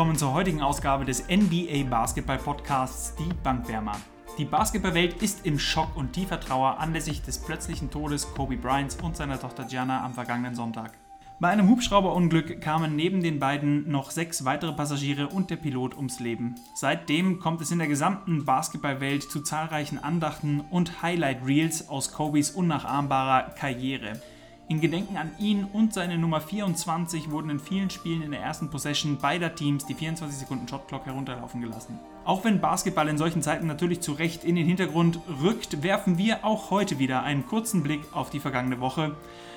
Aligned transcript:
Willkommen 0.00 0.16
zur 0.16 0.32
heutigen 0.32 0.62
Ausgabe 0.62 1.04
des 1.04 1.28
NBA 1.28 1.84
Basketball 1.90 2.38
Podcasts 2.38 3.14
Die 3.16 3.34
Bankwärmer. 3.42 3.98
Die 4.38 4.46
Basketballwelt 4.46 5.22
ist 5.22 5.44
im 5.44 5.58
Schock 5.58 5.94
und 5.94 6.14
tiefer 6.14 6.40
Trauer 6.40 6.78
anlässlich 6.78 7.20
des 7.20 7.36
plötzlichen 7.36 7.90
Todes 7.90 8.32
Kobe 8.32 8.56
Bryants 8.56 8.96
und 9.02 9.14
seiner 9.14 9.38
Tochter 9.38 9.64
Gianna 9.64 10.02
am 10.02 10.14
vergangenen 10.14 10.54
Sonntag. 10.54 10.92
Bei 11.38 11.48
einem 11.48 11.68
Hubschrauberunglück 11.68 12.62
kamen 12.62 12.96
neben 12.96 13.22
den 13.22 13.38
beiden 13.38 13.90
noch 13.90 14.10
sechs 14.10 14.46
weitere 14.46 14.72
Passagiere 14.72 15.28
und 15.28 15.50
der 15.50 15.56
Pilot 15.56 15.94
ums 15.94 16.18
Leben. 16.18 16.54
Seitdem 16.74 17.38
kommt 17.38 17.60
es 17.60 17.70
in 17.70 17.78
der 17.78 17.88
gesamten 17.88 18.46
Basketballwelt 18.46 19.24
zu 19.24 19.42
zahlreichen 19.42 20.02
Andachten 20.02 20.62
und 20.70 21.02
Highlight-Reels 21.02 21.90
aus 21.90 22.10
Kobes 22.10 22.52
unnachahmbarer 22.52 23.50
Karriere. 23.50 24.14
In 24.70 24.80
Gedenken 24.80 25.16
an 25.16 25.32
ihn 25.40 25.64
und 25.64 25.92
seine 25.92 26.16
Nummer 26.16 26.40
24 26.40 27.32
wurden 27.32 27.50
in 27.50 27.58
vielen 27.58 27.90
Spielen 27.90 28.22
in 28.22 28.30
der 28.30 28.38
ersten 28.38 28.70
Possession 28.70 29.18
beider 29.18 29.52
Teams 29.56 29.84
die 29.84 29.94
24 29.94 30.38
Sekunden 30.38 30.68
Shotclock 30.68 31.06
herunterlaufen 31.06 31.60
gelassen. 31.60 31.98
Auch 32.24 32.44
wenn 32.44 32.60
Basketball 32.60 33.08
in 33.08 33.18
solchen 33.18 33.42
Zeiten 33.42 33.66
natürlich 33.66 34.00
zu 34.00 34.12
Recht 34.12 34.44
in 34.44 34.54
den 34.54 34.68
Hintergrund 34.68 35.18
rückt, 35.42 35.82
werfen 35.82 36.18
wir 36.18 36.44
auch 36.44 36.70
heute 36.70 37.00
wieder 37.00 37.24
einen 37.24 37.48
kurzen 37.48 37.82
Blick 37.82 38.02
auf 38.12 38.30
die 38.30 38.38
vergangene 38.38 38.78
Woche. 38.78 39.16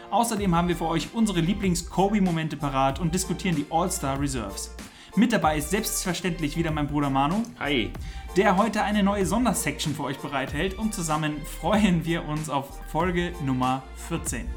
Außerdem 0.09 0.55
haben 0.55 0.67
wir 0.67 0.77
für 0.77 0.88
euch 0.88 1.09
unsere 1.14 1.41
Lieblings-Kobe-Momente 1.41 2.58
parat 2.58 3.00
und 3.00 3.14
diskutieren 3.14 3.56
die 3.56 3.67
All-Star 3.69 4.19
Reserves. 4.19 4.75
Mit 5.16 5.31
dabei 5.31 5.59
ist 5.59 5.69
selbstverständlich 5.69 6.58
wieder 6.58 6.72
mein 6.72 6.88
Bruder 6.88 7.11
Manu. 7.11 7.44
Hi. 7.59 7.92
Der 8.36 8.58
heute 8.58 8.81
eine 8.81 9.03
neue 9.03 9.28
Sondersection 9.28 9.94
für 9.94 10.06
euch 10.06 10.17
bereithält 10.17 10.80
und 10.80 10.92
zusammen 10.92 11.39
freuen 11.45 12.03
wir 12.03 12.28
uns 12.28 12.50
auf 12.50 12.80
Folge 12.88 13.31
Nummer 13.45 13.84
14. 14.08 14.47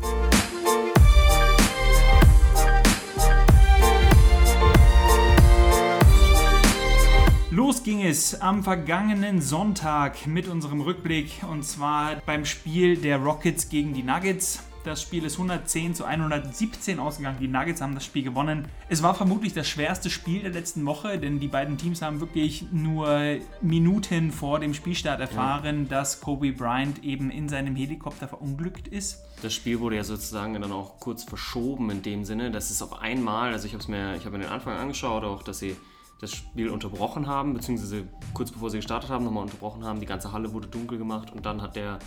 Los 7.51 7.83
ging 7.83 8.03
es 8.03 8.41
am 8.41 8.65
vergangenen 8.65 9.43
Sonntag 9.43 10.27
mit 10.27 10.49
unserem 10.49 10.81
Rückblick 10.81 11.43
und 11.51 11.65
zwar 11.65 12.17
beim 12.25 12.47
Spiel 12.47 12.97
der 12.97 13.19
Rockets 13.19 13.69
gegen 13.69 13.93
die 13.93 14.03
Nuggets. 14.03 14.63
Das 14.87 15.03
Spiel 15.03 15.25
ist 15.25 15.33
110 15.33 15.97
zu 15.97 16.05
117 16.05 17.01
ausgegangen. 17.01 17.39
Die 17.41 17.49
Nuggets 17.49 17.81
haben 17.81 17.97
das 17.97 18.05
Spiel 18.05 18.23
gewonnen. 18.23 18.69
Es 18.89 19.03
war 19.03 19.17
vermutlich 19.17 19.53
das 19.53 19.67
schwerste 19.67 20.11
Spiel 20.11 20.43
der 20.43 20.53
letzten 20.53 20.87
Woche, 20.87 21.19
denn 21.19 21.41
die 21.41 21.49
beiden 21.49 21.77
Teams 21.77 22.03
haben 22.03 22.21
wirklich 22.21 22.67
nur 22.71 23.39
Minuten 23.61 24.31
vor 24.31 24.61
dem 24.61 24.75
Spielstart 24.75 25.19
erfahren, 25.19 25.89
ja. 25.91 25.97
dass 25.97 26.21
Kobe 26.21 26.53
Bryant 26.53 27.03
eben 27.03 27.33
in 27.33 27.49
seinem 27.49 27.75
Helikopter 27.75 28.29
verunglückt 28.29 28.87
ist. 28.87 29.25
Das 29.43 29.53
Spiel 29.53 29.81
wurde 29.81 29.97
ja 29.97 30.05
sozusagen 30.05 30.55
dann 30.55 30.71
auch 30.71 31.01
kurz 31.01 31.25
verschoben 31.25 31.91
in 31.91 32.03
dem 32.03 32.25
Sinne, 32.25 32.53
dass 32.53 32.71
es 32.71 32.81
auf 32.81 33.01
einmal, 33.01 33.53
also 33.53 33.67
ich 33.67 33.73
habe 33.73 33.83
es 33.83 33.89
mir, 33.89 34.15
ich 34.15 34.25
habe 34.25 34.39
mir 34.39 34.45
den 34.45 34.53
Anfang 34.53 34.77
angeschaut, 34.77 35.25
auch 35.25 35.43
dass 35.43 35.59
sie 35.59 35.75
das 36.21 36.31
Spiel 36.31 36.69
unterbrochen 36.69 37.27
haben, 37.27 37.55
beziehungsweise 37.55 38.05
kurz 38.35 38.53
bevor 38.53 38.71
sie 38.71 38.79
gestartet 38.79 39.11
haben, 39.11 39.25
nochmal 39.25 39.43
unterbrochen 39.43 39.85
haben. 39.85 39.99
Die 39.99 40.07
ganze 40.07 40.31
Halle 40.31 40.53
wurde 40.53 40.69
dunkel 40.69 40.97
gemacht 40.97 41.33
und 41.33 41.45
dann 41.45 41.61
hat 41.61 41.75
der 41.75 41.99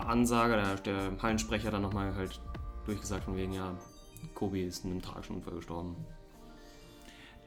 Ansager, 0.00 0.56
der, 0.56 0.76
der 0.76 1.22
Hallensprecher, 1.22 1.70
dann 1.70 1.82
nochmal 1.82 2.14
halt 2.14 2.40
durchgesagt 2.86 3.24
von 3.24 3.36
wegen, 3.36 3.52
ja, 3.52 3.74
Kobi 4.34 4.62
ist 4.62 4.84
in 4.84 4.90
einem 4.90 5.02
tragischen 5.02 5.36
Unfall 5.36 5.54
gestorben. 5.54 5.96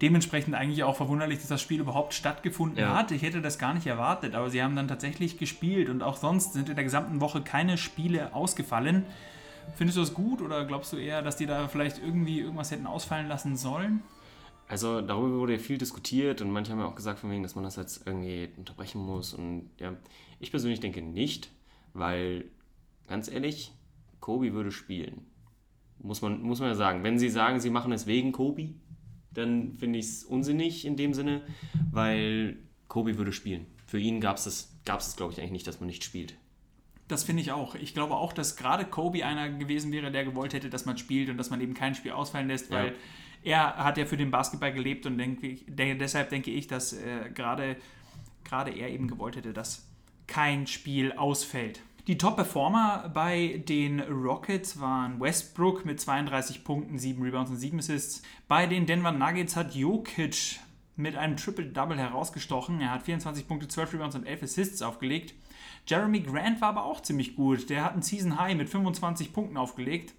Dementsprechend 0.02 0.54
eigentlich 0.54 0.84
auch 0.84 0.96
verwunderlich, 0.96 1.40
dass 1.40 1.48
das 1.48 1.62
Spiel 1.62 1.80
überhaupt 1.80 2.14
stattgefunden 2.14 2.78
ja. 2.78 2.96
hat. 2.96 3.12
Ich 3.12 3.24
hätte 3.24 3.42
das 3.42 3.58
gar 3.58 3.74
nicht 3.74 3.88
erwartet, 3.88 4.36
aber 4.36 4.50
sie 4.52 4.62
haben 4.62 4.76
dann 4.76 4.88
tatsächlich 4.88 5.40
gespielt 5.40 5.90
und 5.90 6.04
auch 6.04 6.18
sonst 6.18 6.54
sind 6.54 6.70
in 6.70 6.76
der 6.76 6.84
gesamten 6.84 7.20
Woche 7.20 7.42
keine 7.42 7.78
Spiele 7.78 8.34
ausgefallen. 8.36 9.06
Findest 9.76 9.98
du 9.98 10.02
das 10.02 10.14
gut 10.14 10.42
oder 10.42 10.66
glaubst 10.66 10.94
du 10.94 10.98
eher, 10.98 11.24
dass 11.24 11.36
die 11.36 11.48
da 11.48 11.68
vielleicht 11.68 11.98
irgendwie 11.98 12.40
irgendwas 12.40 12.70
hätten 12.70 12.86
ausfallen 12.86 13.28
lassen 13.28 13.58
sollen? 13.58 14.04
Also 14.68 15.02
darüber 15.02 15.40
wurde 15.40 15.54
ja 15.54 15.60
viel 15.60 15.78
diskutiert 15.78 16.42
und 16.42 16.52
manche 16.52 16.72
haben 16.72 16.80
ja 16.80 16.86
auch 16.86 16.96
gesagt, 16.96 17.20
von 17.20 17.32
wegen, 17.32 17.42
dass 17.42 17.56
man 17.56 17.64
das 17.64 17.78
jetzt 17.78 18.06
irgendwie 18.06 18.50
unterbrechen 18.58 19.02
muss. 19.02 19.34
Und 19.34 19.72
ja, 19.80 19.94
ich 20.40 20.52
persönlich 20.52 20.80
denke 20.80 21.02
nicht, 21.02 21.50
weil 21.98 22.46
ganz 23.08 23.30
ehrlich, 23.30 23.74
Kobi 24.20 24.54
würde 24.54 24.72
spielen. 24.72 25.26
Muss 26.00 26.22
man, 26.22 26.42
muss 26.42 26.60
man 26.60 26.70
ja 26.70 26.76
sagen. 26.76 27.04
Wenn 27.04 27.18
sie 27.18 27.30
sagen, 27.30 27.60
sie 27.60 27.70
machen 27.70 27.92
es 27.92 28.08
wegen 28.08 28.32
Kobi, 28.32 28.76
dann 29.32 29.78
finde 29.78 30.00
ich 30.00 30.06
es 30.06 30.24
unsinnig 30.24 30.86
in 30.86 30.96
dem 30.96 31.14
Sinne, 31.14 31.42
weil 31.92 32.58
Kobi 32.88 33.18
würde 33.18 33.34
spielen. 33.34 33.66
Für 33.86 34.00
ihn 34.00 34.22
gab 34.22 34.38
es 34.38 34.46
es, 34.46 34.80
gab's 34.86 35.16
glaube 35.16 35.34
ich, 35.34 35.40
eigentlich 35.40 35.52
nicht, 35.52 35.68
dass 35.68 35.80
man 35.80 35.88
nicht 35.88 36.04
spielt. 36.04 36.36
Das 37.08 37.24
finde 37.24 37.42
ich 37.42 37.52
auch. 37.52 37.76
Ich 37.76 37.94
glaube 37.94 38.16
auch, 38.16 38.34
dass 38.34 38.58
gerade 38.58 38.84
Kobe 38.84 39.26
einer 39.26 39.50
gewesen 39.50 39.92
wäre, 39.92 40.12
der 40.12 40.26
gewollt 40.26 40.54
hätte, 40.54 40.70
dass 40.70 40.86
man 40.86 40.98
spielt 40.98 41.30
und 41.30 41.38
dass 41.38 41.50
man 41.50 41.62
eben 41.62 41.74
kein 41.74 41.96
Spiel 41.96 42.12
ausfallen 42.12 42.48
lässt, 42.48 42.70
weil 42.70 42.88
ja 42.88 42.94
er 43.44 43.78
hat 43.78 43.98
ja 43.98 44.06
für 44.06 44.18
den 44.18 44.32
Basketball 44.32 44.74
gelebt 44.74 45.06
und 45.06 45.18
denke, 45.18 45.58
deshalb 45.68 46.30
denke 46.30 46.52
ich, 46.52 46.68
dass 46.68 46.94
äh, 46.94 47.30
gerade, 47.34 47.78
gerade 48.44 48.72
er 48.72 48.90
eben 48.90 49.08
gewollt 49.08 49.36
hätte, 49.36 49.54
dass 49.54 49.88
kein 50.28 50.68
Spiel 50.68 51.14
ausfällt. 51.14 51.82
Die 52.08 52.18
Top-Performer 52.18 53.12
bei 53.14 53.62
den 53.68 54.00
Rockets 54.00 54.80
waren 54.80 55.20
Westbrook 55.20 55.84
mit 55.84 56.00
32 56.00 56.64
Punkten, 56.64 56.98
7 56.98 57.22
Rebounds 57.22 57.52
und 57.52 57.58
7 57.58 57.80
Assists. 57.80 58.22
Bei 58.48 58.66
den 58.66 58.86
Denver 58.86 59.12
Nuggets 59.12 59.58
hat 59.58 59.76
Jokic 59.76 60.62
mit 60.96 61.18
einem 61.18 61.36
Triple-Double 61.36 61.98
herausgestochen. 61.98 62.80
Er 62.80 62.92
hat 62.92 63.04
24 63.04 63.46
Punkte, 63.46 63.68
12 63.68 63.96
Rebounds 63.96 64.16
und 64.16 64.26
11 64.26 64.44
Assists 64.44 64.82
aufgelegt. 64.82 65.34
Jeremy 65.86 66.22
Grant 66.22 66.62
war 66.62 66.70
aber 66.70 66.86
auch 66.86 67.02
ziemlich 67.02 67.36
gut. 67.36 67.70
Der 67.70 67.84
hat 67.84 67.92
einen 67.92 68.04
Season 68.04 68.40
High 68.40 68.56
mit 68.56 68.70
25 68.70 69.34
Punkten 69.34 69.58
aufgelegt. 69.58 70.14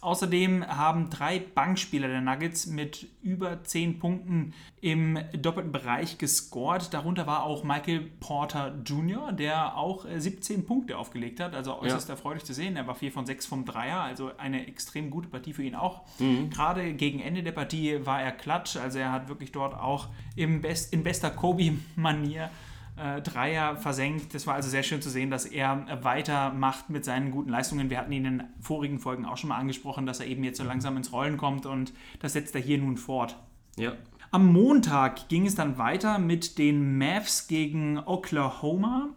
Außerdem 0.00 0.64
haben 0.64 1.10
drei 1.10 1.40
Bankspieler 1.40 2.06
der 2.06 2.20
Nuggets 2.20 2.66
mit 2.66 3.08
über 3.20 3.64
10 3.64 3.98
Punkten 3.98 4.54
im 4.80 5.18
doppelten 5.32 5.72
Bereich 5.72 6.18
gescored. 6.18 6.94
Darunter 6.94 7.26
war 7.26 7.42
auch 7.42 7.64
Michael 7.64 8.02
Porter 8.20 8.78
Jr., 8.84 9.32
der 9.32 9.76
auch 9.76 10.06
17 10.08 10.64
Punkte 10.66 10.96
aufgelegt 10.96 11.40
hat. 11.40 11.54
Also 11.54 11.80
äußerst 11.80 12.08
ja. 12.08 12.14
erfreulich 12.14 12.44
zu 12.44 12.54
sehen. 12.54 12.76
Er 12.76 12.86
war 12.86 12.94
4 12.94 13.10
von 13.10 13.26
6 13.26 13.46
vom 13.46 13.64
Dreier, 13.64 14.00
also 14.00 14.30
eine 14.38 14.68
extrem 14.68 15.10
gute 15.10 15.28
Partie 15.28 15.52
für 15.52 15.64
ihn 15.64 15.74
auch. 15.74 16.02
Mhm. 16.20 16.50
Gerade 16.50 16.94
gegen 16.94 17.18
Ende 17.18 17.42
der 17.42 17.52
Partie 17.52 18.06
war 18.06 18.22
er 18.22 18.30
klatsch. 18.30 18.76
Also 18.76 19.00
er 19.00 19.10
hat 19.10 19.28
wirklich 19.28 19.50
dort 19.50 19.74
auch 19.74 20.08
im 20.36 20.60
Best, 20.60 20.92
in 20.92 21.02
bester 21.02 21.30
Kobe-Manier 21.30 22.50
äh, 22.98 23.22
Dreier 23.22 23.76
versenkt. 23.76 24.34
Das 24.34 24.46
war 24.46 24.54
also 24.54 24.68
sehr 24.68 24.82
schön 24.82 25.00
zu 25.00 25.10
sehen, 25.10 25.30
dass 25.30 25.46
er 25.46 25.86
weitermacht 26.02 26.90
mit 26.90 27.04
seinen 27.04 27.30
guten 27.30 27.50
Leistungen. 27.50 27.90
Wir 27.90 27.98
hatten 27.98 28.12
ihn 28.12 28.24
in 28.24 28.38
den 28.38 28.48
vorigen 28.60 28.98
Folgen 28.98 29.24
auch 29.24 29.36
schon 29.36 29.48
mal 29.48 29.58
angesprochen, 29.58 30.06
dass 30.06 30.20
er 30.20 30.26
eben 30.26 30.44
jetzt 30.44 30.58
so 30.58 30.64
langsam 30.64 30.96
ins 30.96 31.12
Rollen 31.12 31.36
kommt 31.36 31.66
und 31.66 31.92
das 32.20 32.32
setzt 32.32 32.54
er 32.54 32.60
hier 32.60 32.78
nun 32.78 32.96
fort. 32.96 33.36
Ja. 33.76 33.92
Am 34.30 34.52
Montag 34.52 35.28
ging 35.28 35.46
es 35.46 35.54
dann 35.54 35.78
weiter 35.78 36.18
mit 36.18 36.58
den 36.58 36.98
Mavs 36.98 37.48
gegen 37.48 37.98
Oklahoma. 37.98 39.10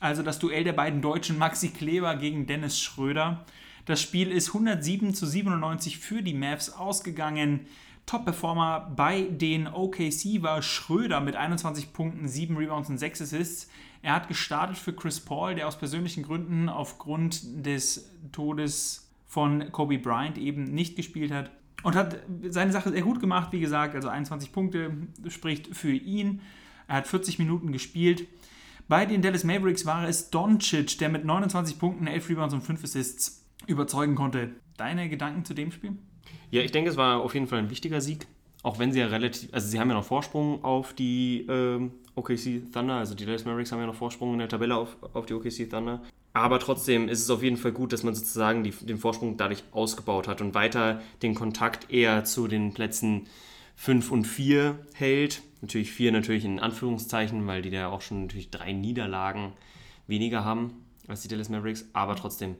Also 0.00 0.22
das 0.22 0.38
Duell 0.38 0.64
der 0.64 0.72
beiden 0.72 1.02
Deutschen 1.02 1.36
Maxi 1.36 1.68
Kleber 1.68 2.16
gegen 2.16 2.46
Dennis 2.46 2.80
Schröder. 2.80 3.44
Das 3.84 4.00
Spiel 4.00 4.32
ist 4.32 4.48
107 4.48 5.14
zu 5.14 5.26
97 5.26 5.98
für 5.98 6.22
die 6.22 6.34
Mavs 6.34 6.70
ausgegangen. 6.70 7.66
Top-Performer 8.06 8.92
bei 8.94 9.22
den 9.22 9.66
OKC 9.66 10.40
war 10.40 10.62
Schröder 10.62 11.20
mit 11.20 11.34
21 11.34 11.92
Punkten, 11.92 12.28
7 12.28 12.56
Rebounds 12.56 12.88
und 12.88 12.98
6 12.98 13.22
Assists. 13.22 13.68
Er 14.00 14.14
hat 14.14 14.28
gestartet 14.28 14.78
für 14.78 14.92
Chris 14.92 15.18
Paul, 15.18 15.56
der 15.56 15.66
aus 15.66 15.76
persönlichen 15.76 16.22
Gründen 16.22 16.68
aufgrund 16.68 17.66
des 17.66 18.08
Todes 18.30 19.10
von 19.26 19.72
Kobe 19.72 19.98
Bryant 19.98 20.38
eben 20.38 20.64
nicht 20.64 20.94
gespielt 20.94 21.32
hat. 21.32 21.50
Und 21.82 21.96
hat 21.96 22.20
seine 22.48 22.72
Sache 22.72 22.90
sehr 22.90 23.02
gut 23.02 23.20
gemacht, 23.20 23.52
wie 23.52 23.60
gesagt, 23.60 23.96
also 23.96 24.08
21 24.08 24.52
Punkte 24.52 24.92
spricht 25.28 25.74
für 25.74 25.92
ihn. 25.92 26.40
Er 26.86 26.96
hat 26.96 27.08
40 27.08 27.40
Minuten 27.40 27.72
gespielt. 27.72 28.26
Bei 28.88 29.04
den 29.04 29.20
Dallas 29.20 29.42
Mavericks 29.42 29.84
war 29.84 30.08
es 30.08 30.30
Doncic, 30.30 30.98
der 30.98 31.08
mit 31.08 31.24
29 31.24 31.78
Punkten, 31.78 32.06
11 32.06 32.28
Rebounds 32.28 32.54
und 32.54 32.62
5 32.62 32.84
Assists 32.84 33.44
überzeugen 33.66 34.14
konnte. 34.14 34.50
Deine 34.76 35.08
Gedanken 35.08 35.44
zu 35.44 35.54
dem 35.54 35.72
Spiel? 35.72 35.96
Ja, 36.50 36.62
ich 36.62 36.72
denke, 36.72 36.90
es 36.90 36.96
war 36.96 37.20
auf 37.20 37.34
jeden 37.34 37.46
Fall 37.46 37.58
ein 37.58 37.70
wichtiger 37.70 38.00
Sieg. 38.00 38.26
Auch 38.62 38.78
wenn 38.78 38.92
sie 38.92 39.00
ja 39.00 39.06
relativ, 39.06 39.52
also 39.52 39.68
sie 39.68 39.78
haben 39.78 39.88
ja 39.88 39.94
noch 39.94 40.04
Vorsprung 40.04 40.64
auf 40.64 40.92
die 40.92 41.46
ähm, 41.48 41.92
OKC 42.16 42.72
Thunder, 42.72 42.94
also 42.94 43.14
die 43.14 43.24
Dallas 43.24 43.44
Mavericks 43.44 43.70
haben 43.70 43.78
ja 43.78 43.86
noch 43.86 43.94
Vorsprung 43.94 44.32
in 44.32 44.40
der 44.40 44.48
Tabelle 44.48 44.76
auf, 44.76 44.96
auf 45.14 45.26
die 45.26 45.34
OKC 45.34 45.70
Thunder. 45.70 46.02
Aber 46.32 46.58
trotzdem 46.58 47.08
ist 47.08 47.22
es 47.22 47.30
auf 47.30 47.42
jeden 47.42 47.56
Fall 47.56 47.72
gut, 47.72 47.92
dass 47.92 48.02
man 48.02 48.14
sozusagen 48.14 48.64
die, 48.64 48.70
den 48.70 48.98
Vorsprung 48.98 49.36
dadurch 49.36 49.62
ausgebaut 49.72 50.26
hat 50.28 50.40
und 50.40 50.54
weiter 50.54 51.00
den 51.22 51.34
Kontakt 51.34 51.90
eher 51.90 52.24
zu 52.24 52.48
den 52.48 52.74
Plätzen 52.74 53.28
5 53.76 54.10
und 54.10 54.24
4 54.24 54.78
hält. 54.94 55.42
Natürlich 55.62 55.92
4 55.92 56.12
natürlich 56.12 56.44
in 56.44 56.58
Anführungszeichen, 56.58 57.46
weil 57.46 57.62
die 57.62 57.70
da 57.70 57.88
auch 57.88 58.02
schon 58.02 58.22
natürlich 58.22 58.50
drei 58.50 58.72
Niederlagen 58.72 59.52
weniger 60.06 60.44
haben 60.44 60.84
als 61.08 61.22
die 61.22 61.28
Dallas 61.28 61.48
Mavericks. 61.48 61.88
Aber 61.92 62.16
trotzdem 62.16 62.56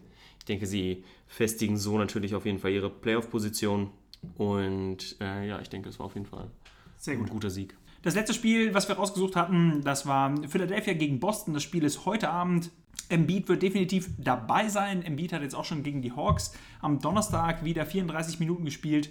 ich 0.47 0.55
denke, 0.55 0.67
sie 0.69 1.03
festigen 1.27 1.77
so 1.77 1.99
natürlich 1.99 2.35
auf 2.35 2.47
jeden 2.47 2.59
Fall 2.59 2.73
ihre 2.73 2.91
Playoff-Position. 2.91 3.91
Und 4.37 5.17
äh, 5.21 5.49
ja, 5.49 5.61
ich 5.61 5.69
denke, 5.69 5.89
es 5.89 5.99
war 5.99 6.07
auf 6.07 6.15
jeden 6.15 6.27
Fall 6.27 6.51
Sehr 6.97 7.17
gut. 7.17 7.27
ein 7.27 7.33
guter 7.33 7.51
Sieg. 7.51 7.77
Das 8.03 8.15
letzte 8.15 8.35
Spiel, 8.35 8.73
was 8.75 8.89
wir 8.89 8.97
rausgesucht 8.97 9.37
hatten, 9.37 9.83
das 9.83 10.07
war 10.07 10.35
Philadelphia 10.49 10.95
gegen 10.95 11.19
Boston. 11.19 11.55
Das 11.55 11.63
Spiel 11.63 11.85
ist 11.85 12.07
heute 12.07 12.31
Abend. 12.31 12.71
Embiid 13.09 13.49
wird 13.49 13.63
definitiv 13.63 14.11
dabei 14.19 14.69
sein. 14.69 15.03
Embiid 15.03 15.33
hat 15.33 15.43
jetzt 15.43 15.55
auch 15.55 15.65
schon 15.65 15.83
gegen 15.83 16.03
die 16.03 16.13
Hawks 16.13 16.53
am 16.81 17.01
Donnerstag 17.01 17.65
wieder 17.65 17.87
34 17.87 18.41
Minuten 18.41 18.65
gespielt 18.65 19.11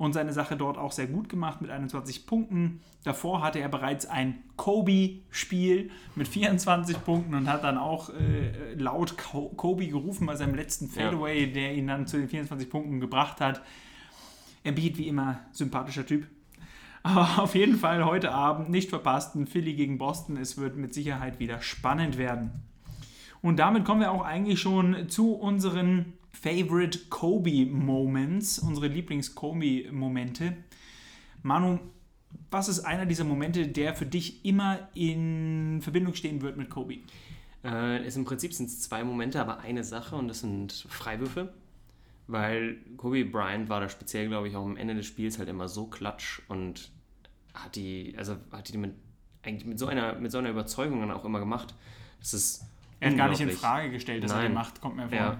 und 0.00 0.14
seine 0.14 0.32
Sache 0.32 0.56
dort 0.56 0.78
auch 0.78 0.92
sehr 0.92 1.08
gut 1.08 1.28
gemacht 1.28 1.60
mit 1.60 1.70
21 1.70 2.24
Punkten. 2.24 2.80
Davor 3.04 3.42
hatte 3.42 3.58
er 3.58 3.68
bereits 3.68 4.06
ein 4.06 4.42
Kobe-Spiel 4.56 5.90
mit 6.14 6.26
24 6.26 7.04
Punkten 7.04 7.34
und 7.34 7.50
hat 7.50 7.64
dann 7.64 7.76
auch 7.76 8.08
äh, 8.08 8.72
laut 8.78 9.18
Kobe 9.18 9.86
gerufen 9.86 10.26
bei 10.26 10.36
seinem 10.36 10.54
letzten 10.54 10.88
Fadeaway, 10.88 11.44
ja. 11.44 11.52
der 11.52 11.74
ihn 11.74 11.86
dann 11.86 12.06
zu 12.06 12.16
den 12.16 12.30
24 12.30 12.70
Punkten 12.70 12.98
gebracht 12.98 13.42
hat. 13.42 13.60
Er 14.64 14.72
bietet 14.72 14.96
wie 14.96 15.06
immer 15.06 15.40
sympathischer 15.52 16.06
Typ. 16.06 16.26
Aber 17.02 17.42
auf 17.42 17.54
jeden 17.54 17.76
Fall 17.76 18.02
heute 18.06 18.32
Abend 18.32 18.70
nicht 18.70 18.88
verpassten 18.88 19.46
Philly 19.46 19.74
gegen 19.74 19.98
Boston. 19.98 20.38
Es 20.38 20.56
wird 20.56 20.78
mit 20.78 20.94
Sicherheit 20.94 21.40
wieder 21.40 21.60
spannend 21.60 22.16
werden. 22.16 22.52
Und 23.42 23.58
damit 23.58 23.84
kommen 23.84 24.00
wir 24.00 24.12
auch 24.12 24.24
eigentlich 24.24 24.60
schon 24.60 25.10
zu 25.10 25.34
unseren 25.34 26.14
Favorite 26.32 26.98
Kobe 27.08 27.66
Moments, 27.66 28.58
unsere 28.58 28.88
Lieblings-Kobe-Momente. 28.88 30.56
Manu, 31.42 31.78
was 32.50 32.68
ist 32.68 32.80
einer 32.80 33.06
dieser 33.06 33.24
Momente, 33.24 33.66
der 33.68 33.94
für 33.94 34.06
dich 34.06 34.44
immer 34.44 34.88
in 34.94 35.80
Verbindung 35.82 36.14
stehen 36.14 36.42
wird 36.42 36.56
mit 36.56 36.70
Kobe? 36.70 36.98
Äh, 37.64 38.06
ist 38.06 38.16
Im 38.16 38.24
Prinzip 38.24 38.54
sind 38.54 38.66
es 38.66 38.80
zwei 38.80 39.04
Momente, 39.04 39.40
aber 39.40 39.60
eine 39.60 39.84
Sache 39.84 40.16
und 40.16 40.28
das 40.28 40.40
sind 40.40 40.72
Freiwürfe. 40.88 41.52
Weil 42.26 42.76
Kobe 42.96 43.24
Bryant 43.24 43.68
war 43.68 43.80
da 43.80 43.88
speziell, 43.88 44.28
glaube 44.28 44.48
ich, 44.48 44.56
auch 44.56 44.64
am 44.64 44.76
Ende 44.76 44.94
des 44.94 45.06
Spiels 45.06 45.38
halt 45.38 45.48
immer 45.48 45.68
so 45.68 45.86
klatsch 45.86 46.40
und 46.48 46.90
hat 47.52 47.74
die, 47.74 48.14
also 48.16 48.36
hat 48.52 48.72
die 48.72 48.78
mit, 48.78 48.94
eigentlich 49.42 49.66
mit 49.66 49.78
so 49.78 49.86
einer, 49.86 50.14
mit 50.14 50.30
so 50.30 50.38
einer 50.38 50.50
Überzeugung 50.50 51.00
dann 51.00 51.10
auch 51.10 51.24
immer 51.24 51.40
gemacht. 51.40 51.74
Das 52.20 52.32
ist 52.32 52.64
er 53.00 53.10
hat 53.10 53.16
gar 53.16 53.28
nicht 53.30 53.40
in 53.40 53.50
Frage 53.50 53.90
gestellt, 53.90 54.22
dass 54.22 54.30
Nein. 54.30 54.42
er 54.42 54.48
die 54.48 54.54
macht, 54.54 54.80
kommt 54.80 54.96
mir 54.96 55.08
vor. 55.08 55.18
Ja. 55.18 55.38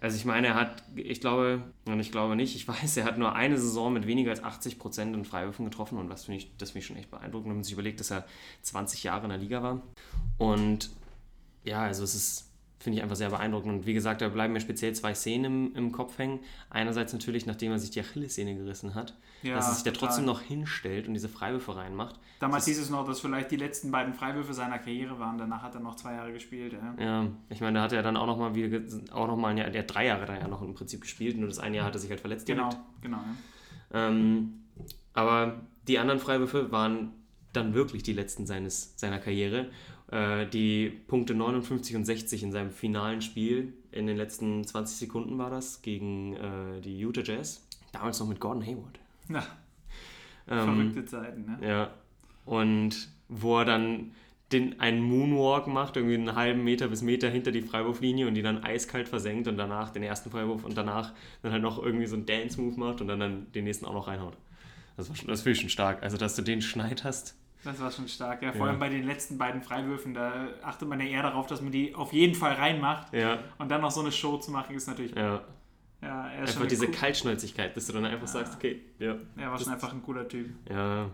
Also 0.00 0.16
ich 0.16 0.24
meine, 0.24 0.48
er 0.48 0.54
hat, 0.54 0.84
ich 0.94 1.20
glaube, 1.20 1.62
und 1.86 1.98
ich 1.98 2.12
glaube 2.12 2.36
nicht, 2.36 2.54
ich 2.54 2.68
weiß, 2.68 2.96
er 2.96 3.04
hat 3.04 3.18
nur 3.18 3.34
eine 3.34 3.58
Saison 3.58 3.92
mit 3.92 4.06
weniger 4.06 4.30
als 4.30 4.42
80 4.42 4.78
Prozent 4.78 5.14
in 5.14 5.24
Freiwürfen 5.24 5.64
getroffen 5.64 5.98
und 5.98 6.08
was 6.08 6.24
finde 6.24 6.38
ich, 6.38 6.56
das 6.56 6.70
finde 6.70 6.80
ich 6.80 6.86
schon 6.86 6.96
echt 6.96 7.10
beeindruckend, 7.10 7.50
wenn 7.50 7.56
man 7.56 7.64
sich 7.64 7.72
überlegt, 7.72 8.00
dass 8.00 8.10
er 8.10 8.24
20 8.62 9.02
Jahre 9.02 9.24
in 9.24 9.30
der 9.30 9.38
Liga 9.38 9.62
war. 9.62 9.82
Und 10.38 10.90
ja, 11.64 11.82
also 11.82 12.04
es 12.04 12.14
ist, 12.14 12.47
finde 12.78 12.98
ich 12.98 13.02
einfach 13.02 13.16
sehr 13.16 13.30
beeindruckend. 13.30 13.72
Und 13.72 13.86
wie 13.86 13.94
gesagt, 13.94 14.20
da 14.20 14.28
bleiben 14.28 14.52
mir 14.52 14.60
speziell 14.60 14.94
zwei 14.94 15.14
Szenen 15.14 15.44
im, 15.44 15.74
im 15.74 15.92
Kopf 15.92 16.18
hängen. 16.18 16.40
Einerseits 16.70 17.12
natürlich, 17.12 17.44
nachdem 17.44 17.72
er 17.72 17.78
sich 17.78 17.90
die 17.90 18.00
Achillessehne 18.00 18.54
gerissen 18.54 18.94
hat, 18.94 19.14
ja, 19.42 19.54
dass 19.54 19.68
er 19.68 19.74
sich 19.74 19.82
da 19.82 19.90
trotzdem 19.90 20.24
noch 20.24 20.40
hinstellt 20.40 21.08
und 21.08 21.14
diese 21.14 21.28
Freiwürfe 21.28 21.76
reinmacht. 21.76 22.18
Damals 22.38 22.66
hieß 22.66 22.78
es 22.78 22.90
noch, 22.90 23.04
dass 23.04 23.20
vielleicht 23.20 23.50
die 23.50 23.56
letzten 23.56 23.90
beiden 23.90 24.14
Freiwürfe 24.14 24.54
seiner 24.54 24.78
Karriere 24.78 25.18
waren. 25.18 25.38
Danach 25.38 25.62
hat 25.62 25.74
er 25.74 25.80
noch 25.80 25.96
zwei 25.96 26.14
Jahre 26.14 26.32
gespielt. 26.32 26.72
Ja, 26.72 27.04
ja 27.04 27.26
ich 27.48 27.60
meine, 27.60 27.78
da 27.78 27.84
hat 27.84 27.92
er 27.92 28.02
dann 28.02 28.16
auch 28.16 28.26
noch 28.26 28.38
mal 28.38 28.54
wieder, 28.54 28.80
auch 29.12 29.26
noch 29.26 29.36
mal 29.36 29.54
der 29.54 29.80
hat 29.80 29.92
drei 29.92 30.06
Jahre 30.06 30.24
da 30.26 30.34
ja 30.38 30.46
noch 30.46 30.62
im 30.62 30.74
Prinzip 30.74 31.00
gespielt. 31.00 31.36
Nur 31.36 31.48
das 31.48 31.58
eine 31.58 31.78
Jahr 31.78 31.86
hat 31.86 31.94
er 31.94 32.00
sich 32.00 32.10
halt 32.10 32.20
verletzt 32.20 32.46
Genau, 32.46 32.70
genau. 33.00 33.18
Ja. 33.92 34.08
Ähm, 34.08 34.62
aber 35.14 35.62
die 35.88 35.98
anderen 35.98 36.20
Freiwürfe 36.20 36.70
waren 36.70 37.12
dann 37.52 37.74
wirklich 37.74 38.02
die 38.02 38.12
letzten 38.12 38.46
seines, 38.46 38.94
seiner 38.96 39.18
Karriere. 39.18 39.70
Äh, 40.10 40.46
die 40.46 40.88
Punkte 40.88 41.34
59 41.34 41.96
und 41.96 42.04
60 42.04 42.42
in 42.42 42.52
seinem 42.52 42.70
finalen 42.70 43.20
Spiel, 43.20 43.74
in 43.92 44.06
den 44.06 44.16
letzten 44.16 44.64
20 44.64 44.96
Sekunden 44.98 45.38
war 45.38 45.50
das, 45.50 45.82
gegen 45.82 46.36
äh, 46.36 46.80
die 46.80 46.98
Utah 46.98 47.22
Jazz. 47.22 47.66
Damals 47.92 48.20
noch 48.20 48.28
mit 48.28 48.40
Gordon 48.40 48.64
Hayward. 48.64 48.98
Ja. 49.28 49.44
Ähm, 50.48 50.64
Verrückte 50.64 51.04
Zeiten, 51.04 51.44
ne? 51.44 51.58
Ja. 51.66 51.90
Und 52.44 53.08
wo 53.28 53.58
er 53.58 53.64
dann 53.66 54.12
den, 54.52 54.80
einen 54.80 55.02
Moonwalk 55.02 55.66
macht, 55.66 55.96
irgendwie 55.96 56.14
einen 56.14 56.34
halben 56.34 56.64
Meter 56.64 56.88
bis 56.88 57.02
Meter 57.02 57.28
hinter 57.28 57.50
die 57.50 57.60
Freiwurflinie 57.60 58.26
und 58.26 58.34
die 58.34 58.42
dann 58.42 58.64
eiskalt 58.64 59.08
versenkt 59.08 59.46
und 59.46 59.58
danach 59.58 59.90
den 59.90 60.02
ersten 60.02 60.30
Freiwurf 60.30 60.64
und 60.64 60.76
danach 60.76 61.12
dann 61.42 61.52
halt 61.52 61.62
noch 61.62 61.82
irgendwie 61.82 62.06
so 62.06 62.16
einen 62.16 62.24
Dance-Move 62.24 62.78
macht 62.78 63.00
und 63.02 63.08
dann, 63.08 63.20
dann 63.20 63.52
den 63.52 63.64
nächsten 63.64 63.84
auch 63.84 63.92
noch 63.92 64.08
reinhaut. 64.08 64.34
Das, 64.98 65.08
war 65.08 65.16
schon, 65.16 65.28
das 65.28 65.42
finde 65.42 65.52
ich 65.52 65.60
schon 65.60 65.70
stark. 65.70 66.02
Also, 66.02 66.16
dass 66.16 66.34
du 66.34 66.42
den 66.42 66.60
Schneid 66.60 67.04
hast, 67.04 67.36
das 67.64 67.80
war 67.80 67.90
schon 67.90 68.06
stark, 68.06 68.42
ja. 68.42 68.52
Vor 68.52 68.66
ja. 68.66 68.72
allem 68.72 68.80
bei 68.80 68.88
den 68.88 69.04
letzten 69.04 69.36
beiden 69.36 69.62
Freiwürfen, 69.62 70.14
da 70.14 70.48
achtet 70.62 70.88
man 70.88 71.00
ja 71.00 71.06
eher 71.06 71.22
darauf, 71.22 71.46
dass 71.46 71.60
man 71.60 71.72
die 71.72 71.94
auf 71.94 72.12
jeden 72.12 72.34
Fall 72.34 72.52
reinmacht. 72.52 73.12
Ja. 73.12 73.40
Und 73.58 73.68
dann 73.68 73.80
noch 73.80 73.90
so 73.90 74.00
eine 74.00 74.12
Show 74.12 74.36
zu 74.38 74.50
machen, 74.50 74.76
ist 74.76 74.86
natürlich. 74.86 75.14
Ja. 75.14 75.42
Ja, 76.00 76.28
er 76.28 76.44
ist 76.44 76.56
einfach 76.56 76.68
diese 76.68 76.86
cool. 76.86 76.92
Kaltschnäuzigkeit, 76.92 77.76
dass 77.76 77.86
du 77.86 77.92
dann 77.92 78.04
einfach 78.04 78.28
ja. 78.28 78.32
sagst, 78.32 78.54
okay, 78.54 78.80
ja. 79.00 79.16
Er 79.36 79.50
war 79.50 79.58
schon 79.58 79.72
einfach 79.72 79.92
ein 79.92 80.02
cooler 80.02 80.28
Typ. 80.28 80.50
Ja. 80.70 81.10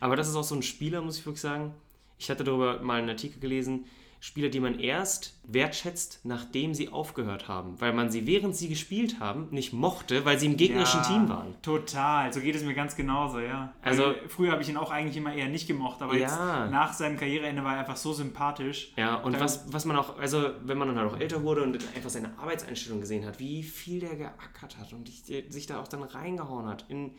Aber 0.00 0.16
das 0.16 0.28
ist 0.28 0.34
auch 0.34 0.44
so 0.44 0.54
ein 0.54 0.62
Spieler, 0.62 1.02
muss 1.02 1.18
ich 1.18 1.26
wirklich 1.26 1.42
sagen. 1.42 1.74
Ich 2.18 2.30
hatte 2.30 2.44
darüber 2.44 2.80
mal 2.82 3.00
einen 3.00 3.10
Artikel 3.10 3.38
gelesen, 3.38 3.84
Spieler, 4.20 4.48
die 4.48 4.58
man 4.58 4.78
erst 4.80 5.38
wertschätzt, 5.44 6.20
nachdem 6.24 6.74
sie 6.74 6.88
aufgehört 6.88 7.46
haben, 7.46 7.80
weil 7.80 7.92
man 7.92 8.10
sie 8.10 8.26
während 8.26 8.56
sie 8.56 8.68
gespielt 8.68 9.20
haben 9.20 9.48
nicht 9.50 9.72
mochte, 9.72 10.24
weil 10.24 10.38
sie 10.38 10.46
im 10.46 10.56
gegnerischen 10.56 11.00
ja, 11.02 11.08
Team 11.08 11.28
waren. 11.28 11.54
Total, 11.62 12.32
so 12.32 12.40
geht 12.40 12.56
es 12.56 12.64
mir 12.64 12.74
ganz 12.74 12.96
genauso, 12.96 13.38
ja. 13.38 13.72
Also 13.80 14.06
weil 14.06 14.28
früher 14.28 14.52
habe 14.52 14.62
ich 14.62 14.68
ihn 14.68 14.76
auch 14.76 14.90
eigentlich 14.90 15.16
immer 15.16 15.32
eher 15.32 15.48
nicht 15.48 15.68
gemocht, 15.68 16.02
aber 16.02 16.14
ja. 16.14 16.20
jetzt 16.20 16.38
nach 16.72 16.92
seinem 16.92 17.16
Karriereende 17.16 17.62
war 17.62 17.74
er 17.74 17.80
einfach 17.80 17.96
so 17.96 18.12
sympathisch. 18.12 18.92
Ja, 18.96 19.16
und 19.16 19.38
was, 19.38 19.72
was 19.72 19.84
man 19.84 19.96
auch, 19.96 20.18
also 20.18 20.50
wenn 20.64 20.78
man 20.78 20.88
dann 20.88 20.98
halt 20.98 21.12
auch 21.12 21.20
älter 21.20 21.42
wurde 21.44 21.62
und 21.62 21.78
einfach 21.94 22.10
seine 22.10 22.36
Arbeitseinstellung 22.38 23.00
gesehen 23.00 23.24
hat, 23.24 23.38
wie 23.38 23.62
viel 23.62 24.00
der 24.00 24.16
geackert 24.16 24.78
hat 24.78 24.92
und 24.92 25.08
sich 25.08 25.66
da 25.66 25.80
auch 25.80 25.88
dann 25.88 26.02
reingehauen 26.02 26.66
hat 26.66 26.84
in 26.88 27.12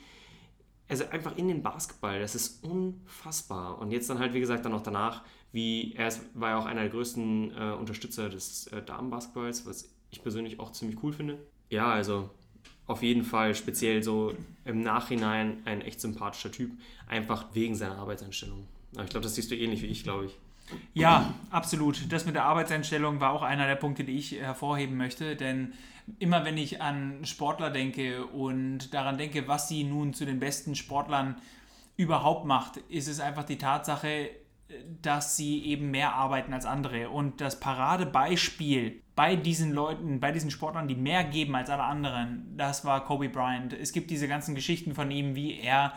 also 0.90 1.06
einfach 1.12 1.38
in 1.38 1.48
den 1.48 1.62
Basketball, 1.62 2.20
das 2.20 2.34
ist 2.34 2.64
unfassbar. 2.64 3.78
Und 3.78 3.92
jetzt 3.92 4.10
dann 4.10 4.18
halt, 4.18 4.34
wie 4.34 4.40
gesagt, 4.40 4.66
dann 4.66 4.74
auch 4.74 4.82
danach 4.82 5.22
wie 5.52 5.94
er 5.94 6.08
ist, 6.08 6.22
war 6.34 6.52
ja 6.52 6.58
auch 6.60 6.66
einer 6.66 6.82
der 6.82 6.90
größten 6.90 7.52
äh, 7.56 7.72
Unterstützer 7.74 8.30
des 8.30 8.68
äh, 8.68 8.82
Damenbasketballs, 8.82 9.66
was 9.66 9.90
ich 10.12 10.22
persönlich 10.22 10.60
auch 10.60 10.72
ziemlich 10.72 11.02
cool 11.04 11.14
finde. 11.14 11.40
Ja, 11.70 11.92
also 11.92 12.30
auf 12.88 13.04
jeden 13.04 13.24
Fall 13.24 13.54
speziell 13.54 14.02
so 14.02 14.34
im 14.66 14.82
Nachhinein 14.82 15.62
ein 15.66 15.82
echt 15.82 16.02
sympathischer 16.02 16.52
Typ, 16.52 16.72
einfach 17.08 17.46
wegen 17.54 17.76
seiner 17.76 17.98
Arbeitseinstellung. 17.98 18.68
Aber 18.96 19.04
ich 19.04 19.10
glaube, 19.12 19.24
das 19.24 19.36
siehst 19.36 19.52
du 19.52 19.56
ähnlich 19.56 19.82
wie 19.84 19.88
ich, 19.88 20.04
glaube 20.04 20.26
ich. 20.26 20.38
Ja, 20.94 21.34
absolut. 21.52 22.12
Das 22.12 22.26
mit 22.26 22.36
der 22.36 22.46
Arbeitseinstellung 22.46 23.20
war 23.20 23.32
auch 23.32 23.42
einer 23.42 23.68
der 23.68 23.76
Punkte, 23.76 24.04
die 24.04 24.18
ich 24.18 24.34
hervorheben 24.34 24.98
möchte, 24.98 25.36
denn 25.36 25.74
immer 26.18 26.46
wenn 26.46 26.58
ich 26.58 26.82
an 26.82 27.26
Sportler 27.26 27.70
denke 27.70 28.26
und 28.26 28.94
daran 28.94 29.18
denke, 29.18 29.48
was 29.48 29.68
sie 29.68 29.84
nun 29.84 30.14
zu 30.14 30.26
den 30.26 30.40
besten 30.40 30.76
Sportlern 30.76 31.36
überhaupt 31.98 32.46
macht, 32.46 32.78
ist 32.90 33.08
es 33.08 33.20
einfach 33.20 33.44
die 33.44 33.58
Tatsache, 33.58 34.30
dass 35.02 35.36
sie 35.36 35.64
eben 35.66 35.92
mehr 35.92 36.14
arbeiten 36.14 36.54
als 36.54 36.66
andere. 36.66 37.10
Und 37.10 37.42
das 37.42 37.60
Paradebeispiel 37.60 39.02
bei 39.16 39.36
diesen 39.36 39.74
Leuten, 39.74 40.20
bei 40.20 40.32
diesen 40.32 40.52
Sportlern, 40.52 40.88
die 40.88 40.96
mehr 40.96 41.24
geben 41.24 41.56
als 41.56 41.70
alle 41.70 41.84
anderen, 41.84 42.54
das 42.56 42.86
war 42.86 43.04
Kobe 43.04 43.30
Bryant. 43.30 43.74
Es 43.74 43.92
gibt 43.92 44.12
diese 44.12 44.28
ganzen 44.28 44.56
Geschichten 44.56 44.94
von 44.94 45.10
ihm, 45.12 45.36
wie 45.36 45.60
er 45.60 45.94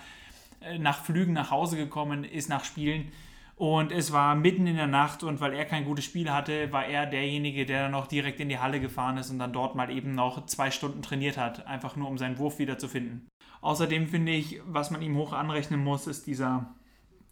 äh, 0.60 0.78
nach 0.78 1.04
Flügen 1.04 1.32
nach 1.32 1.50
Hause 1.50 1.76
gekommen 1.76 2.24
ist, 2.24 2.48
nach 2.48 2.64
Spielen. 2.64 3.12
Und 3.56 3.92
es 3.92 4.12
war 4.12 4.34
mitten 4.34 4.66
in 4.66 4.76
der 4.76 4.86
Nacht 4.86 5.22
und 5.22 5.40
weil 5.40 5.52
er 5.52 5.66
kein 5.66 5.84
gutes 5.84 6.06
Spiel 6.06 6.30
hatte, 6.32 6.72
war 6.72 6.86
er 6.86 7.06
derjenige, 7.06 7.66
der 7.66 7.82
dann 7.82 7.92
noch 7.92 8.06
direkt 8.06 8.40
in 8.40 8.48
die 8.48 8.58
Halle 8.58 8.80
gefahren 8.80 9.18
ist 9.18 9.30
und 9.30 9.38
dann 9.38 9.52
dort 9.52 9.74
mal 9.76 9.90
eben 9.90 10.14
noch 10.14 10.46
zwei 10.46 10.70
Stunden 10.70 11.02
trainiert 11.02 11.36
hat, 11.36 11.66
einfach 11.66 11.94
nur 11.94 12.08
um 12.08 12.18
seinen 12.18 12.38
Wurf 12.38 12.58
wiederzufinden. 12.58 13.28
Außerdem 13.60 14.08
finde 14.08 14.32
ich, 14.32 14.60
was 14.66 14.90
man 14.90 15.02
ihm 15.02 15.16
hoch 15.16 15.32
anrechnen 15.32 15.84
muss, 15.84 16.06
ist 16.06 16.26
dieser 16.26 16.74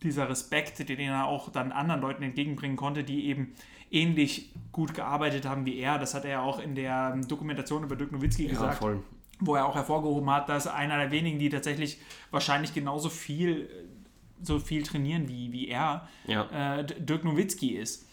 dieser 0.03 0.29
Respekt, 0.29 0.89
den 0.89 0.99
er 0.99 1.27
auch 1.27 1.51
dann 1.51 1.73
anderen 1.73 2.01
Leuten 2.01 2.23
entgegenbringen 2.23 2.77
konnte, 2.77 3.05
die 3.05 3.27
eben 3.27 3.55
ähnlich 3.91 4.53
gut 4.73 4.95
gearbeitet 4.95 5.47
haben 5.47 5.67
wie 5.67 5.79
er. 5.79 5.99
Das 5.99 6.15
hat 6.15 6.25
er 6.25 6.43
auch 6.43 6.61
in 6.61 6.75
der 6.75 7.17
Dokumentation 7.17 7.83
über 7.83 7.97
Dirk 7.97 8.13
Nowitzki 8.13 8.45
ja, 8.45 8.51
gesagt. 8.51 8.79
Voll. 8.79 9.03
Wo 9.41 9.55
er 9.55 9.67
auch 9.67 9.75
hervorgehoben 9.75 10.31
hat, 10.31 10.49
dass 10.49 10.67
einer 10.67 10.99
der 10.99 11.11
wenigen, 11.11 11.39
die 11.39 11.49
tatsächlich 11.49 11.99
wahrscheinlich 12.31 12.75
genauso 12.75 13.09
viel, 13.09 13.69
so 14.43 14.59
viel 14.59 14.83
trainieren 14.83 15.29
wie, 15.29 15.53
wie 15.53 15.69
er, 15.69 16.09
ja. 16.27 16.79
äh, 16.79 16.85
Dirk 16.85 17.25
Nowitzki 17.25 17.77
ist. 17.77 18.07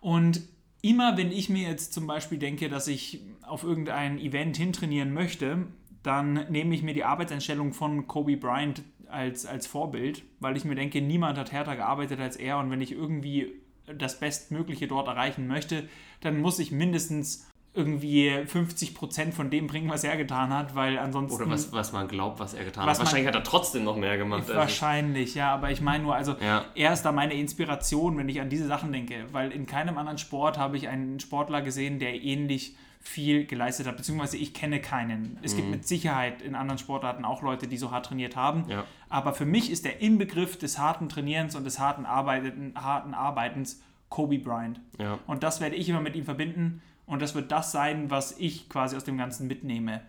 Und 0.00 0.42
immer 0.82 1.16
wenn 1.16 1.32
ich 1.32 1.48
mir 1.48 1.68
jetzt 1.68 1.94
zum 1.94 2.06
Beispiel 2.06 2.38
denke, 2.38 2.68
dass 2.68 2.88
ich 2.88 3.22
auf 3.42 3.64
irgendein 3.64 4.18
Event 4.18 4.56
hintrainieren 4.56 5.14
möchte, 5.14 5.66
dann 6.02 6.34
nehme 6.50 6.74
ich 6.74 6.82
mir 6.82 6.92
die 6.92 7.04
Arbeitseinstellung 7.04 7.72
von 7.72 8.06
Kobe 8.06 8.36
Bryant 8.36 8.82
als, 9.14 9.46
als 9.46 9.66
Vorbild, 9.66 10.22
weil 10.40 10.56
ich 10.56 10.64
mir 10.64 10.74
denke, 10.74 11.00
niemand 11.00 11.38
hat 11.38 11.52
härter 11.52 11.76
gearbeitet 11.76 12.20
als 12.20 12.36
er 12.36 12.58
und 12.58 12.70
wenn 12.70 12.80
ich 12.80 12.92
irgendwie 12.92 13.52
das 13.86 14.18
Bestmögliche 14.18 14.88
dort 14.88 15.08
erreichen 15.08 15.46
möchte, 15.46 15.88
dann 16.20 16.40
muss 16.40 16.58
ich 16.58 16.70
mindestens 16.70 17.46
irgendwie 17.74 18.44
50 18.46 18.94
Prozent 18.94 19.34
von 19.34 19.50
dem 19.50 19.66
bringen, 19.66 19.90
was 19.90 20.04
er 20.04 20.16
getan 20.16 20.50
hat, 20.50 20.76
weil 20.76 20.96
ansonsten. 20.96 21.42
Oder 21.42 21.50
was, 21.50 21.72
was 21.72 21.92
man 21.92 22.06
glaubt, 22.06 22.38
was 22.38 22.54
er 22.54 22.64
getan 22.64 22.86
hat. 22.86 22.98
Wahrscheinlich 22.98 23.26
hat 23.26 23.34
er 23.34 23.42
trotzdem 23.42 23.82
noch 23.82 23.96
mehr 23.96 24.16
gemacht. 24.16 24.48
Wahrscheinlich, 24.48 25.34
ja, 25.34 25.52
aber 25.52 25.70
ich 25.72 25.80
meine 25.80 26.04
nur, 26.04 26.14
also 26.14 26.36
ja. 26.40 26.64
er 26.76 26.92
ist 26.92 27.02
da 27.02 27.10
meine 27.10 27.34
Inspiration, 27.34 28.16
wenn 28.16 28.28
ich 28.28 28.40
an 28.40 28.48
diese 28.48 28.68
Sachen 28.68 28.92
denke, 28.92 29.26
weil 29.32 29.50
in 29.50 29.66
keinem 29.66 29.98
anderen 29.98 30.18
Sport 30.18 30.56
habe 30.56 30.76
ich 30.76 30.88
einen 30.88 31.18
Sportler 31.18 31.62
gesehen, 31.62 31.98
der 31.98 32.14
ähnlich 32.14 32.76
viel 33.04 33.46
geleistet 33.46 33.86
hat, 33.86 33.96
beziehungsweise 33.96 34.38
ich 34.38 34.54
kenne 34.54 34.80
keinen. 34.80 35.38
Es 35.42 35.52
mhm. 35.52 35.56
gibt 35.58 35.70
mit 35.70 35.86
Sicherheit 35.86 36.40
in 36.40 36.54
anderen 36.54 36.78
Sportarten 36.78 37.24
auch 37.24 37.42
Leute, 37.42 37.68
die 37.68 37.76
so 37.76 37.90
hart 37.90 38.06
trainiert 38.06 38.34
haben. 38.34 38.64
Ja. 38.68 38.84
Aber 39.10 39.34
für 39.34 39.44
mich 39.44 39.70
ist 39.70 39.84
der 39.84 40.00
Inbegriff 40.00 40.58
des 40.58 40.78
harten 40.78 41.08
Trainierens 41.08 41.54
und 41.54 41.64
des 41.64 41.78
harten, 41.78 42.06
Arbeiten, 42.06 42.72
harten 42.74 43.14
Arbeitens 43.14 43.82
Kobe 44.08 44.38
Bryant. 44.38 44.80
Ja. 44.98 45.18
Und 45.26 45.42
das 45.42 45.60
werde 45.60 45.76
ich 45.76 45.88
immer 45.88 46.00
mit 46.00 46.16
ihm 46.16 46.24
verbinden 46.24 46.82
und 47.06 47.20
das 47.20 47.34
wird 47.34 47.52
das 47.52 47.72
sein, 47.72 48.10
was 48.10 48.38
ich 48.38 48.68
quasi 48.68 48.96
aus 48.96 49.04
dem 49.04 49.18
Ganzen 49.18 49.46
mitnehme. 49.46 50.00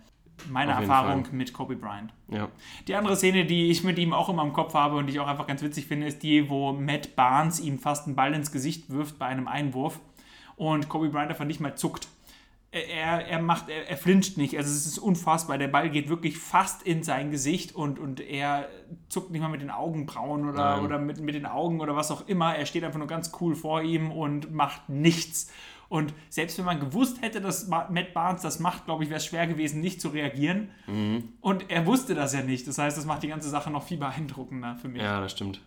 meine 0.49 0.71
Erfahrung 0.73 1.27
mit 1.31 1.53
Kobe 1.53 1.75
Bryant. 1.75 2.13
Ja. 2.29 2.49
Die 2.87 2.95
andere 2.95 3.15
Szene, 3.15 3.45
die 3.45 3.71
ich 3.71 3.83
mit 3.83 3.97
ihm 3.97 4.13
auch 4.13 4.29
immer 4.29 4.43
im 4.43 4.53
Kopf 4.53 4.73
habe 4.73 4.95
und 4.97 5.07
die 5.07 5.13
ich 5.13 5.19
auch 5.19 5.27
einfach 5.27 5.47
ganz 5.47 5.61
witzig 5.61 5.87
finde, 5.87 6.07
ist 6.07 6.23
die, 6.23 6.49
wo 6.49 6.73
Matt 6.73 7.15
Barnes 7.15 7.59
ihm 7.59 7.79
fast 7.79 8.05
einen 8.05 8.15
Ball 8.15 8.33
ins 8.33 8.51
Gesicht 8.51 8.89
wirft 8.89 9.17
bei 9.17 9.25
einem 9.25 9.47
Einwurf 9.47 9.99
und 10.55 10.89
Kobe 10.89 11.09
Bryant 11.09 11.29
einfach 11.29 11.45
nicht 11.45 11.59
mal 11.59 11.75
zuckt. 11.75 12.07
Er, 12.75 13.25
er 13.25 13.41
macht, 13.41 13.69
er, 13.69 13.89
er 13.89 13.97
flincht 13.97 14.37
nicht. 14.37 14.57
Also 14.57 14.69
es 14.69 14.85
ist 14.85 14.97
unfassbar. 14.97 15.57
Der 15.57 15.69
Ball 15.69 15.89
geht 15.89 16.09
wirklich 16.09 16.37
fast 16.37 16.83
in 16.83 17.03
sein 17.03 17.31
Gesicht 17.31 17.73
und, 17.73 17.99
und 17.99 18.19
er 18.19 18.67
zuckt 19.07 19.31
nicht 19.31 19.41
mal 19.41 19.49
mit 19.49 19.61
den 19.61 19.71
Augenbrauen 19.71 20.49
oder, 20.49 20.83
oder 20.83 20.99
mit, 20.99 21.21
mit 21.21 21.35
den 21.35 21.45
Augen 21.45 21.79
oder 21.79 21.95
was 21.95 22.11
auch 22.11 22.27
immer. 22.27 22.55
Er 22.55 22.65
steht 22.65 22.83
einfach 22.83 22.99
nur 22.99 23.07
ganz 23.07 23.31
cool 23.39 23.55
vor 23.55 23.81
ihm 23.81 24.11
und 24.11 24.53
macht 24.53 24.89
nichts. 24.89 25.51
Und 25.87 26.13
selbst 26.29 26.57
wenn 26.57 26.65
man 26.65 26.79
gewusst 26.79 27.21
hätte, 27.21 27.41
dass 27.41 27.67
Matt 27.67 28.13
Barnes 28.13 28.41
das 28.41 28.59
macht, 28.59 28.85
glaube 28.85 29.03
ich, 29.03 29.09
wäre 29.09 29.19
es 29.19 29.25
schwer 29.25 29.47
gewesen, 29.47 29.81
nicht 29.81 30.01
zu 30.01 30.09
reagieren. 30.09 30.71
Mhm. 30.87 31.29
Und 31.41 31.69
er 31.69 31.85
wusste 31.85 32.15
das 32.15 32.33
ja 32.33 32.41
nicht. 32.41 32.67
Das 32.67 32.77
heißt, 32.77 32.97
das 32.97 33.05
macht 33.05 33.23
die 33.23 33.27
ganze 33.27 33.49
Sache 33.49 33.71
noch 33.71 33.83
viel 33.83 33.97
beeindruckender 33.97 34.75
für 34.75 34.89
mich. 34.89 35.01
Ja, 35.01 35.21
das 35.21 35.31
stimmt. 35.31 35.61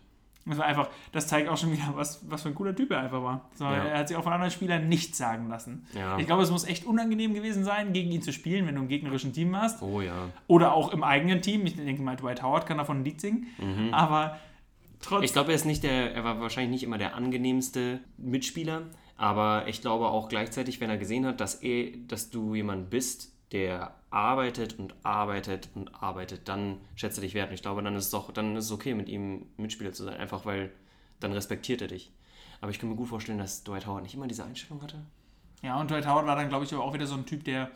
Das 0.45 0.57
war 0.57 0.65
einfach, 0.65 0.89
das 1.11 1.27
zeigt 1.27 1.47
auch 1.49 1.57
schon 1.57 1.71
wieder, 1.71 1.91
was, 1.93 2.27
was 2.29 2.41
für 2.41 2.49
ein 2.49 2.55
cooler 2.55 2.75
Typ 2.75 2.91
er 2.91 3.01
einfach 3.01 3.21
war. 3.21 3.49
So, 3.53 3.65
ja. 3.65 3.73
Er 3.73 3.99
hat 3.99 4.07
sich 4.07 4.17
auch 4.17 4.23
von 4.23 4.33
anderen 4.33 4.51
Spielern 4.51 4.87
nichts 4.87 5.17
sagen 5.17 5.47
lassen. 5.47 5.85
Ja. 5.93 6.17
Ich 6.17 6.25
glaube, 6.25 6.41
es 6.43 6.49
muss 6.49 6.63
echt 6.63 6.85
unangenehm 6.85 7.33
gewesen 7.33 7.63
sein, 7.63 7.93
gegen 7.93 8.11
ihn 8.11 8.21
zu 8.21 8.33
spielen, 8.33 8.65
wenn 8.65 8.75
du 8.75 8.81
im 8.81 8.87
gegnerischen 8.87 9.33
Team 9.33 9.51
warst. 9.51 9.81
Oh 9.81 10.01
ja. 10.01 10.29
Oder 10.47 10.73
auch 10.73 10.91
im 10.91 11.03
eigenen 11.03 11.41
Team. 11.41 11.65
Ich 11.65 11.75
denke 11.75 12.01
mal, 12.01 12.15
Dwight 12.15 12.41
Howard 12.41 12.65
kann 12.65 12.77
davon 12.77 13.01
ein 13.01 13.05
Lied 13.05 13.21
singen. 13.21 13.47
Mhm. 13.57 13.93
Aber 13.93 14.39
trotzdem. 15.01 15.25
Ich 15.25 15.33
glaube, 15.33 15.51
er 15.51 15.55
ist 15.55 15.65
nicht 15.65 15.83
der, 15.83 16.13
er 16.13 16.23
war 16.23 16.39
wahrscheinlich 16.39 16.71
nicht 16.71 16.83
immer 16.83 16.97
der 16.97 17.15
angenehmste 17.15 17.99
Mitspieler, 18.17 18.83
aber 19.17 19.67
ich 19.67 19.81
glaube 19.81 20.07
auch 20.07 20.29
gleichzeitig, 20.29 20.79
wenn 20.79 20.89
er 20.89 20.97
gesehen 20.97 21.25
hat, 21.25 21.41
dass, 21.41 21.55
er, 21.55 21.91
dass 22.07 22.29
du 22.29 22.55
jemand 22.55 22.89
bist, 22.89 23.33
der 23.51 23.93
arbeitet 24.11 24.77
und 24.79 24.95
arbeitet 25.03 25.69
und 25.75 26.01
arbeitet, 26.01 26.47
dann 26.47 26.77
schätzt 26.95 27.17
er 27.17 27.21
dich 27.21 27.33
wert. 27.33 27.49
Und 27.49 27.55
ich 27.55 27.61
glaube, 27.61 27.83
dann 27.83 27.95
ist 27.95 28.05
es 28.05 28.11
doch, 28.11 28.31
dann 28.31 28.55
ist 28.55 28.65
es 28.65 28.71
okay, 28.71 28.93
mit 28.93 29.09
ihm 29.09 29.45
Mitspieler 29.57 29.93
zu 29.93 30.03
sein, 30.03 30.17
einfach 30.17 30.45
weil 30.45 30.71
dann 31.19 31.31
respektiert 31.31 31.81
er 31.81 31.87
dich. 31.87 32.11
Aber 32.61 32.71
ich 32.71 32.79
kann 32.79 32.89
mir 32.89 32.95
gut 32.95 33.07
vorstellen, 33.07 33.37
dass 33.37 33.63
Dwight 33.63 33.85
Howard 33.85 34.03
nicht 34.03 34.15
immer 34.15 34.27
diese 34.27 34.43
Einstellung 34.43 34.81
hatte. 34.81 35.01
Ja, 35.61 35.79
und 35.79 35.91
Dwight 35.91 36.07
Howard 36.07 36.25
war 36.25 36.35
dann, 36.35 36.49
glaube 36.49 36.65
ich, 36.65 36.73
auch 36.73 36.93
wieder 36.93 37.07
so 37.07 37.15
ein 37.15 37.25
Typ, 37.25 37.43
der 37.43 37.69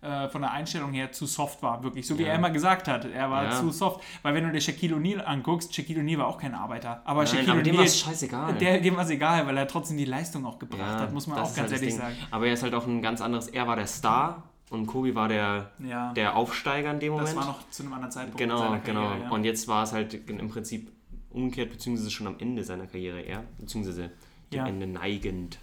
äh, 0.00 0.28
von 0.28 0.42
der 0.42 0.52
Einstellung 0.52 0.92
her 0.92 1.12
zu 1.12 1.26
soft 1.26 1.62
war, 1.62 1.82
wirklich. 1.82 2.06
So 2.06 2.18
wie 2.18 2.22
ja. 2.22 2.28
er 2.28 2.34
immer 2.36 2.50
gesagt 2.50 2.88
hat, 2.88 3.04
er 3.04 3.30
war 3.30 3.44
ja. 3.44 3.50
zu 3.50 3.70
soft. 3.70 4.00
Weil 4.22 4.34
wenn 4.34 4.44
du 4.44 4.52
dir 4.52 4.60
Shaquille 4.60 4.96
O'Neal 4.96 5.20
anguckst, 5.20 5.74
Shaquille 5.74 6.00
O'Neal 6.00 6.18
war 6.18 6.28
auch 6.28 6.38
kein 6.38 6.54
Arbeiter. 6.54 7.02
Aber 7.04 7.24
Nein, 7.24 7.28
Shaquille 7.28 7.52
aber 7.52 7.62
dem 7.62 7.76
war 7.76 7.84
es 7.84 8.00
scheißegal. 8.00 8.54
Der, 8.54 8.80
dem 8.80 8.96
war 8.96 9.04
es 9.04 9.10
egal, 9.10 9.46
weil 9.46 9.56
er 9.56 9.66
trotzdem 9.66 9.96
die 9.96 10.04
Leistung 10.04 10.46
auch 10.46 10.58
gebracht 10.58 10.80
ja, 10.80 11.00
hat, 11.00 11.12
muss 11.12 11.26
man 11.26 11.38
auch 11.38 11.54
ganz 11.54 11.70
halt 11.70 11.72
ehrlich 11.72 11.96
sagen. 11.96 12.16
Aber 12.30 12.46
er 12.46 12.52
ist 12.52 12.62
halt 12.62 12.74
auch 12.74 12.86
ein 12.86 13.02
ganz 13.02 13.20
anderes, 13.20 13.48
er 13.48 13.66
war 13.66 13.76
der 13.76 13.86
Star 13.86 14.44
und 14.70 14.86
Kobe 14.86 15.14
war 15.14 15.28
der, 15.28 15.70
ja. 15.78 16.12
der 16.12 16.36
Aufsteiger 16.36 16.90
in 16.90 17.00
dem 17.00 17.12
Moment. 17.12 17.28
Das 17.28 17.36
war 17.36 17.46
noch 17.46 17.70
zu 17.70 17.82
einem 17.82 17.94
anderen 17.94 18.12
Zeitpunkt. 18.12 18.38
Genau, 18.38 18.58
Karriere, 18.58 18.80
genau. 18.84 19.12
Ja. 19.12 19.30
Und 19.30 19.44
jetzt 19.44 19.68
war 19.68 19.82
es 19.82 19.92
halt 19.92 20.14
im 20.28 20.48
Prinzip 20.48 20.92
umgekehrt, 21.30 21.70
beziehungsweise 21.70 22.10
schon 22.10 22.26
am 22.26 22.36
Ende 22.38 22.64
seiner 22.64 22.86
Karriere 22.86 23.20
eher, 23.20 23.44
beziehungsweise 23.58 24.10
dem 24.52 24.58
ja. 24.58 24.66
Ende 24.66 24.86
neigend. 24.86 25.58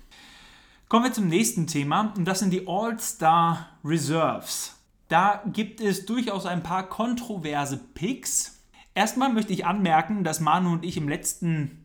Kommen 0.88 1.06
wir 1.06 1.14
zum 1.14 1.28
nächsten 1.28 1.68
Thema 1.68 2.14
und 2.16 2.26
das 2.26 2.40
sind 2.40 2.52
die 2.52 2.68
All-Star 2.68 3.70
Reserves. 3.84 4.76
Da 5.08 5.44
gibt 5.52 5.82
es 5.82 6.06
durchaus 6.06 6.46
ein 6.46 6.64
paar 6.64 6.88
kontroverse 6.88 7.78
Picks. 7.78 8.64
Erstmal 8.94 9.32
möchte 9.32 9.54
ich 9.54 9.66
anmerken, 9.66 10.24
dass 10.24 10.40
Manu 10.40 10.74
und 10.74 10.86
ich 10.86 10.98
im 10.98 11.10
letzten 11.10 11.85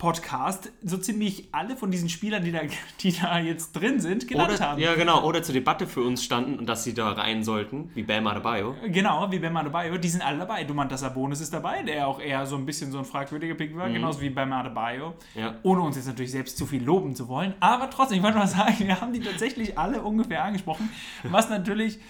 Podcast 0.00 0.72
so 0.82 0.96
ziemlich 0.96 1.50
alle 1.52 1.76
von 1.76 1.90
diesen 1.90 2.08
Spielern, 2.08 2.42
die 2.42 2.50
da, 2.50 2.60
die 3.00 3.12
da 3.12 3.38
jetzt 3.38 3.72
drin 3.72 4.00
sind, 4.00 4.26
genannt 4.26 4.54
oder, 4.54 4.66
haben. 4.66 4.80
Ja, 4.80 4.94
genau. 4.94 5.22
Oder 5.24 5.42
zur 5.42 5.52
Debatte 5.52 5.86
für 5.86 6.02
uns 6.02 6.24
standen 6.24 6.58
und 6.58 6.66
dass 6.66 6.82
sie 6.82 6.94
da 6.94 7.12
rein 7.12 7.44
sollten, 7.44 7.90
wie 7.94 8.02
Bam 8.02 8.26
Adebayo. 8.26 8.74
Genau, 8.88 9.30
wie 9.30 9.38
Bam 9.38 9.56
Adebayo. 9.56 9.98
Die 9.98 10.08
sind 10.08 10.26
alle 10.26 10.38
dabei. 10.38 10.64
Dumantas 10.64 11.00
Sabonis 11.00 11.40
ist 11.40 11.52
dabei, 11.52 11.82
der 11.82 12.08
auch 12.08 12.18
eher 12.18 12.46
so 12.46 12.56
ein 12.56 12.66
bisschen 12.66 12.90
so 12.90 12.98
ein 12.98 13.04
fragwürdiger 13.04 13.54
Pick 13.54 13.76
war, 13.76 13.88
mhm. 13.88 13.94
genauso 13.94 14.20
wie 14.22 14.30
Bam 14.30 14.52
Adebayo. 14.52 15.14
Ja. 15.34 15.56
Ohne 15.62 15.82
uns 15.82 15.96
jetzt 15.96 16.06
natürlich 16.06 16.32
selbst 16.32 16.56
zu 16.56 16.66
viel 16.66 16.82
loben 16.82 17.14
zu 17.14 17.28
wollen. 17.28 17.54
Aber 17.60 17.90
trotzdem, 17.90 18.16
ich 18.16 18.24
wollte 18.24 18.38
mal 18.38 18.46
sagen, 18.48 18.76
wir 18.80 19.00
haben 19.00 19.12
die 19.12 19.20
tatsächlich 19.20 19.78
alle 19.78 20.00
ungefähr 20.02 20.42
angesprochen, 20.42 20.88
was 21.24 21.50
natürlich 21.50 22.00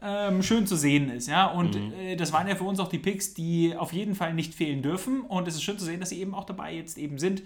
ähm, 0.00 0.42
schön 0.42 0.66
zu 0.66 0.76
sehen 0.76 1.10
ist. 1.10 1.28
Ja? 1.28 1.46
Und 1.46 1.74
mhm. 1.74 1.92
äh, 1.92 2.16
das 2.16 2.32
waren 2.32 2.46
ja 2.48 2.54
für 2.54 2.64
uns 2.64 2.80
auch 2.80 2.88
die 2.88 2.98
Picks, 2.98 3.34
die 3.34 3.74
auf 3.76 3.92
jeden 3.92 4.14
Fall 4.14 4.34
nicht 4.34 4.54
fehlen 4.54 4.82
dürfen. 4.82 5.22
Und 5.22 5.48
es 5.48 5.54
ist 5.54 5.62
schön 5.62 5.78
zu 5.78 5.84
sehen, 5.84 6.00
dass 6.00 6.10
sie 6.10 6.20
eben 6.20 6.34
auch 6.34 6.44
dabei 6.44 6.74
jetzt 6.74 6.98
eben 6.98 7.18
sind. 7.18 7.42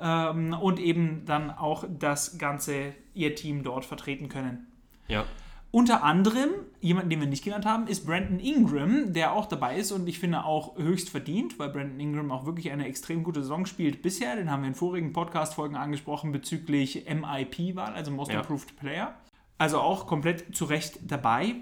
Ähm, 0.00 0.54
und 0.54 0.80
eben 0.80 1.22
dann 1.24 1.50
auch 1.50 1.84
das 1.88 2.38
ganze, 2.38 2.94
ihr 3.14 3.34
Team 3.36 3.62
dort 3.62 3.84
vertreten 3.84 4.28
können. 4.28 4.66
Ja. 5.06 5.24
Unter 5.70 6.04
anderem, 6.04 6.50
jemanden, 6.80 7.10
den 7.10 7.20
wir 7.20 7.26
nicht 7.26 7.42
genannt 7.42 7.66
haben, 7.66 7.88
ist 7.88 8.06
Brandon 8.06 8.38
Ingram, 8.38 9.12
der 9.12 9.32
auch 9.32 9.46
dabei 9.46 9.76
ist 9.76 9.90
und 9.90 10.06
ich 10.06 10.20
finde 10.20 10.44
auch 10.44 10.76
höchst 10.78 11.10
verdient, 11.10 11.58
weil 11.58 11.68
Brandon 11.68 11.98
Ingram 11.98 12.30
auch 12.30 12.46
wirklich 12.46 12.70
eine 12.70 12.86
extrem 12.86 13.24
gute 13.24 13.42
Saison 13.42 13.66
spielt 13.66 14.00
bisher. 14.00 14.36
Den 14.36 14.52
haben 14.52 14.62
wir 14.62 14.68
in 14.68 14.76
vorigen 14.76 15.12
Podcast-Folgen 15.12 15.74
angesprochen 15.74 16.30
bezüglich 16.30 17.06
MIP-Wahl, 17.08 17.92
also 17.92 18.12
Most 18.12 18.30
ja. 18.30 18.38
Improved 18.38 18.76
Player. 18.76 19.16
Also 19.58 19.80
auch 19.80 20.06
komplett 20.06 20.54
zu 20.54 20.64
Recht 20.64 21.00
dabei. 21.08 21.56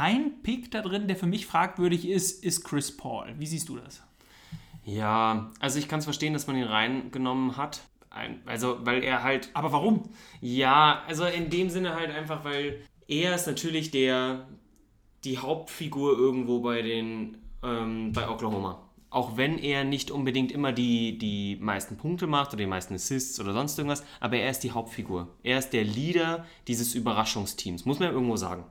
Ein 0.00 0.42
Pick 0.44 0.70
da 0.70 0.80
drin, 0.80 1.08
der 1.08 1.16
für 1.16 1.26
mich 1.26 1.46
fragwürdig 1.46 2.08
ist, 2.08 2.44
ist 2.44 2.62
Chris 2.62 2.96
Paul. 2.96 3.34
Wie 3.36 3.46
siehst 3.46 3.68
du 3.68 3.78
das? 3.78 4.00
Ja, 4.84 5.50
also 5.58 5.80
ich 5.80 5.88
kann 5.88 5.98
es 5.98 6.04
verstehen, 6.04 6.34
dass 6.34 6.46
man 6.46 6.56
ihn 6.56 6.62
reingenommen 6.62 7.56
hat. 7.56 7.80
Also, 8.46 8.78
weil 8.86 9.02
er 9.02 9.24
halt. 9.24 9.50
Aber 9.54 9.72
warum? 9.72 10.08
Ja, 10.40 11.02
also 11.08 11.24
in 11.24 11.50
dem 11.50 11.68
Sinne 11.68 11.96
halt 11.96 12.10
einfach, 12.10 12.44
weil 12.44 12.80
er 13.08 13.34
ist 13.34 13.48
natürlich 13.48 13.90
der 13.90 14.46
die 15.24 15.38
Hauptfigur 15.38 16.16
irgendwo 16.16 16.60
bei 16.60 16.80
den 16.80 17.38
ähm, 17.64 18.12
bei 18.12 18.30
Oklahoma. 18.30 18.80
Auch 19.10 19.36
wenn 19.36 19.58
er 19.58 19.82
nicht 19.82 20.12
unbedingt 20.12 20.52
immer 20.52 20.70
die, 20.70 21.18
die 21.18 21.56
meisten 21.60 21.96
Punkte 21.96 22.28
macht 22.28 22.50
oder 22.50 22.58
die 22.58 22.66
meisten 22.66 22.94
Assists 22.94 23.40
oder 23.40 23.52
sonst 23.52 23.76
irgendwas, 23.76 24.04
aber 24.20 24.36
er 24.36 24.50
ist 24.50 24.60
die 24.60 24.70
Hauptfigur. 24.70 25.26
Er 25.42 25.58
ist 25.58 25.70
der 25.70 25.82
Leader 25.82 26.46
dieses 26.68 26.94
Überraschungsteams, 26.94 27.84
muss 27.84 27.98
man 27.98 28.12
irgendwo 28.12 28.36
sagen. 28.36 28.64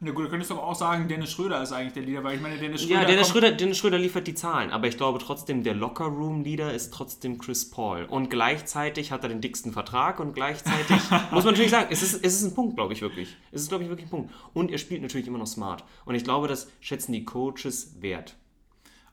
Na 0.00 0.12
gut, 0.12 0.26
du 0.26 0.28
könntest 0.28 0.52
aber 0.52 0.62
auch 0.62 0.76
sagen, 0.76 1.08
Dennis 1.08 1.32
Schröder 1.32 1.60
ist 1.60 1.72
eigentlich 1.72 1.92
der 1.92 2.04
Leader, 2.04 2.22
weil 2.22 2.36
ich 2.36 2.40
meine, 2.40 2.56
Dennis 2.56 2.82
Schröder. 2.82 3.00
Ja, 3.00 3.04
Dennis 3.04 3.28
Schröder, 3.28 3.50
Dennis 3.50 3.78
Schröder 3.78 3.98
liefert 3.98 4.28
die 4.28 4.34
Zahlen, 4.34 4.70
aber 4.70 4.86
ich 4.86 4.96
glaube 4.96 5.18
trotzdem, 5.18 5.64
der 5.64 5.74
Locker-Room-Leader 5.74 6.72
ist 6.72 6.94
trotzdem 6.94 7.38
Chris 7.38 7.68
Paul. 7.68 8.04
Und 8.04 8.30
gleichzeitig 8.30 9.10
hat 9.10 9.24
er 9.24 9.28
den 9.28 9.40
dicksten 9.40 9.72
Vertrag 9.72 10.20
und 10.20 10.34
gleichzeitig 10.34 10.96
muss 11.32 11.44
man 11.44 11.54
natürlich 11.54 11.72
sagen, 11.72 11.88
es 11.90 12.02
ist, 12.02 12.24
es 12.24 12.34
ist 12.40 12.44
ein 12.44 12.54
Punkt, 12.54 12.76
glaube 12.76 12.92
ich 12.92 13.02
wirklich. 13.02 13.36
Es 13.50 13.62
ist, 13.62 13.70
glaube 13.70 13.82
ich, 13.82 13.90
wirklich 13.90 14.06
ein 14.06 14.10
Punkt. 14.10 14.32
Und 14.54 14.70
er 14.70 14.78
spielt 14.78 15.02
natürlich 15.02 15.26
immer 15.26 15.38
noch 15.38 15.48
smart. 15.48 15.82
Und 16.04 16.14
ich 16.14 16.22
glaube, 16.22 16.46
das 16.46 16.70
schätzen 16.78 17.12
die 17.12 17.24
Coaches 17.24 18.00
wert. 18.00 18.36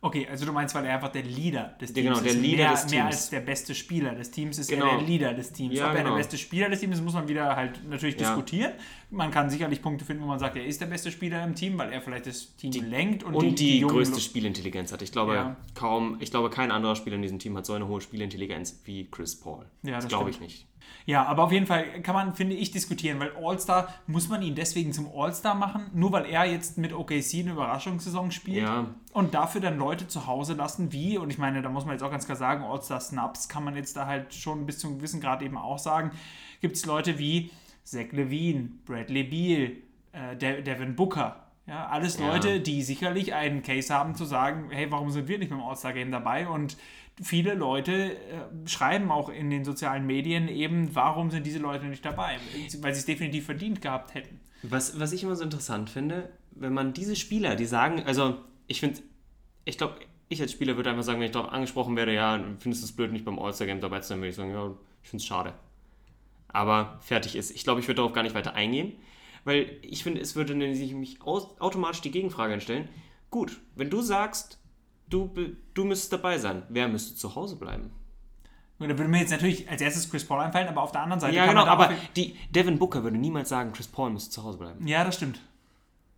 Okay, 0.05 0.27
also 0.29 0.45
du 0.45 0.51
meinst, 0.51 0.75
weil 0.75 0.85
er 0.85 0.93
einfach 0.93 1.09
der 1.09 1.23
Leader 1.23 1.75
des 1.81 1.91
Teams 1.91 2.07
genau, 2.07 2.19
der 2.19 2.31
ist. 2.33 2.39
Leader 2.39 2.57
mehr, 2.57 2.71
des 2.71 2.81
Teams. 2.81 2.91
mehr 2.91 3.05
als 3.07 3.29
der 3.31 3.39
beste 3.39 3.73
Spieler 3.73 4.13
des 4.13 4.29
Teams 4.29 4.59
ist 4.59 4.69
genau. 4.69 4.85
er 4.85 4.97
der 4.99 5.07
Leader 5.07 5.33
des 5.33 5.51
Teams. 5.51 5.73
Ja, 5.73 5.85
Ob 5.85 5.95
er 5.95 6.03
genau. 6.03 6.09
der 6.11 6.17
beste 6.17 6.37
Spieler 6.37 6.69
des 6.69 6.79
Teams 6.79 6.97
ist, 6.97 7.03
muss 7.03 7.15
man 7.15 7.27
wieder 7.27 7.55
halt 7.55 7.83
natürlich 7.89 8.13
ja. 8.19 8.27
diskutieren. 8.27 8.73
Man 9.09 9.31
kann 9.31 9.49
sicherlich 9.49 9.81
Punkte 9.81 10.03
finden, 10.05 10.23
wo 10.23 10.27
man 10.27 10.39
sagt, 10.39 10.55
er 10.55 10.65
ist 10.65 10.81
der 10.81 10.87
beste 10.87 11.11
Spieler 11.11 11.43
im 11.43 11.55
Team, 11.55 11.77
weil 11.77 11.91
er 11.91 12.01
vielleicht 12.01 12.25
das 12.25 12.55
Team 12.55 12.71
die, 12.71 12.79
lenkt 12.79 13.23
und, 13.23 13.35
und 13.35 13.59
die, 13.59 13.79
die, 13.79 13.81
größte 13.81 14.19
Spielintelligenz 14.19 14.91
hat. 14.91 15.01
Ich 15.01 15.11
glaube 15.11 15.35
ja. 15.35 15.55
kaum, 15.73 16.17
ich 16.19 16.31
glaube 16.31 16.49
kein 16.49 16.71
anderer 16.71 16.95
Spieler 16.95 17.15
in 17.15 17.21
diesem 17.21 17.39
Team 17.39 17.55
hat 17.57 17.65
so 17.65 17.73
eine 17.73 17.87
hohe 17.87 18.01
Spielintelligenz 18.01 18.81
wie 18.85 19.05
Chris 19.09 19.39
Paul. 19.39 19.65
Ja, 19.83 19.91
das, 19.91 20.05
das 20.05 20.09
glaube 20.09 20.29
ich 20.29 20.39
nicht. 20.39 20.67
Ja, 21.05 21.25
aber 21.25 21.43
auf 21.43 21.51
jeden 21.51 21.67
Fall 21.67 22.01
kann 22.01 22.15
man, 22.15 22.33
finde 22.33 22.55
ich, 22.55 22.71
diskutieren, 22.71 23.19
weil 23.19 23.31
All-Star, 23.39 23.93
muss 24.07 24.27
man 24.27 24.41
ihn 24.41 24.55
deswegen 24.55 24.91
zum 24.91 25.07
All-Star 25.15 25.53
machen, 25.53 25.89
nur 25.93 26.11
weil 26.11 26.25
er 26.25 26.45
jetzt 26.45 26.77
mit 26.77 26.93
OKC 26.93 27.35
eine 27.39 27.51
Überraschungssaison 27.51 28.31
spielt 28.31 28.63
ja. 28.63 28.87
und 29.13 29.33
dafür 29.33 29.61
dann 29.61 29.77
Leute 29.77 30.07
zu 30.07 30.25
Hause 30.25 30.53
lassen, 30.53 30.91
wie, 30.91 31.17
und 31.17 31.29
ich 31.29 31.37
meine, 31.37 31.61
da 31.61 31.69
muss 31.69 31.85
man 31.85 31.93
jetzt 31.93 32.03
auch 32.03 32.11
ganz 32.11 32.25
klar 32.25 32.37
sagen, 32.37 32.63
All-Star-Snaps 32.63 33.49
kann 33.49 33.63
man 33.63 33.75
jetzt 33.75 33.95
da 33.95 34.07
halt 34.07 34.33
schon 34.33 34.65
bis 34.65 34.79
zu 34.79 34.87
einem 34.87 34.97
gewissen 34.97 35.21
Grad 35.21 35.43
eben 35.43 35.57
auch 35.57 35.79
sagen, 35.79 36.11
gibt 36.61 36.75
es 36.75 36.85
Leute 36.85 37.19
wie 37.19 37.51
Zach 37.85 38.11
Levine, 38.11 38.69
Bradley 38.85 39.23
Beal, 39.23 39.71
äh, 40.11 40.35
Devin 40.35 40.95
Booker, 40.95 41.45
ja, 41.67 41.87
alles 41.87 42.19
Leute, 42.19 42.49
ja. 42.49 42.59
die 42.59 42.83
sicherlich 42.83 43.33
einen 43.33 43.63
Case 43.63 43.91
haben 43.91 44.15
zu 44.15 44.25
sagen, 44.25 44.69
hey, 44.69 44.91
warum 44.91 45.09
sind 45.09 45.27
wir 45.27 45.39
nicht 45.39 45.49
beim 45.49 45.61
All-Star-Game 45.61 46.11
dabei? 46.11 46.47
Und 46.47 46.77
viele 47.21 47.55
Leute 47.55 48.17
äh, 48.17 48.67
schreiben 48.67 49.09
auch 49.09 49.29
in 49.29 49.49
den 49.49 49.65
sozialen 49.65 50.05
Medien 50.05 50.47
eben, 50.47 50.93
warum 50.93 51.31
sind 51.31 51.45
diese 51.45 51.57
Leute 51.57 51.85
nicht 51.85 52.05
dabei? 52.05 52.37
Weil 52.81 52.93
sie 52.93 52.99
es 52.99 53.05
definitiv 53.05 53.45
verdient 53.45 53.81
gehabt 53.81 54.13
hätten. 54.13 54.39
Was, 54.61 54.99
was 54.99 55.11
ich 55.11 55.23
immer 55.23 55.35
so 55.35 55.43
interessant 55.43 55.89
finde, 55.89 56.29
wenn 56.51 56.73
man 56.73 56.93
diese 56.93 57.15
Spieler, 57.15 57.55
die 57.55 57.65
sagen, 57.65 58.03
also 58.05 58.37
ich 58.67 58.79
finde, 58.79 59.01
ich 59.63 59.77
glaube, 59.79 59.95
ich 60.29 60.41
als 60.41 60.51
Spieler 60.51 60.75
würde 60.75 60.91
einfach 60.91 61.03
sagen, 61.03 61.19
wenn 61.19 61.27
ich 61.27 61.31
darauf 61.31 61.51
angesprochen 61.51 61.95
werde, 61.95 62.13
ja, 62.13 62.39
findest 62.59 62.83
du 62.83 62.85
es 62.85 62.95
blöd, 62.95 63.11
nicht 63.11 63.25
beim 63.25 63.39
All-Star-Game 63.39 63.81
dabei 63.81 64.01
zu 64.01 64.09
sein, 64.09 64.19
würde 64.19 64.29
ich 64.29 64.35
sagen, 64.35 64.51
ja, 64.51 64.71
ich 65.01 65.09
finde 65.09 65.21
es 65.21 65.25
schade. 65.25 65.53
Aber 66.55 66.97
fertig 67.01 67.35
ist. 67.35 67.51
Ich 67.51 67.63
glaube, 67.63 67.81
ich 67.81 67.87
würde 67.87 67.97
darauf 67.97 68.13
gar 68.13 68.23
nicht 68.23 68.35
weiter 68.35 68.53
eingehen, 68.53 68.93
weil 69.43 69.77
ich 69.81 70.03
finde, 70.03 70.21
es 70.21 70.35
würde 70.35 70.75
sich 70.75 70.93
mich 70.93 71.21
automatisch 71.21 72.01
die 72.01 72.11
Gegenfrage 72.11 72.53
entstellen. 72.53 72.87
Gut, 73.29 73.59
wenn 73.75 73.89
du 73.89 74.01
sagst, 74.01 74.59
du, 75.09 75.33
du 75.73 75.83
müsstest 75.83 76.13
dabei 76.13 76.37
sein. 76.37 76.63
Wer 76.69 76.87
müsste 76.87 77.15
zu 77.15 77.35
Hause 77.35 77.57
bleiben? 77.57 77.91
Da 78.79 78.87
würde 78.87 79.07
mir 79.07 79.19
jetzt 79.19 79.31
natürlich 79.31 79.69
als 79.69 79.81
erstes 79.81 80.09
Chris 80.09 80.25
Paul 80.25 80.41
einfallen, 80.41 80.67
aber 80.67 80.81
auf 80.81 80.91
der 80.91 81.01
anderen 81.01 81.19
Seite. 81.19 81.35
Ja, 81.35 81.45
genau, 81.45 81.65
aber 81.65 81.91
die, 82.15 82.35
Devin 82.49 82.77
Booker 82.77 83.03
würde 83.03 83.17
niemals 83.17 83.49
sagen, 83.49 83.71
Chris 83.71 83.87
Paul 83.87 84.09
müsste 84.09 84.31
zu 84.31 84.43
Hause 84.43 84.57
bleiben. 84.57 84.85
Ja, 84.85 85.03
das 85.03 85.15
stimmt. 85.15 85.39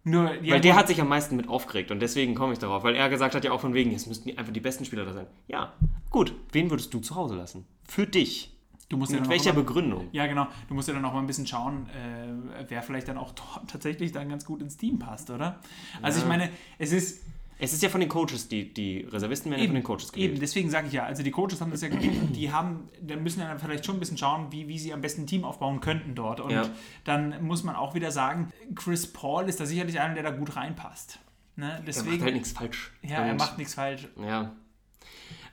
Nur, 0.03 0.34
ja, 0.41 0.53
weil 0.53 0.62
der 0.62 0.75
hat 0.75 0.88
sich 0.88 1.01
am 1.01 1.10
meisten 1.10 1.36
mit 1.36 1.50
aufgeregt 1.50 1.91
und 1.91 2.00
deswegen 2.00 2.34
komme 2.34 2.53
ich 2.53 2.60
darauf, 2.60 2.84
weil 2.84 2.96
er 2.96 3.10
gesagt 3.10 3.36
hat 3.36 3.44
ja 3.44 3.51
auch 3.51 3.60
von 3.60 3.74
wegen, 3.74 3.91
jetzt 3.91 4.08
müssten 4.08 4.36
einfach 4.38 4.53
die 4.53 4.62
besten 4.62 4.86
Spieler 4.86 5.06
da 5.06 5.13
sein. 5.13 5.27
Ja, 5.48 5.74
gut. 6.10 6.34
Wen 6.51 6.70
würdest 6.70 6.94
du 6.94 7.00
zu 7.00 7.15
Hause 7.15 7.36
lassen? 7.36 7.65
Für 7.84 8.08
dich. 8.08 8.57
Du 8.89 8.98
musst 8.98 9.12
ja 9.12 9.17
Mit 9.17 9.25
dann 9.25 9.32
welcher 9.32 9.50
immer, 9.51 9.62
Begründung? 9.63 10.08
Ja, 10.12 10.27
genau. 10.27 10.48
Du 10.67 10.74
musst 10.74 10.88
ja 10.88 10.94
dann 10.94 11.03
auch 11.06 11.13
mal 11.13 11.20
ein 11.20 11.27
bisschen 11.27 11.48
schauen, 11.48 11.88
äh, 11.89 12.63
wer 12.70 12.82
vielleicht 12.82 13.08
dann 13.08 13.17
auch 13.17 13.34
tatsächlich 13.67 14.12
dann 14.12 14.29
ganz 14.29 14.46
gut 14.46 14.62
ins 14.62 14.77
Team 14.77 15.00
passt, 15.00 15.29
oder? 15.29 15.60
Also 16.01 16.20
Ja. 16.20 16.25
ich 16.25 16.29
meine, 16.29 16.50
es 16.77 16.91
ist 16.91 17.24
Es 17.60 17.74
ist 17.74 17.82
ja 17.82 17.89
von 17.89 18.00
den 18.01 18.08
Coaches, 18.10 18.48
die, 18.50 18.72
die 18.72 19.00
Reservisten 19.12 19.50
werden 19.50 19.62
ja 19.62 19.67
von 19.67 19.74
den 19.74 19.84
Coaches 19.84 20.12
gewählt. 20.12 20.32
Eben, 20.34 20.39
deswegen 20.39 20.70
sage 20.70 20.86
ich 20.88 20.94
ja, 20.94 21.06
also 21.06 21.24
die 21.24 21.32
Coaches 21.32 21.60
haben 21.60 21.72
das 21.72 21.82
ja, 21.82 21.89
die 21.89 22.51
haben, 22.51 22.88
da 23.01 23.15
müssen 23.15 23.39
ja 23.39 23.48
dann 23.48 23.58
vielleicht 23.58 23.84
schon 23.84 23.96
ein 23.96 24.00
bisschen 24.00 24.17
schauen, 24.17 24.51
wie, 24.51 24.67
wie 24.67 24.77
sie 24.77 24.94
am 24.94 25.01
besten 25.01 25.22
ein 25.24 25.27
Team 25.27 25.44
aufbauen 25.44 25.79
könnten 25.82 26.13
dort. 26.13 26.39
Und 26.39 26.51
Ja. 26.51 26.70
dann 27.03 27.44
muss 27.44 27.63
man 27.63 27.75
auch 27.75 27.96
wieder 27.96 28.12
sagen, 28.12 28.53
Chris 28.75 29.12
Paul 29.12 29.50
ist 29.50 29.60
da 29.60 29.65
sicherlich 29.65 30.00
einer, 30.00 30.13
der 30.13 30.22
da 30.22 30.29
gut 30.29 30.56
reinpasst. 30.56 31.17
Ne? 31.56 31.65
Er 31.65 31.74
macht 31.77 31.88
Deswegen, 31.88 32.24
halt 32.24 32.36
nichts 32.36 32.51
falsch. 32.51 32.91
ja, 33.01 33.25
er 33.25 33.34
macht 33.34 33.58
nichts 33.58 33.74
falsch. 33.74 34.08
Ja. 34.22 34.51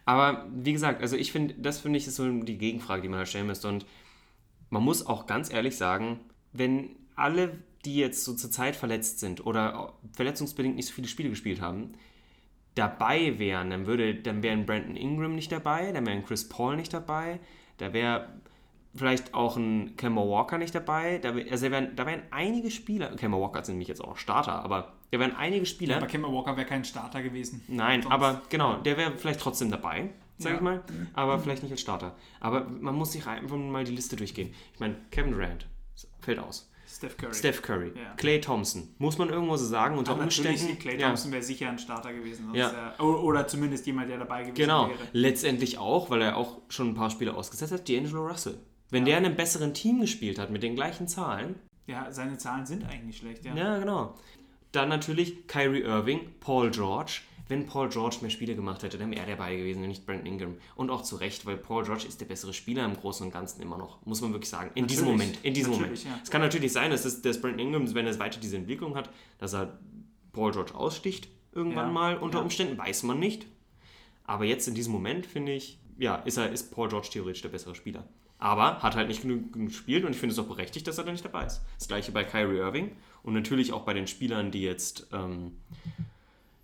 Aber 0.04 0.46
wie 0.54 0.72
gesagt, 0.72 1.02
also 1.02 1.16
ich 1.16 1.32
finde, 1.32 1.54
das 1.54 1.80
finde 1.80 1.98
ich 1.98 2.06
ist 2.06 2.16
so 2.16 2.30
die 2.30 2.58
Gegenfrage, 2.58 3.02
die 3.02 3.08
man 3.08 3.18
halt 3.18 3.28
stellen 3.28 3.46
müsste. 3.46 3.68
Und 3.68 3.86
man 4.70 4.82
muss 4.82 5.06
auch 5.06 5.26
ganz 5.26 5.52
ehrlich 5.52 5.76
sagen, 5.76 6.20
wenn 6.52 6.90
alle, 7.16 7.58
die 7.84 7.96
jetzt 7.96 8.24
so 8.24 8.34
zur 8.34 8.50
Zeit 8.50 8.76
verletzt 8.76 9.20
sind 9.20 9.46
oder 9.46 9.94
verletzungsbedingt 10.12 10.76
nicht 10.76 10.88
so 10.88 10.94
viele 10.94 11.08
Spiele 11.08 11.30
gespielt 11.30 11.60
haben, 11.60 11.92
dabei 12.74 13.38
wären, 13.38 13.70
dann 13.70 13.86
würde, 13.86 14.14
dann 14.14 14.42
wären 14.42 14.66
Brandon 14.66 14.96
Ingram 14.96 15.34
nicht 15.34 15.52
dabei, 15.52 15.92
dann 15.92 16.06
wären 16.06 16.24
Chris 16.24 16.48
Paul 16.48 16.76
nicht 16.76 16.92
dabei, 16.92 17.38
da 17.78 17.92
wäre 17.92 18.28
vielleicht 18.96 19.34
auch 19.34 19.56
ein 19.56 19.96
Kemba 19.96 20.22
Walker 20.22 20.58
nicht 20.58 20.74
dabei, 20.74 21.18
da, 21.18 21.30
also 21.30 21.66
da 21.66 21.72
wären, 21.72 21.96
da 21.96 22.06
wären 22.06 22.22
einige 22.30 22.70
Spieler, 22.70 23.14
Kemba 23.16 23.38
Walker 23.38 23.60
ist 23.60 23.68
nämlich 23.68 23.88
jetzt 23.88 24.02
auch 24.02 24.16
Starter, 24.16 24.64
aber 24.64 24.93
da 25.10 25.18
wären 25.20 25.36
einige 25.36 25.66
Spieler, 25.66 25.96
Aber 25.98 26.06
Kemba 26.06 26.28
Walker 26.28 26.56
wäre 26.56 26.66
kein 26.66 26.84
Starter 26.84 27.22
gewesen. 27.22 27.62
Nein, 27.68 28.02
Sonst- 28.02 28.12
aber 28.14 28.42
genau, 28.48 28.76
der 28.78 28.96
wäre 28.96 29.12
vielleicht 29.16 29.40
trotzdem 29.40 29.70
dabei, 29.70 30.10
sag 30.38 30.50
Ja. 30.52 30.56
ich 30.56 30.62
mal, 30.62 30.82
aber 31.14 31.38
vielleicht 31.38 31.62
nicht 31.62 31.72
als 31.72 31.80
Starter. 31.80 32.16
Aber 32.40 32.64
man 32.68 32.94
muss 32.94 33.12
sich 33.12 33.26
einfach 33.26 33.56
mal 33.56 33.84
die 33.84 33.92
Liste 33.92 34.16
durchgehen. 34.16 34.52
Ich 34.72 34.80
meine, 34.80 34.96
Kevin 35.10 35.32
Durant 35.32 35.66
fällt 36.20 36.38
aus. 36.38 36.70
Steph 36.86 37.16
Curry. 37.16 37.34
Steph 37.34 37.62
Curry, 37.62 37.92
Ja. 37.96 38.14
Clay 38.16 38.40
Thompson, 38.40 38.88
muss 38.98 39.18
man 39.18 39.28
irgendwo 39.28 39.56
so 39.56 39.66
sagen, 39.66 39.98
unter 39.98 40.12
Aber 40.12 40.22
Umständen. 40.22 40.78
Clay 40.78 40.98
ja, 40.98 41.08
Thompson 41.08 41.32
wäre 41.32 41.42
sicher 41.42 41.68
ein 41.68 41.78
Starter 41.78 42.12
gewesen. 42.12 42.54
Ja. 42.54 42.94
o- 43.00 43.04
oder 43.22 43.48
zumindest 43.48 43.84
jemand, 43.86 44.10
der 44.10 44.18
dabei 44.18 44.42
gewesen 44.42 44.54
genau, 44.54 44.88
wäre. 44.88 44.98
letztendlich 45.12 45.78
auch, 45.78 46.08
weil 46.10 46.22
er 46.22 46.36
auch 46.36 46.58
schon 46.68 46.88
ein 46.90 46.94
paar 46.94 47.10
Spiele 47.10 47.34
ausgesetzt 47.34 47.72
hat, 47.72 47.88
D'Angelo 47.88 48.28
Russell. 48.28 48.58
Wenn 48.90 49.04
der 49.04 49.18
in 49.18 49.24
einem 49.26 49.34
besseren 49.34 49.74
Team 49.74 50.00
gespielt 50.02 50.38
hat, 50.38 50.50
mit 50.50 50.62
den 50.62 50.76
gleichen 50.76 51.08
Zahlen, 51.08 51.56
Ja, 51.86 52.10
seine 52.12 52.38
Zahlen 52.38 52.64
sind 52.64 52.84
eigentlich 52.84 53.02
nicht 53.02 53.18
schlecht, 53.18 53.44
ja. 53.44 53.54
ja, 53.54 53.78
genau. 53.78 54.14
Dann 54.74 54.88
natürlich 54.88 55.46
Kyrie 55.46 55.82
Irving, 55.82 56.20
Paul 56.40 56.70
George. 56.70 57.20
Wenn 57.46 57.66
Paul 57.66 57.90
George 57.90 58.16
mehr 58.22 58.30
Spiele 58.30 58.56
gemacht 58.56 58.82
hätte, 58.82 58.96
dann 58.96 59.10
wäre 59.10 59.20
er 59.20 59.36
dabei 59.36 59.54
gewesen 59.54 59.82
und 59.82 59.88
nicht 59.88 60.06
Brandon 60.06 60.26
Ingram. 60.26 60.56
Und 60.76 60.88
auch 60.90 61.02
zu 61.02 61.16
Recht, 61.16 61.44
weil 61.44 61.58
Paul 61.58 61.84
George 61.84 62.06
ist 62.08 62.18
der 62.20 62.24
bessere 62.24 62.54
Spieler 62.54 62.86
im 62.86 62.96
Großen 62.96 63.26
und 63.26 63.32
Ganzen 63.32 63.60
immer 63.60 63.76
noch, 63.76 64.04
muss 64.06 64.22
man 64.22 64.32
wirklich 64.32 64.48
sagen. 64.48 64.70
In 64.74 64.86
diesem 64.86 65.04
Natürlich. 65.04 65.26
Moment. 65.26 65.44
In 65.44 65.54
diesem 65.54 65.72
Moment. 65.72 66.04
Ja. 66.04 66.18
Es 66.22 66.30
kann 66.30 66.40
natürlich 66.40 66.72
sein, 66.72 66.90
dass, 66.90 67.04
es, 67.04 67.20
dass 67.20 67.40
Brandon 67.40 67.60
Ingram, 67.60 67.94
wenn 67.94 68.06
er 68.06 68.18
weiter 68.18 68.40
diese 68.40 68.56
Entwicklung 68.56 68.96
hat, 68.96 69.10
dass 69.38 69.52
er 69.54 69.78
Paul 70.32 70.52
George 70.52 70.74
aussticht 70.74 71.28
irgendwann 71.52 71.88
Ja. 71.88 71.92
mal. 71.92 72.16
Unter 72.16 72.38
Ja. 72.38 72.44
Umständen 72.44 72.78
weiß 72.78 73.02
man 73.02 73.18
nicht. 73.18 73.46
Aber 74.24 74.44
jetzt 74.46 74.66
in 74.66 74.74
diesem 74.74 74.92
Moment, 74.94 75.26
finde 75.26 75.52
ich, 75.52 75.78
ja, 75.98 76.16
ist, 76.16 76.38
er, 76.38 76.50
ist 76.50 76.72
Paul 76.74 76.88
George 76.88 77.08
theoretisch 77.12 77.42
der 77.42 77.50
bessere 77.50 77.74
Spieler. 77.74 78.08
Aber 78.44 78.82
hat 78.82 78.94
halt 78.94 79.08
nicht 79.08 79.22
genug 79.22 79.54
gespielt 79.54 80.04
und 80.04 80.10
ich 80.10 80.18
finde 80.18 80.34
es 80.34 80.38
auch 80.38 80.46
berechtigt, 80.46 80.86
dass 80.86 80.98
er 80.98 81.04
da 81.04 81.12
nicht 81.12 81.24
dabei 81.24 81.46
ist. 81.46 81.62
Das 81.78 81.88
gleiche 81.88 82.12
bei 82.12 82.24
Kyrie 82.24 82.58
Irving 82.58 82.90
und 83.22 83.32
natürlich 83.32 83.72
auch 83.72 83.84
bei 83.84 83.94
den 83.94 84.06
Spielern, 84.06 84.50
die 84.50 84.60
jetzt, 84.60 85.06
ähm, 85.14 85.52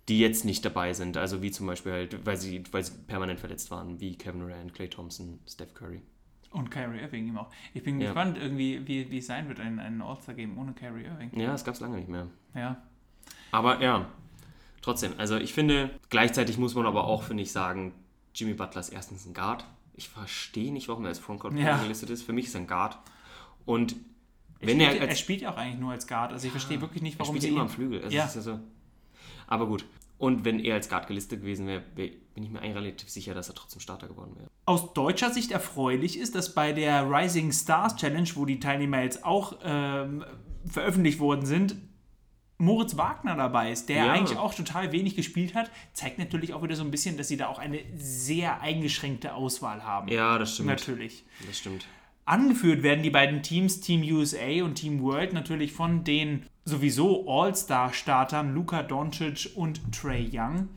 die 0.07 0.19
jetzt 0.19 0.45
nicht 0.45 0.63
dabei 0.63 0.93
sind. 0.93 1.17
Also 1.17 1.41
wie 1.41 1.49
zum 1.49 1.65
Beispiel 1.65 1.91
halt, 1.91 2.23
weil 2.23 2.37
sie, 2.37 2.63
weil 2.71 2.83
sie 2.83 2.91
permanent 3.07 3.39
verletzt 3.39 3.71
waren, 3.71 3.99
wie 3.99 4.15
Kevin 4.15 4.41
Durant, 4.41 4.75
Clay 4.75 4.89
Thompson, 4.89 5.39
Steph 5.47 5.73
Curry. 5.73 6.03
Und 6.51 6.69
Kyrie 6.69 6.99
Irving 6.99 7.27
ihm 7.27 7.37
auch. 7.39 7.49
Ich 7.73 7.81
bin 7.81 7.99
Ja. 7.99 8.07
gespannt, 8.09 8.37
irgendwie, 8.37 8.87
wie, 8.87 9.09
wie 9.09 9.17
es 9.17 9.25
sein 9.25 9.47
wird, 9.47 9.59
ein, 9.59 9.79
ein 9.79 10.03
All-Star-Game 10.03 10.59
ohne 10.59 10.73
Kyrie 10.73 11.05
Irving. 11.05 11.31
Ja, 11.33 11.47
das 11.53 11.65
gab 11.65 11.73
es 11.73 11.79
lange 11.79 11.95
nicht 11.97 12.09
mehr. 12.09 12.27
Ja. 12.53 12.79
Aber 13.51 13.81
ja, 13.81 14.07
trotzdem, 14.83 15.13
also 15.17 15.37
ich 15.37 15.51
finde, 15.53 15.89
gleichzeitig 16.11 16.59
muss 16.59 16.75
man 16.75 16.85
aber 16.85 17.05
auch, 17.05 17.23
finde 17.23 17.41
ich, 17.41 17.51
sagen, 17.51 17.91
Jimmy 18.35 18.53
Butler 18.53 18.81
ist 18.81 18.89
erstens 18.89 19.25
ein 19.25 19.33
Guard. 19.33 19.65
Ich 19.93 20.09
verstehe 20.09 20.71
nicht, 20.71 20.87
warum 20.87 21.03
er 21.05 21.09
als 21.09 21.19
Frontcourt 21.19 21.53
Ja. 21.53 21.77
gelistet 21.81 22.09
ist. 22.09 22.23
Für 22.23 22.33
mich 22.33 22.45
ist 22.45 22.55
er 22.55 22.61
ein 22.61 22.67
Guard. 22.67 22.97
Und 23.65 23.95
Er, 24.59 24.67
wenn 24.67 24.75
spielt, 24.79 24.93
er 24.93 25.01
er 25.01 25.09
als 25.09 25.19
spielt 25.19 25.41
ja 25.41 25.51
auch 25.53 25.57
eigentlich 25.57 25.79
nur 25.79 25.91
als 25.91 26.07
Guard. 26.07 26.31
Also 26.33 26.45
ich 26.45 26.51
verstehe 26.51 26.81
wirklich 26.81 27.01
nicht, 27.01 27.15
Er 27.15 27.19
warum 27.19 27.33
spielt 27.35 27.41
sie 27.43 27.47
ja 27.49 27.53
immer 27.53 27.63
am 27.63 27.69
Flügel. 27.69 28.03
Also 28.03 28.15
Ja. 28.15 28.25
ist 28.25 28.35
ja 28.35 28.41
so. 28.41 28.59
Aber 29.47 29.67
gut. 29.67 29.85
Und 30.17 30.45
wenn 30.45 30.59
er 30.59 30.75
als 30.75 30.87
Guard 30.87 31.07
gelistet 31.07 31.41
gewesen 31.41 31.65
wäre, 31.65 31.83
wär, 31.95 32.09
bin 32.35 32.43
ich 32.43 32.51
mir 32.51 32.59
eigentlich 32.61 32.75
relativ 32.75 33.09
sicher, 33.09 33.33
dass 33.33 33.49
er 33.49 33.55
trotzdem 33.55 33.79
Starter 33.81 34.07
geworden 34.07 34.33
wäre. 34.37 34.47
Aus 34.65 34.93
deutscher 34.93 35.31
Sicht 35.31 35.51
erfreulich 35.51 36.17
ist, 36.19 36.35
dass 36.35 36.53
bei 36.53 36.73
der 36.73 37.09
Rising 37.09 37.51
Stars 37.51 37.95
Challenge, 37.95 38.29
wo 38.35 38.45
die 38.45 38.59
Teilnehmer 38.59 39.01
jetzt 39.01 39.25
auch 39.25 39.57
ähm, 39.63 40.23
veröffentlicht 40.65 41.19
worden 41.19 41.45
sind, 41.47 41.75
Moritz 42.61 42.95
Wagner 42.97 43.35
dabei 43.35 43.71
ist, 43.71 43.89
der 43.89 44.05
Ja. 44.05 44.11
eigentlich 44.13 44.37
auch 44.37 44.53
total 44.53 44.91
wenig 44.91 45.15
gespielt 45.15 45.55
hat, 45.55 45.69
zeigt 45.93 46.19
natürlich 46.19 46.53
auch 46.53 46.61
wieder 46.63 46.75
so 46.75 46.83
ein 46.83 46.91
bisschen, 46.91 47.17
dass 47.17 47.27
sie 47.27 47.37
da 47.37 47.47
auch 47.47 47.59
eine 47.59 47.79
sehr 47.95 48.61
eingeschränkte 48.61 49.33
Auswahl 49.33 49.83
haben. 49.83 50.07
Ja, 50.07 50.37
das 50.37 50.53
stimmt. 50.53 50.69
Natürlich. 50.69 51.23
Das 51.47 51.57
stimmt. 51.57 51.85
Angeführt 52.25 52.83
werden 52.83 53.03
die 53.03 53.09
beiden 53.09 53.41
Teams, 53.41 53.81
Team 53.81 54.03
USA 54.03 54.63
und 54.63 54.75
Team 54.75 55.01
World, 55.01 55.33
natürlich 55.33 55.73
von 55.73 56.03
den 56.03 56.45
sowieso 56.63 57.27
All-Star-Startern 57.27 58.53
Luka 58.53 58.83
Doncic 58.83 59.49
und 59.55 59.81
Trey 59.91 60.29
Young. 60.31 60.69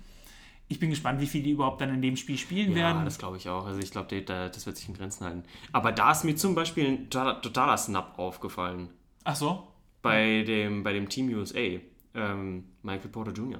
Ich 0.68 0.78
bin 0.80 0.88
gespannt, 0.88 1.20
wie 1.20 1.26
viel 1.26 1.42
die 1.42 1.50
überhaupt 1.50 1.82
dann 1.82 1.92
in 1.92 2.00
dem 2.00 2.16
Spiel 2.16 2.38
spielen 2.38 2.70
Ja, 2.70 2.76
werden. 2.94 3.04
das 3.04 3.18
glaube 3.18 3.36
ich 3.36 3.50
auch. 3.50 3.66
Also 3.66 3.78
ich 3.80 3.90
glaube, 3.90 4.22
das 4.22 4.64
wird 4.64 4.76
sich 4.78 4.88
in 4.88 4.94
Grenzen 4.94 5.26
halten. 5.26 5.42
Aber 5.72 5.92
da 5.92 6.12
ist 6.12 6.24
mir 6.24 6.34
zum 6.36 6.54
Beispiel 6.54 6.86
ein 6.88 7.10
totaler, 7.10 7.42
totaler 7.42 7.76
Snap 7.76 8.18
aufgefallen. 8.18 8.88
Ach 9.24 9.36
so, 9.36 9.68
Bei 10.04 10.42
dem, 10.42 10.82
bei 10.82 10.92
dem 10.92 11.08
Team 11.08 11.28
USA. 11.34 11.78
Ähm, 12.14 12.64
Michael 12.82 13.10
Porter 13.10 13.32
Jr. 13.32 13.58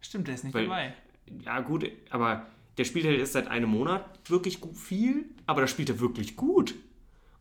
stimmt, 0.00 0.28
der 0.28 0.34
ist 0.34 0.44
nicht 0.44 0.54
Weil- 0.54 0.64
dabei. 0.66 0.94
Ja, 1.44 1.60
gut, 1.60 1.90
aber 2.10 2.46
der 2.76 2.84
spielt 2.84 3.04
halt 3.06 3.18
erst 3.18 3.32
seit 3.34 3.48
einem 3.48 3.68
Monat 3.70 4.04
wirklich 4.30 4.60
gut, 4.60 4.76
viel, 4.76 5.24
aber 5.46 5.60
da 5.62 5.66
spielt 5.66 5.88
er 5.90 6.00
wirklich 6.00 6.36
gut. 6.36 6.74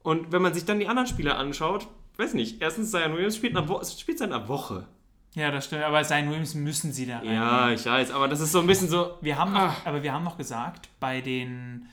Und 0.03 0.31
wenn 0.31 0.41
man 0.41 0.53
sich 0.53 0.65
dann 0.65 0.79
die 0.79 0.87
anderen 0.87 1.07
Spieler 1.07 1.37
anschaut, 1.37 1.87
weiß 2.17 2.33
nicht, 2.33 2.61
erstens 2.61 2.91
Zion 2.91 3.13
Williams 3.13 3.35
spielt, 3.35 3.55
Wo 3.67 3.81
spielt 3.83 4.17
seit 4.19 4.31
einer 4.31 4.47
Woche. 4.47 4.87
Ja, 5.35 5.51
das 5.51 5.65
stimmt, 5.65 5.83
aber 5.83 6.01
Zion 6.03 6.29
Williams 6.29 6.55
müssen 6.55 6.91
sie 6.91 7.05
da 7.05 7.19
rein. 7.19 7.25
Ja, 7.33 7.69
ich 7.71 7.85
weiß, 7.85 8.11
aber 8.11 8.27
das 8.27 8.39
ist 8.39 8.51
so 8.51 8.59
ein 8.61 8.67
bisschen 8.67 8.87
so. 8.89 9.17
Wir 9.21 9.37
haben 9.37 9.53
noch, 9.53 9.59
Ah. 9.61 9.75
aber 9.85 10.01
wir 10.01 10.11
haben 10.13 10.23
noch 10.23 10.37
gesagt, 10.37 10.89
bei 10.99 11.21
den 11.21 11.87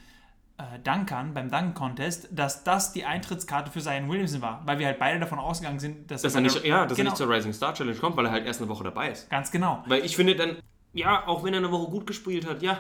äh, 0.59 0.79
Dunkern, 0.85 1.35
beim 1.35 1.51
Dunk 1.51 1.75
Contest, 1.75 2.29
dass 2.31 2.63
das 2.65 2.93
die 2.93 3.05
Eintrittskarte 3.05 3.71
für 3.71 3.81
Zion 3.81 4.09
Williamson 4.09 4.41
war, 4.41 4.63
weil 4.65 4.79
wir 4.79 4.87
halt 4.87 4.99
beide 4.99 5.19
davon 5.19 5.39
ausgegangen 5.39 5.81
sind, 5.81 6.11
dass, 6.11 6.23
Dass 6.23 6.35
er 6.35 6.43
nicht, 6.43 6.65
ja, 6.65 6.87
dass 6.87 6.97
genau, 6.97 7.09
er 7.09 7.13
nicht 7.13 7.17
zur 7.17 7.29
Rising 7.29 7.53
Star 7.53 7.75
Challenge 7.75 7.99
kommt, 7.99 8.17
weil 8.17 8.27
er 8.27 8.33
halt 8.33 8.47
erst 8.47 8.61
eine 8.61 8.69
Woche 8.69 8.85
dabei 8.85 9.11
ist. 9.11 9.29
ganz 9.31 9.51
genau. 9.51 9.83
Weil 9.87 10.05
ich 10.05 10.17
finde 10.17 10.37
dann, 10.37 10.57
ja, 10.93 11.27
auch 11.27 11.43
wenn 11.43 11.55
er 11.55 11.59
eine 11.59 11.73
Woche 11.73 11.91
gut 11.91 12.07
gespielt 12.07 12.49
hat, 12.49 12.63
ja, 12.63 12.79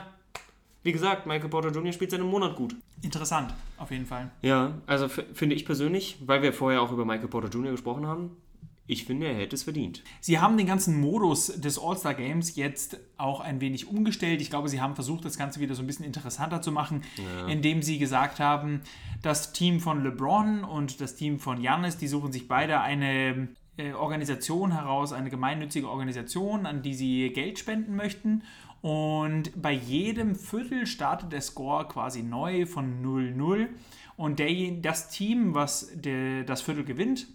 wie 0.85 0.93
gesagt, 0.93 1.27
Michael 1.27 1.49
Porter 1.49 1.71
Jr. 1.71 1.93
spielt 1.93 2.11
seit 2.11 2.21
einem 2.21 2.29
Monat 2.29 2.57
gut. 2.57 2.77
Interessant, 3.01 3.55
auf 3.79 3.91
jeden 3.91 4.07
Fall. 4.07 4.31
Ja, 4.43 4.73
also 4.87 5.09
finde 5.09 5.57
ich 5.57 5.65
persönlich, 5.65 6.19
weil 6.27 6.43
wir 6.43 6.53
vorher 6.53 6.83
auch 6.83 6.93
über 6.93 7.05
Michael 7.05 7.29
Porter 7.29 7.49
Jr. 7.49 7.73
gesprochen 7.73 8.07
haben, 8.07 8.37
ich 8.87 9.05
finde, 9.05 9.27
er 9.27 9.35
hätte 9.35 9.57
es 9.57 9.63
verdient. 9.63 10.03
Sie 10.21 10.39
haben 10.39 10.59
den 10.59 10.67
ganzen 10.67 11.01
Modus 11.01 11.47
des 11.47 11.79
All-Star 11.79 12.15
Games 12.15 12.55
jetzt 12.57 12.99
auch 13.17 13.41
ein 13.41 13.61
wenig 13.61 13.89
umgestellt. 13.89 14.43
Ich 14.43 14.51
glaube, 14.51 14.69
sie 14.69 14.81
haben 14.81 14.95
versucht, 14.95 15.25
das 15.25 15.39
Ganze 15.39 15.61
wieder 15.61 15.75
so 15.75 15.83
ein 15.83 15.87
bisschen 15.87 16.05
interessanter 16.05 16.61
zu 16.61 16.71
machen, 16.71 17.03
indem 17.49 17.81
sie 17.83 17.99
gesagt 17.99 18.41
haben, 18.41 18.83
das 19.23 19.53
Team 19.53 19.81
von 19.81 20.03
LeBron 20.03 20.65
und 20.65 21.01
das 21.01 21.17
Team 21.17 21.39
von 21.39 21.63
Giannis, 21.63 21.97
die 21.97 22.09
suchen 22.09 22.31
sich 22.31 22.47
beide 22.47 22.81
eine 22.81 23.49
äh, 23.79 23.93
Organisation 23.93 24.73
heraus, 24.73 25.13
eine 25.13 25.31
gemeinnützige 25.31 25.89
Organisation, 25.89 26.67
an 26.67 26.83
die 26.83 26.95
sie 26.95 27.31
Geld 27.31 27.59
spenden 27.59 27.97
möchten. 27.97 28.43
Und 28.83 29.51
bei 29.61 29.73
jedem 29.73 30.37
Viertel 30.37 30.87
startet 30.87 31.33
der 31.33 31.41
Score 31.41 31.89
quasi 31.89 32.23
neu 32.23 32.67
von 32.67 33.03
0-0. 33.03 33.69
Und 34.17 34.39
der, 34.39 34.51
das 34.83 35.09
Team, 35.09 35.55
was 35.55 35.91
der, 35.95 36.45
das 36.45 36.61
Viertel 36.61 36.85
gewinnt, 36.85 37.27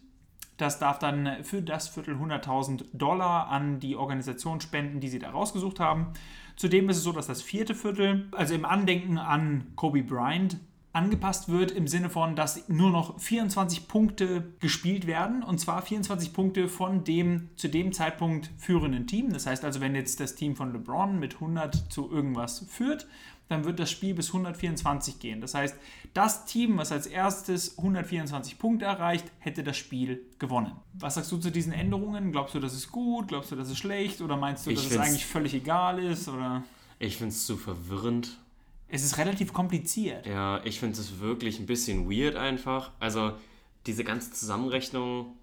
das 0.60 0.80
darf 0.80 1.00
dann 1.00 1.44
für 1.44 1.62
das 1.62 1.88
Viertel 1.88 2.16
100.000 2.16 2.86
Dollar 2.94 3.48
an 3.48 3.80
die 3.80 3.96
Organisation 3.96 4.62
spenden, 4.62 5.00
die 5.00 5.08
sie 5.08 5.20
da 5.20 5.32
rausgesucht 5.32 5.80
haben. 5.80 6.08
Zudem 6.56 6.90
ist 6.90 6.98
es 6.98 7.04
so, 7.04 7.14
dass 7.14 7.28
das 7.28 7.42
vierte 7.42 7.74
Viertel, 7.74 8.28
also 8.32 8.54
im 8.54 8.66
Andenken 8.66 9.18
an 9.18 9.68
Kobe 9.76 10.04
Bryant, 10.04 10.58
angepasst 10.92 11.50
wird 11.50 11.72
im 11.72 11.88
Sinne 11.88 12.10
von, 12.10 12.36
dass 12.36 12.68
nur 12.68 12.90
noch 12.90 13.20
24 13.20 13.88
Punkte 13.88 14.52
gespielt 14.60 15.06
werden 15.08 15.44
und 15.44 15.60
zwar 15.60 15.82
24 15.82 16.34
Punkte 16.34 16.68
von 16.68 17.04
dem 17.04 17.50
zu 17.56 17.68
dem 17.68 17.94
Zeitpunkt 17.94 18.50
führenden 18.58 19.06
Team. 19.06 19.32
Das 19.32 19.46
heißt 19.46 19.64
also, 19.64 19.82
wenn 19.82 19.96
jetzt 19.96 20.20
das 20.20 20.36
Team 20.36 20.56
von 20.56 20.74
LeBron 20.74 21.20
mit 21.20 21.36
100 21.36 21.92
zu 21.94 22.12
irgendwas 22.12 22.66
führt, 22.68 23.08
dann 23.50 23.66
wird 23.66 23.80
das 23.80 23.92
Spiel 23.92 24.14
bis 24.14 24.28
124 24.28 25.20
gehen. 25.20 25.42
Das 25.42 25.54
heißt, 25.56 25.76
das 26.14 26.46
Team, 26.46 26.78
was 26.78 26.92
als 26.92 27.08
erstes 27.08 27.78
124 27.78 28.58
Punkte 28.58 28.86
erreicht, 28.86 29.26
hätte 29.40 29.64
das 29.64 29.76
Spiel 29.76 30.22
gewonnen. 30.40 30.72
Was 30.94 31.16
sagst 31.16 31.32
du 31.32 31.38
zu 31.38 31.52
diesen 31.52 31.74
Änderungen? 31.74 32.32
Glaubst 32.32 32.56
du, 32.56 32.60
das 32.60 32.74
ist 32.74 32.92
gut? 32.92 33.28
Glaubst 33.28 33.52
du, 33.52 33.56
das 33.56 33.70
ist 33.70 33.78
schlecht? 33.80 34.22
Oder 34.22 34.38
meinst 34.38 34.66
du, 34.66 34.70
Ich 34.70 34.78
dass 34.84 34.92
es 34.92 34.98
eigentlich 34.98 35.26
völlig 35.26 35.54
egal 35.54 36.00
ist? 36.00 36.28
Oder 36.30 36.64
Ich 37.00 37.18
finde 37.18 37.34
es 37.34 37.46
zu 37.46 37.58
verwirrend. 37.58 38.38
es 38.88 39.04
ist 39.04 39.18
relativ 39.18 39.52
kompliziert. 39.52 40.26
Ja, 40.26 40.62
ich 40.64 40.80
finde 40.80 41.00
es 41.00 41.20
wirklich 41.20 41.60
ein 41.60 41.66
bisschen 41.66 42.10
weird 42.10 42.36
einfach. 42.36 42.92
Also, 43.00 43.34
diese 43.88 44.04
ganze 44.04 44.32
Zusammenrechnung 44.32 45.36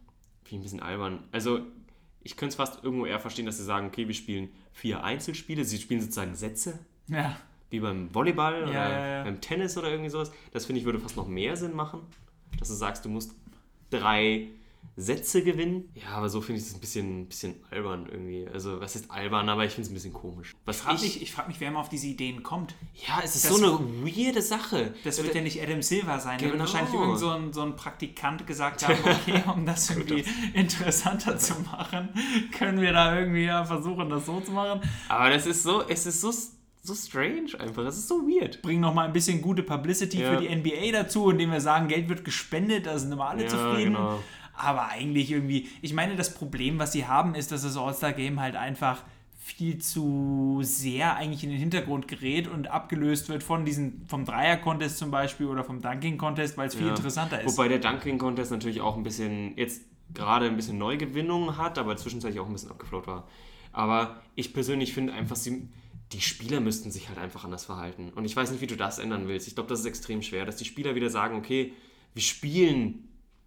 finde 0.45 0.49
ich 0.49 0.53
ein 0.53 0.63
bisschen 0.63 0.81
albern. 0.83 1.25
Also, 1.33 1.61
ich 2.23 2.37
könnte 2.37 2.51
es 2.51 2.57
fast 2.57 2.83
irgendwo 2.85 3.07
eher 3.07 3.21
verstehen, 3.21 3.47
dass 3.47 3.57
sie 3.59 3.65
sagen, 3.65 3.87
okay, 3.89 4.07
wir 4.07 4.15
spielen 4.15 4.49
vier 4.73 5.03
Einzelspiele. 5.05 5.65
Sie 5.65 5.79
spielen 5.79 6.01
sozusagen 6.01 6.35
Sätze, 6.35 6.79
Ja. 7.09 7.37
Wie 7.71 7.81
beim 7.81 8.15
Volleyball 8.15 8.63
oder 8.65 8.73
ja, 8.73 9.17
ja. 9.19 9.25
beim 9.25 9.41
Tennis 9.41 9.77
oder 9.77 9.91
irgendwie 9.91 10.11
sowas. 10.11 10.31
Das 10.53 10.67
finde 10.67 10.81
ich 10.81 10.85
würde 10.87 11.01
fast 11.01 11.17
noch 11.17 11.27
mehr 11.27 11.57
Sinn 11.57 11.75
machen, 11.75 12.01
dass 12.59 12.69
du 12.69 12.75
sagst, 12.75 13.05
du 13.05 13.09
musst 13.09 13.33
drei 13.91 14.49
Sätze 14.99 15.43
gewinnen. 15.43 15.91
Ja, 15.95 16.11
aber 16.17 16.29
so 16.29 16.41
finde 16.41 16.61
ich 16.61 16.67
das 16.69 16.75
ein 16.75 16.81
bisschen, 16.81 17.27
bisschen 17.27 17.57
albern 17.71 18.07
irgendwie. 18.11 18.47
Also, 18.51 18.81
was 18.81 18.95
ist 18.97 19.11
albern, 19.11 19.49
aber 19.49 19.65
ich 19.65 19.73
finde 19.73 19.83
es 19.83 19.91
ein 19.91 19.95
bisschen 19.95 20.13
komisch. 20.13 20.55
Was 20.65 20.77
Ich 20.77 20.83
frage 20.83 21.01
mich, 21.03 21.23
ich 21.23 21.33
frag 21.33 21.49
mich, 21.49 21.61
wer 21.61 21.71
mal 21.73 21.81
auf 21.81 21.89
diese 21.91 22.07
Ideen 22.07 22.43
kommt. 22.43 22.75
ja, 23.07 23.21
es 23.23 23.35
ist 23.37 23.45
das- 23.47 23.57
so 23.57 23.63
eine 23.79 23.79
weirde 24.07 24.41
Sache. 24.41 24.95
Das 25.05 25.23
wird 25.23 25.35
ja 25.35 25.43
nicht 25.43 25.61
Adam 25.61 25.83
Silver 25.83 26.19
sein. 26.21 26.39
Da 26.39 26.45
wird 26.45 26.53
Genau. 26.53 26.65
wahrscheinlich 26.65 26.95
irgend 26.95 27.19
so 27.19 27.31
ein, 27.31 27.53
so 27.53 27.63
ein 27.63 27.77
Praktikant 27.77 28.47
gesagt 28.47 28.87
haben, 28.89 28.97
okay, 29.05 29.43
um 29.53 29.67
das 29.67 29.91
irgendwie 29.91 30.25
interessanter 30.55 31.37
zu 31.37 31.55
machen, 31.63 32.09
können 32.57 32.81
wir 32.81 32.93
da 32.93 33.19
irgendwie 33.19 33.45
ja 33.45 33.65
versuchen, 33.65 34.09
das 34.09 34.25
so 34.25 34.41
zu 34.41 34.53
machen. 34.53 34.81
Aber 35.09 35.29
das 35.31 35.47
ist 35.47 35.63
so, 35.63 35.83
es 35.87 36.07
ist 36.07 36.21
so, 36.23 36.33
so 36.87 36.95
strange 36.95 37.59
einfach. 37.59 37.85
Es 37.85 37.97
ist 37.99 38.09
so 38.09 38.23
weird. 38.27 38.63
Bringen 38.63 38.81
noch 38.81 38.95
mal 38.95 39.07
ein 39.07 39.13
bisschen 39.13 39.43
gute 39.43 39.63
Publicity 39.63 40.21
Ja. 40.21 40.33
für 40.35 40.41
die 40.43 40.49
NBA 40.55 40.93
dazu, 40.93 41.31
indem 41.31 41.51
wir 41.53 41.61
sagen, 41.61 41.89
Geld 41.89 42.09
wird 42.09 42.25
gespendet, 42.25 42.87
da 42.87 42.99
sind 42.99 43.13
immer 43.13 43.29
alle 43.29 43.43
Ja, 43.45 43.49
zufrieden. 43.49 43.95
genau. 43.95 44.21
Aber 44.55 44.89
eigentlich 44.89 45.31
irgendwie, 45.31 45.69
ich 45.83 45.93
meine, 45.93 46.17
das 46.17 46.33
Problem, 46.33 46.79
was 46.79 46.93
sie 46.93 47.07
haben, 47.07 47.35
ist, 47.35 47.53
dass 47.53 47.63
das 47.63 47.77
All-Star-Game 47.77 48.41
halt 48.41 48.57
einfach 48.57 49.03
viel 49.39 49.79
zu 49.79 50.59
sehr 50.63 51.15
eigentlich 51.17 51.45
in 51.45 51.51
den 51.51 51.59
Hintergrund 51.59 52.09
gerät 52.09 52.49
und 52.49 52.69
abgelöst 52.69 53.29
wird 53.29 53.43
von 53.45 53.65
diesen, 53.65 54.05
vom 54.09 54.25
Dreier-Contest 54.25 54.99
zum 54.99 55.11
Beispiel 55.11 55.47
oder 55.47 55.63
vom 55.63 55.81
Dunking-Contest, 55.83 56.57
weil 56.57 56.69
es 56.69 56.75
viel 56.75 56.87
Ja. 56.87 56.95
interessanter 56.95 57.41
ist. 57.43 57.57
Wobei 57.57 57.69
der 57.69 57.79
Dunking 57.79 58.19
Contest 58.19 58.51
natürlich 58.51 58.81
auch 58.81 58.97
ein 58.97 59.03
bisschen, 59.05 59.57
jetzt 59.57 59.83
gerade 60.15 60.47
ein 60.47 60.57
bisschen 60.57 60.79
Neugewinnungen 60.79 61.57
hat, 61.59 61.79
aber 61.79 61.97
zwischenzeitlich 61.97 62.41
auch 62.41 62.47
ein 62.47 62.53
bisschen 62.55 62.71
abgeflaut 62.71 63.07
war. 63.07 63.29
Aber 63.73 64.21
ich 64.35 64.53
persönlich 64.55 64.95
finde 64.95 65.13
einfach, 65.13 65.37
sie, 65.37 65.69
die 66.13 66.21
Spieler 66.21 66.61
müssten 66.61 66.91
sich 66.91 67.09
halt 67.09 67.19
einfach 67.19 67.45
anders 67.45 67.65
verhalten. 67.65 68.13
Und 68.15 68.25
ich 68.25 68.37
weiß 68.37 68.51
nicht, 68.51 68.61
wie 68.61 68.67
du 68.67 68.77
das 68.77 68.99
ändern 68.99 69.27
willst. 69.29 69.49
Ich 69.49 69.55
glaube, 69.55 69.69
das 69.69 69.81
ist 69.81 69.87
extrem 69.87 70.23
schwer, 70.23 70.45
dass 70.47 70.57
die 70.57 70.65
Spieler 70.65 70.95
wieder 70.95 71.11
sagen, 71.11 71.37
okay, 71.37 71.73
wir 72.15 72.23
spielen 72.23 73.03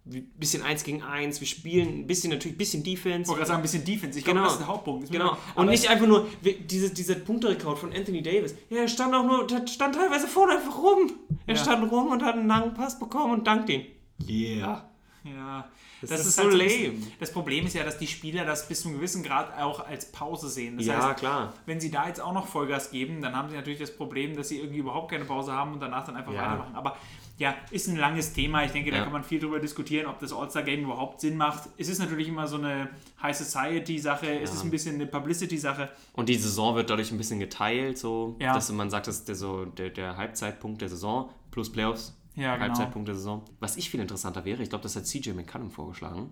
ein 0.06 0.30
bisschen 0.38 0.62
eins 0.62 0.82
gegen 0.84 1.02
eins, 1.02 1.40
wir 1.40 1.46
spielen 1.46 2.00
ein 2.00 2.06
bisschen 2.06 2.30
natürlich 2.30 2.54
ein 2.54 2.58
bisschen 2.58 2.82
Defense. 2.82 3.22
Ich 3.22 3.28
wollte 3.28 3.38
gerade 3.40 3.48
sagen, 3.48 3.60
ein 3.60 3.62
bisschen 3.62 3.84
Defense. 3.84 4.18
Ich 4.18 4.24
Genau. 4.24 4.34
glaube, 4.40 4.44
das 4.46 4.52
ist 4.54 4.60
der 4.60 4.66
Hauptpunkt. 4.68 5.02
Das 5.04 5.10
Genau. 5.10 5.32
wir- 5.32 5.56
Und 5.56 5.66
nicht 5.68 5.88
einfach 5.88 6.06
nur 6.06 6.26
diese, 6.42 6.92
dieser 6.92 7.14
Punkterekord 7.16 7.78
von 7.78 7.92
Anthony 7.92 8.22
Davis. 8.22 8.54
Ja, 8.70 8.78
er 8.78 8.88
stand 8.88 9.14
auch 9.14 9.24
nur, 9.24 9.46
der 9.46 9.66
stand 9.66 9.94
teilweise 9.94 10.26
vorne 10.26 10.54
einfach 10.54 10.76
rum. 10.82 11.12
Er 11.46 11.54
Ja. 11.54 11.62
stand 11.62 11.90
rum 11.92 12.08
und 12.08 12.22
hat 12.22 12.34
einen 12.34 12.48
langen 12.48 12.74
Pass 12.74 12.98
bekommen 12.98 13.34
und 13.34 13.46
dankt 13.46 13.68
ihn. 13.70 13.86
Yeah. 14.28 14.90
Ja, 15.24 15.68
Das 16.00 16.10
das, 16.10 16.20
ist 16.20 16.26
ist, 16.28 16.36
so 16.36 16.42
halt 16.44 16.52
so 16.52 16.58
lame. 16.58 16.92
Das 17.18 17.32
Problem 17.32 17.66
ist 17.66 17.74
ja, 17.74 17.84
dass 17.84 17.98
die 17.98 18.06
Spieler 18.06 18.44
das 18.44 18.66
bis 18.68 18.82
zu 18.82 18.88
einem 18.88 18.96
gewissen 18.98 19.22
Grad 19.22 19.58
auch 19.60 19.86
als 19.86 20.10
Pause 20.12 20.48
sehen. 20.48 20.76
Das 20.78 20.86
Ja, 20.86 21.08
heißt, 21.08 21.18
klar. 21.18 21.52
wenn 21.66 21.78
sie 21.80 21.90
da 21.90 22.06
jetzt 22.08 22.20
auch 22.20 22.32
noch 22.32 22.46
Vollgas 22.46 22.90
geben, 22.90 23.20
dann 23.20 23.36
haben 23.36 23.50
sie 23.50 23.56
natürlich 23.56 23.78
das 23.80 23.94
Problem, 23.94 24.34
dass 24.36 24.48
sie 24.48 24.58
irgendwie 24.58 24.78
überhaupt 24.78 25.10
keine 25.10 25.24
Pause 25.24 25.52
haben 25.52 25.74
und 25.74 25.80
danach 25.80 26.04
dann 26.06 26.16
einfach 26.16 26.32
Ja. 26.32 26.42
weitermachen. 26.42 26.74
Aber 26.74 26.96
ja, 27.38 27.54
ist 27.70 27.88
ein 27.88 27.96
langes 27.96 28.32
Thema. 28.32 28.64
Ich 28.64 28.72
denke, 28.72 28.90
da 28.90 28.98
Ja. 28.98 29.04
kann 29.04 29.12
man 29.12 29.24
viel 29.24 29.40
drüber 29.40 29.60
diskutieren, 29.60 30.06
ob 30.06 30.18
das 30.20 30.32
All-Star-Game 30.32 30.84
überhaupt 30.84 31.20
Sinn 31.20 31.36
macht. 31.36 31.68
Es 31.78 31.88
ist 31.88 31.98
natürlich 31.98 32.28
immer 32.28 32.46
so 32.46 32.56
eine 32.56 32.88
High 33.22 33.36
Society-Sache, 33.36 34.40
es 34.40 34.52
ist 34.52 34.62
ein 34.64 34.70
bisschen 34.70 34.94
eine 34.96 35.06
Publicity-Sache. 35.06 35.88
Und 36.12 36.28
die 36.28 36.34
Saison 36.36 36.74
wird 36.76 36.90
dadurch 36.90 37.10
ein 37.12 37.18
bisschen 37.18 37.40
geteilt, 37.40 37.98
so 37.98 38.36
Ja. 38.40 38.54
dass 38.54 38.70
man 38.72 38.90
sagt, 38.90 39.06
das 39.06 39.16
ist 39.16 39.28
der, 39.28 39.34
so 39.36 39.64
der, 39.64 39.90
der 39.90 40.16
Halbzeitpunkt 40.16 40.80
der 40.82 40.88
Saison 40.88 41.30
plus 41.50 41.70
Playoffs. 41.72 42.16
Ja, 42.36 42.54
genau. 42.54 42.66
Halbzeitpunkt 42.68 43.08
der 43.08 43.14
Saison. 43.16 43.42
Was 43.58 43.76
ich 43.76 43.90
viel 43.90 44.00
interessanter 44.00 44.44
wäre, 44.44 44.62
ich 44.62 44.68
glaube, 44.68 44.82
das 44.82 44.96
hat 44.96 45.06
CJ 45.06 45.30
McCallum 45.32 45.70
vorgeschlagen, 45.70 46.30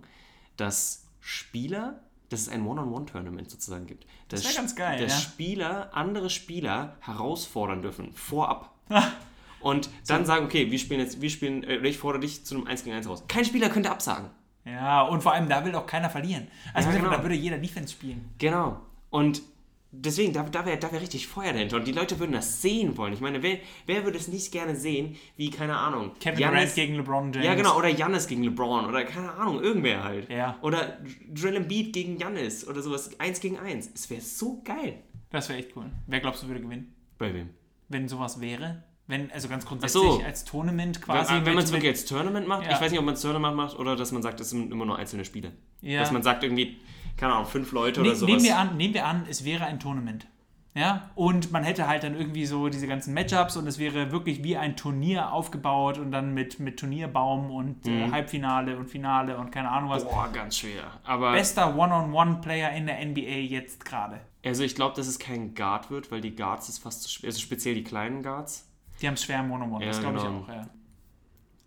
dass 0.56 1.06
Spieler, 1.20 2.00
dass 2.28 2.42
es 2.42 2.48
ein 2.48 2.66
One-on-One-Tournament 2.66 3.50
sozusagen 3.50 3.86
gibt. 3.86 4.06
Das 4.28 4.42
Dass 4.42 4.50
wär 4.50 4.60
ganz 4.60 4.76
geil, 4.76 5.00
Dass 5.00 5.12
ja. 5.12 5.18
Spieler 5.18 5.90
andere 5.94 6.30
Spieler 6.30 6.96
herausfordern 7.00 7.82
dürfen, 7.82 8.12
vorab. 8.12 8.74
Und 9.60 9.90
dann 10.06 10.24
sagen, 10.24 10.46
okay, 10.46 10.70
wir 10.70 10.78
spielen 10.78 11.00
jetzt, 11.00 11.20
wir 11.20 11.30
spielen, 11.30 11.64
äh, 11.64 11.78
ich 11.88 11.98
fordere 11.98 12.20
dich 12.20 12.44
zu 12.44 12.54
einem 12.54 12.66
1 12.66 12.84
gegen 12.84 12.94
1 12.94 13.08
raus. 13.08 13.24
Kein 13.26 13.44
Spieler 13.44 13.68
könnte 13.68 13.90
absagen. 13.90 14.30
Ja, 14.64 15.02
und 15.02 15.22
vor 15.22 15.32
allem, 15.32 15.48
da 15.48 15.64
will 15.64 15.74
auch 15.74 15.86
keiner 15.86 16.10
verlieren. 16.10 16.46
Also 16.74 16.90
Ja, 16.90 16.96
genau. 16.96 17.10
da 17.10 17.22
würde 17.22 17.34
jeder 17.34 17.58
Defense 17.58 17.92
spielen. 17.92 18.28
Genau. 18.38 18.80
Und 19.10 19.42
deswegen, 19.90 20.32
da, 20.32 20.42
da 20.42 20.64
wäre 20.66 20.78
da 20.78 20.90
wär 20.92 21.00
richtig 21.00 21.26
Feuer 21.26 21.52
dahinter. 21.52 21.76
Und 21.76 21.86
die 21.86 21.92
Leute 21.92 22.18
würden 22.18 22.32
das 22.32 22.60
sehen 22.62 22.96
wollen. 22.96 23.12
Ich 23.12 23.20
meine, 23.20 23.42
wer, 23.42 23.58
wer 23.86 24.04
würde 24.04 24.18
es 24.18 24.28
nicht 24.28 24.52
gerne 24.52 24.76
sehen, 24.76 25.16
wie, 25.36 25.50
keine 25.50 25.76
Ahnung, 25.76 26.12
Kevin 26.20 26.38
Giannis- 26.38 26.50
Durant 26.60 26.74
gegen 26.74 26.94
LeBron 26.96 27.32
James. 27.32 27.46
Ja, 27.46 27.54
genau. 27.54 27.76
Oder 27.78 27.88
Jannis 27.88 28.26
gegen 28.26 28.42
LeBron. 28.44 28.86
Oder 28.86 29.04
keine 29.04 29.32
Ahnung, 29.32 29.62
irgendwer 29.62 30.04
halt. 30.04 30.28
Ja. 30.30 30.58
Oder 30.62 30.98
Joel 31.34 31.56
Embiid 31.56 31.92
gegen 31.92 32.18
Jannis. 32.18 32.66
Oder 32.66 32.82
sowas. 32.82 33.10
Eins 33.18 33.40
gegen 33.40 33.58
eins. 33.58 33.90
Es 33.94 34.08
wäre 34.10 34.20
so 34.20 34.62
geil. 34.64 35.02
Das 35.30 35.48
wäre 35.48 35.58
echt 35.58 35.76
cool. 35.76 35.90
Wer 36.06 36.20
glaubst 36.20 36.42
du 36.42 36.48
würde 36.48 36.60
gewinnen? 36.60 36.94
Bei 37.18 37.32
wem? 37.34 37.50
wenn 37.90 38.06
sowas 38.06 38.40
wäre? 38.40 38.84
Wenn, 39.06 39.30
also 39.32 39.48
ganz 39.48 39.64
grundsätzlich 39.64 40.02
so. 40.02 40.20
als 40.22 40.44
Tournament 40.44 41.00
quasi. 41.00 41.32
wenn 41.32 41.46
wenn 41.46 41.54
man 41.54 41.64
es 41.64 41.72
wirklich 41.72 41.90
als 41.92 42.04
Tournament 42.04 42.46
macht, 42.46 42.66
Ja. 42.66 42.72
ich 42.74 42.80
weiß 42.82 42.90
nicht, 42.90 43.00
ob 43.00 43.06
man 43.06 43.14
es 43.14 43.22
Tournament 43.22 43.56
macht 43.56 43.78
oder 43.78 43.96
dass 43.96 44.12
man 44.12 44.22
sagt, 44.22 44.38
es 44.40 44.50
sind 44.50 44.70
immer 44.70 44.84
nur 44.84 44.98
einzelne 44.98 45.24
Spiele. 45.24 45.52
Ja. 45.80 46.00
Dass 46.00 46.12
man 46.12 46.22
sagt, 46.22 46.44
irgendwie, 46.44 46.76
keine 47.18 47.34
Ahnung, 47.34 47.46
fünf 47.46 47.72
Leute 47.72 48.00
Ne, 48.00 48.08
oder 48.08 48.16
sowas. 48.16 48.30
nehmen, 48.30 48.44
wir 48.44 48.56
an, 48.58 48.76
nehmen 48.78 48.94
wir 48.94 49.04
an, 49.06 49.26
es 49.28 49.44
wäre 49.44 49.66
ein 49.66 49.78
Tournament. 49.78 50.26
Ja, 50.74 51.10
und 51.16 51.50
man 51.50 51.64
hätte 51.64 51.88
halt 51.88 52.04
dann 52.04 52.14
irgendwie 52.14 52.46
so 52.46 52.68
diese 52.68 52.86
ganzen 52.86 53.12
Matchups 53.12 53.56
und 53.56 53.66
es 53.66 53.78
wäre 53.80 54.12
wirklich 54.12 54.44
wie 54.44 54.56
ein 54.56 54.76
Turnier 54.76 55.32
aufgebaut 55.32 55.98
und 55.98 56.12
dann 56.12 56.34
mit, 56.34 56.60
mit 56.60 56.78
Turnierbaum 56.78 57.50
und 57.50 57.84
äh, 57.88 58.10
Halbfinale 58.12 58.76
und 58.78 58.88
Finale 58.88 59.36
und 59.38 59.50
keine 59.50 59.70
Ahnung 59.70 59.90
was. 59.90 60.04
Mhm. 60.04 60.08
Boah, 60.10 60.28
ganz 60.32 60.58
schwer. 60.58 60.84
Aber 61.04 61.32
Bester 61.32 61.76
One-on-One-Player 61.76 62.70
in 62.72 62.86
der 62.86 63.04
NBA 63.04 63.20
jetzt 63.48 63.84
gerade. 63.84 64.20
also 64.44 64.62
ich 64.62 64.76
glaube, 64.76 64.94
dass 64.94 65.08
es 65.08 65.18
kein 65.18 65.54
Guard 65.56 65.90
wird, 65.90 66.12
weil 66.12 66.20
die 66.20 66.36
Guards 66.36 66.68
ist 66.68 66.78
fast 66.78 67.02
zu 67.02 67.08
schwer. 67.10 67.28
Also 67.28 67.40
speziell 67.40 67.74
die 67.74 67.82
kleinen 67.84 68.22
Guards. 68.22 68.70
Die 69.02 69.08
haben 69.08 69.14
es 69.14 69.24
schwer 69.24 69.40
im 69.40 69.50
One-on-One, 69.50 69.84
das 69.84 69.96
Ja, 69.96 70.02
glaube 70.02 70.18
genau. 70.18 70.30
ich 70.42 70.44
auch, 70.44 70.54
ja. 70.54 70.68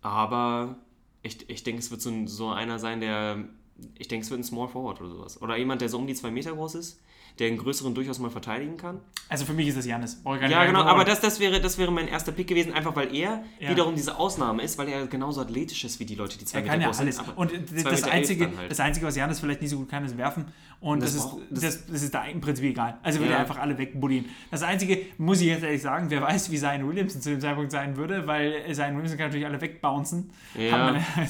Aber 0.00 0.76
ich, 1.22 1.48
ich 1.50 1.62
denke, 1.64 1.80
es 1.80 1.90
wird 1.90 2.00
so, 2.00 2.26
so 2.26 2.50
einer 2.50 2.78
sein, 2.78 3.00
der. 3.00 3.44
Ich 3.98 4.08
denke, 4.08 4.24
es 4.24 4.30
wird 4.30 4.40
ein 4.40 4.44
Small 4.44 4.68
Forward 4.68 5.00
oder 5.00 5.10
sowas. 5.10 5.40
Oder 5.42 5.56
jemand, 5.56 5.80
der 5.80 5.88
so 5.88 5.98
um 5.98 6.06
die 6.06 6.14
zwei 6.14 6.30
Meter 6.30 6.52
groß 6.52 6.74
ist, 6.76 7.00
der 7.38 7.46
einen 7.48 7.56
größeren 7.56 7.94
durchaus 7.94 8.18
mal 8.18 8.30
verteidigen 8.30 8.76
kann. 8.76 9.00
Also 9.30 9.46
für 9.46 9.54
mich 9.54 9.66
ist 9.66 9.78
das 9.78 9.86
Janis. 9.86 10.20
Ja, 10.26 10.66
genau, 10.66 10.82
aber 10.82 11.02
das, 11.04 11.20
das, 11.22 11.40
wäre, 11.40 11.62
das 11.62 11.78
wäre 11.78 11.90
mein 11.90 12.06
erster 12.06 12.30
Pick 12.30 12.46
gewesen, 12.46 12.74
einfach 12.74 12.94
weil 12.94 13.14
er 13.14 13.42
Ja. 13.58 13.70
wiederum 13.70 13.94
diese 13.94 14.18
Ausnahme 14.18 14.62
ist, 14.62 14.76
weil 14.76 14.88
er 14.88 15.06
genauso 15.06 15.40
athletisch 15.40 15.82
ist 15.84 15.98
wie 15.98 16.04
die 16.04 16.14
Leute, 16.14 16.36
die 16.36 16.44
zwei 16.44 16.58
Er 16.58 16.62
Meter 16.64 16.72
kann 16.74 16.80
ja 16.82 16.86
groß 16.88 17.00
alles. 17.00 17.16
sind. 17.16 17.28
Und 17.38 17.52
das 17.84 18.02
Einzige, 18.04 18.50
halt. 18.54 18.70
das 18.70 18.80
Einzige, 18.80 19.06
was 19.06 19.16
Janis 19.16 19.40
vielleicht 19.40 19.62
nicht 19.62 19.70
so 19.70 19.78
gut 19.78 19.88
kann, 19.88 20.04
ist 20.04 20.18
werfen. 20.18 20.44
Und 20.80 21.02
das, 21.02 21.14
Das 21.14 21.24
ist, 21.24 21.36
das, 21.50 21.86
das 21.86 22.02
ist 22.02 22.12
da 22.12 22.24
im 22.24 22.42
Prinzip 22.42 22.66
egal. 22.66 22.98
Also 23.02 23.18
würde 23.20 23.30
Ja. 23.30 23.36
er 23.38 23.42
einfach 23.42 23.58
alle 23.58 23.78
wegbuddieren. 23.78 24.26
Das 24.50 24.62
Einzige, 24.62 24.98
muss 25.16 25.40
ich 25.40 25.46
jetzt 25.46 25.62
ehrlich 25.62 25.80
sagen, 25.80 26.10
wer 26.10 26.20
weiß, 26.20 26.50
wie 26.50 26.58
Zion 26.58 26.86
Williamson 26.86 27.22
zu 27.22 27.30
dem 27.30 27.40
Zeitpunkt 27.40 27.70
sein 27.72 27.96
würde, 27.96 28.26
weil 28.26 28.62
Zion 28.74 28.90
Williamson 28.94 29.16
kann 29.16 29.28
natürlich 29.28 29.46
alle 29.46 29.58
wegbouncen. 29.60 30.30
Ja. 30.58 30.76
Aber 30.76 30.96
er 31.16 31.26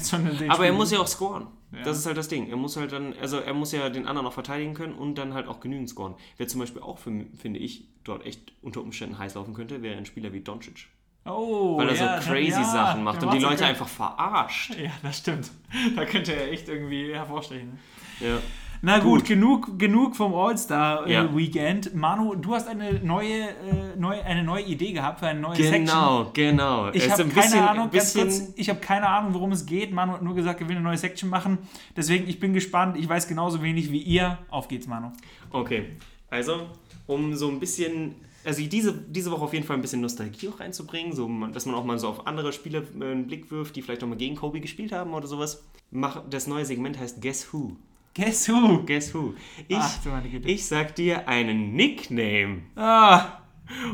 Spielen- 0.53 0.75
muss 0.75 0.91
ja 0.91 0.99
auch 0.99 1.07
scoren. 1.07 1.47
Ja. 1.73 1.83
Das 1.83 1.97
ist 1.97 2.05
halt 2.05 2.17
das 2.17 2.27
Ding. 2.27 2.49
Er 2.49 2.55
muss 2.55 2.77
halt 2.77 2.91
dann, 2.91 3.13
also 3.19 3.39
er 3.39 3.53
muss 3.53 3.71
ja 3.71 3.89
den 3.89 4.07
anderen 4.07 4.27
auch 4.27 4.33
verteidigen 4.33 4.73
können 4.73 4.93
und 4.93 5.15
dann 5.15 5.33
halt 5.33 5.47
auch 5.47 5.59
genügend 5.59 5.89
scoren. 5.89 6.15
Wer 6.37 6.47
zum 6.47 6.59
Beispiel 6.59 6.81
auch, 6.81 6.99
für, 6.99 7.11
finde 7.35 7.59
ich, 7.59 7.85
dort 8.03 8.25
echt 8.25 8.53
unter 8.61 8.81
Umständen 8.81 9.17
heiß 9.17 9.35
laufen 9.35 9.53
könnte, 9.53 9.81
wäre 9.81 9.97
ein 9.97 10.05
Spieler 10.05 10.33
wie 10.33 10.41
Doncic. 10.41 10.87
Oh, 11.25 11.77
Weil 11.77 11.89
er 11.89 11.95
ja, 11.95 12.21
so 12.21 12.29
crazy 12.29 12.49
ja, 12.49 12.63
Sachen 12.63 13.03
macht 13.03 13.23
und 13.23 13.33
die 13.33 13.39
Leute 13.39 13.65
einfach 13.65 13.87
verarscht. 13.87 14.75
Ja, 14.75 14.91
das 15.01 15.19
stimmt. 15.19 15.51
Da 15.95 16.05
könnte 16.05 16.33
er 16.33 16.51
echt 16.51 16.67
irgendwie 16.67 17.13
hervorstechen. 17.13 17.79
Ja. 18.19 18.39
Na 18.85 18.99
gut, 18.99 19.23
genug, 19.23 19.79
genug 19.79 20.13
vom 20.13 20.33
All-Star-Weekend. 20.35 21.85
Ja. 21.85 21.91
Manu, 21.95 22.35
du 22.35 22.53
hast 22.53 22.67
eine 22.67 22.99
neue, 22.99 23.43
äh, 23.43 23.95
neue, 23.97 24.21
eine 24.25 24.43
neue 24.43 24.63
Idee 24.65 24.91
gehabt 24.91 25.19
für 25.19 25.27
eine 25.27 25.39
neue 25.39 25.55
Section. 25.55 25.85
Genau, 25.85 26.29
genau. 26.33 26.89
Ich 26.91 27.09
habe 27.09 27.23
ein 27.23 27.29
keine 27.29 27.41
bisschen- 27.45 27.59
Ahnung, 27.61 27.89
ganz 27.91 28.13
bisschen- 28.13 28.27
kurz, 28.47 28.53
ich 28.57 28.69
habe 28.69 28.81
keine 28.81 29.07
Ahnung, 29.07 29.33
worum 29.33 29.53
es 29.53 29.65
geht. 29.65 29.93
Manu 29.93 30.11
hat 30.13 30.21
nur 30.21 30.35
gesagt, 30.35 30.59
er 30.59 30.67
will 30.67 30.75
eine 30.75 30.83
neue 30.83 30.97
Section 30.97 31.29
machen. 31.29 31.59
Deswegen, 31.95 32.27
ich 32.27 32.41
bin 32.41 32.53
gespannt. 32.53 32.97
Ich 32.97 33.07
weiß 33.07 33.29
genauso 33.29 33.61
wenig 33.61 33.89
wie 33.89 33.99
ihr. 34.01 34.37
Auf 34.49 34.67
geht's, 34.67 34.85
Manu. 34.85 35.11
Okay, 35.51 35.85
also 36.29 36.67
um 37.07 37.35
so 37.35 37.47
ein 37.47 37.61
bisschen, 37.61 38.15
also 38.43 38.61
diese, 38.67 38.91
diese 38.93 39.31
Woche 39.31 39.43
auf 39.45 39.53
jeden 39.53 39.65
Fall 39.65 39.77
ein 39.77 39.81
bisschen 39.81 40.01
Nostalgie 40.01 40.49
auch 40.49 40.59
reinzubringen, 40.59 41.13
so, 41.15 41.29
dass 41.53 41.65
man 41.65 41.75
auch 41.75 41.85
mal 41.85 41.97
so 41.99 42.09
auf 42.09 42.27
andere 42.27 42.51
Spiele 42.51 42.85
äh, 42.99 43.11
einen 43.11 43.27
Blick 43.27 43.49
wirft, 43.49 43.77
die 43.77 43.81
vielleicht 43.81 44.03
auch 44.03 44.07
mal 44.09 44.17
gegen 44.17 44.35
Kobe 44.35 44.59
gespielt 44.59 44.91
haben 44.91 45.13
oder 45.13 45.27
sowas. 45.27 45.63
Mach, 45.89 46.21
das 46.29 46.47
neue 46.47 46.65
Segment 46.65 46.99
heißt 46.99 47.21
Guess 47.21 47.53
Who. 47.53 47.77
Guess 48.13 48.47
who? 48.47 48.83
Guess 48.85 49.13
Who. 49.13 49.33
Ich, 49.67 49.77
Ach, 49.77 50.03
du 50.03 50.09
meine 50.09 50.29
Güte. 50.29 50.47
ich 50.47 50.65
sag 50.67 50.95
dir 50.95 51.27
einen 51.27 51.73
Nickname. 51.75 52.61
Ah, 52.75 53.39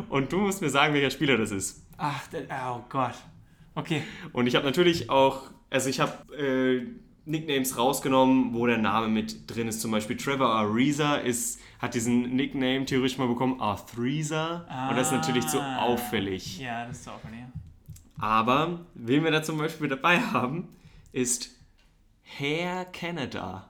Und 0.10 0.32
du 0.32 0.40
musst 0.40 0.62
mir 0.62 0.70
sagen, 0.70 0.94
welcher 0.94 1.10
Spieler 1.12 1.38
das 1.38 1.52
ist. 1.52 1.86
Ach, 1.98 2.22
oh 2.68 2.82
Gott. 2.90 3.14
Okay. 3.76 4.04
Und 4.34 4.48
ich 4.48 4.56
habe 4.56 4.66
natürlich 4.66 5.10
auch, 5.10 5.44
also 5.70 5.90
ich 5.90 6.00
habe 6.02 6.36
äh, 6.36 6.86
Nicknames 7.26 7.78
rausgenommen, 7.78 8.54
wo 8.54 8.66
der 8.66 8.78
Name 8.78 9.08
mit 9.08 9.50
drin 9.50 9.68
ist. 9.70 9.80
Zum 9.80 9.92
Beispiel 9.92 10.18
Trevor 10.18 10.48
Ariza 10.50 11.16
ist, 11.18 11.62
hat 11.80 11.94
diesen 11.94 12.36
Nickname 12.36 12.84
theoretisch 12.86 13.18
mal 13.18 13.28
bekommen, 13.28 13.62
Arthriza. 13.62 14.66
Ah, 14.68 14.90
und 14.90 14.98
das 14.98 15.08
ist 15.08 15.14
natürlich 15.14 15.48
zu 15.48 15.62
Ah. 15.62 15.84
auffällig. 15.84 16.60
Ja, 16.60 16.86
das 16.88 17.00
ist 17.00 17.06
von 17.10 17.34
ihr. 17.34 17.50
Aber, 18.18 18.82
wen 18.96 19.24
wir 19.24 19.32
da 19.32 19.42
zum 19.44 19.58
Beispiel 19.58 19.88
dabei 19.88 20.20
haben, 20.20 20.68
ist 21.14 21.52
Hair 22.38 22.86
Canada. 22.92 23.69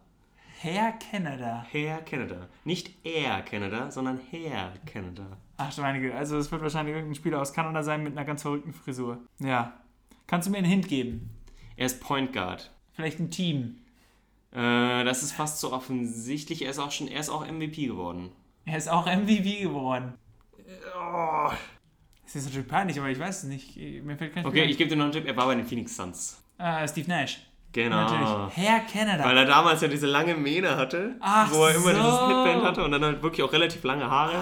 Herr 0.62 0.91
Canada. 0.91 1.65
Hair 1.72 2.02
Canada. 2.02 2.50
Nicht 2.65 3.06
Air 3.06 3.43
Canada, 3.43 3.89
sondern 3.91 4.19
Hair 4.30 4.74
Canada. 4.86 5.38
Ach 5.56 5.74
du 5.74 5.82
meine 5.82 6.02
Güte, 6.02 6.13
also 6.13 6.38
es 6.38 6.52
wird 6.52 6.62
wahrscheinlich 6.62 6.95
irgendein 6.95 7.15
Spieler 7.15 7.41
aus 7.41 7.54
Kanada 7.54 7.82
sein 7.82 8.04
mit 8.04 8.12
einer 8.12 8.26
ganz 8.26 8.41
verrückten 8.41 8.74
Frisur. 8.74 9.19
Ja. 9.39 9.80
Kannst 10.28 10.50
du 10.50 10.52
mir 10.52 10.58
einen 10.58 10.67
Hint 10.67 10.89
geben? 10.89 11.30
Er 11.78 11.86
ist 11.86 12.02
Point 12.02 12.34
Guard. 12.34 12.74
Vielleicht 12.91 13.22
ein 13.22 13.32
Team. 13.32 13.78
Äh, 14.52 15.06
das 15.06 15.24
ist 15.24 15.32
fast 15.32 15.62
so 15.62 15.72
offensichtlich. 15.72 16.63
Er 16.63 16.72
ist 16.72 16.80
auch 16.80 16.91
schon, 16.91 17.08
er 17.08 17.22
ist 17.22 17.30
auch 17.30 17.50
MVP 17.50 17.88
geworden. 17.88 18.30
Er 18.65 18.78
ist 18.78 18.89
auch 18.89 19.06
MVP 19.06 19.62
geworden. 19.62 20.15
Oh. 20.93 21.52
Das 22.26 22.36
ist 22.36 22.48
natürlich 22.48 22.67
peinlich, 22.67 23.00
aber 23.00 23.10
ich 23.10 23.17
weiß 23.17 23.43
es 23.43 23.50
nicht. 23.50 23.78
Mir 23.78 24.17
fällt 24.17 24.34
kein 24.34 24.45
Okay, 24.45 24.65
ich 24.65 24.78
gebe 24.78 24.89
dir 24.89 24.98
noch 24.98 25.06
einen 25.06 25.13
Tipp. 25.13 25.26
Er 25.26 25.38
war 25.38 25.45
bei 25.45 25.56
den 25.56 25.65
Phoenix 25.65 25.95
Suns. 25.95 26.43
Äh, 26.58 26.86
Steve 26.86 27.08
Nash. 27.08 27.48
Genau. 27.71 27.97
Natürlich. 27.97 28.58
Herr 28.58 28.79
Canada. 28.79 29.23
Weil 29.25 29.38
er 29.38 29.45
damals 29.45 29.82
ja 29.82 29.88
diese 29.88 30.08
lange 30.08 30.34
Mähne 30.34 30.75
hatte, 30.75 31.15
Ach 31.19 31.51
wo 31.51 31.65
er 31.65 31.75
immer 31.75 31.93
so. 31.93 32.01
dieses 32.01 32.21
Headband 32.21 32.63
hatte 32.63 32.84
und 32.84 32.91
dann 32.91 33.03
halt 33.03 33.21
wirklich 33.21 33.43
auch 33.43 33.53
relativ 33.53 33.84
lange 33.84 34.10
Haare. 34.10 34.34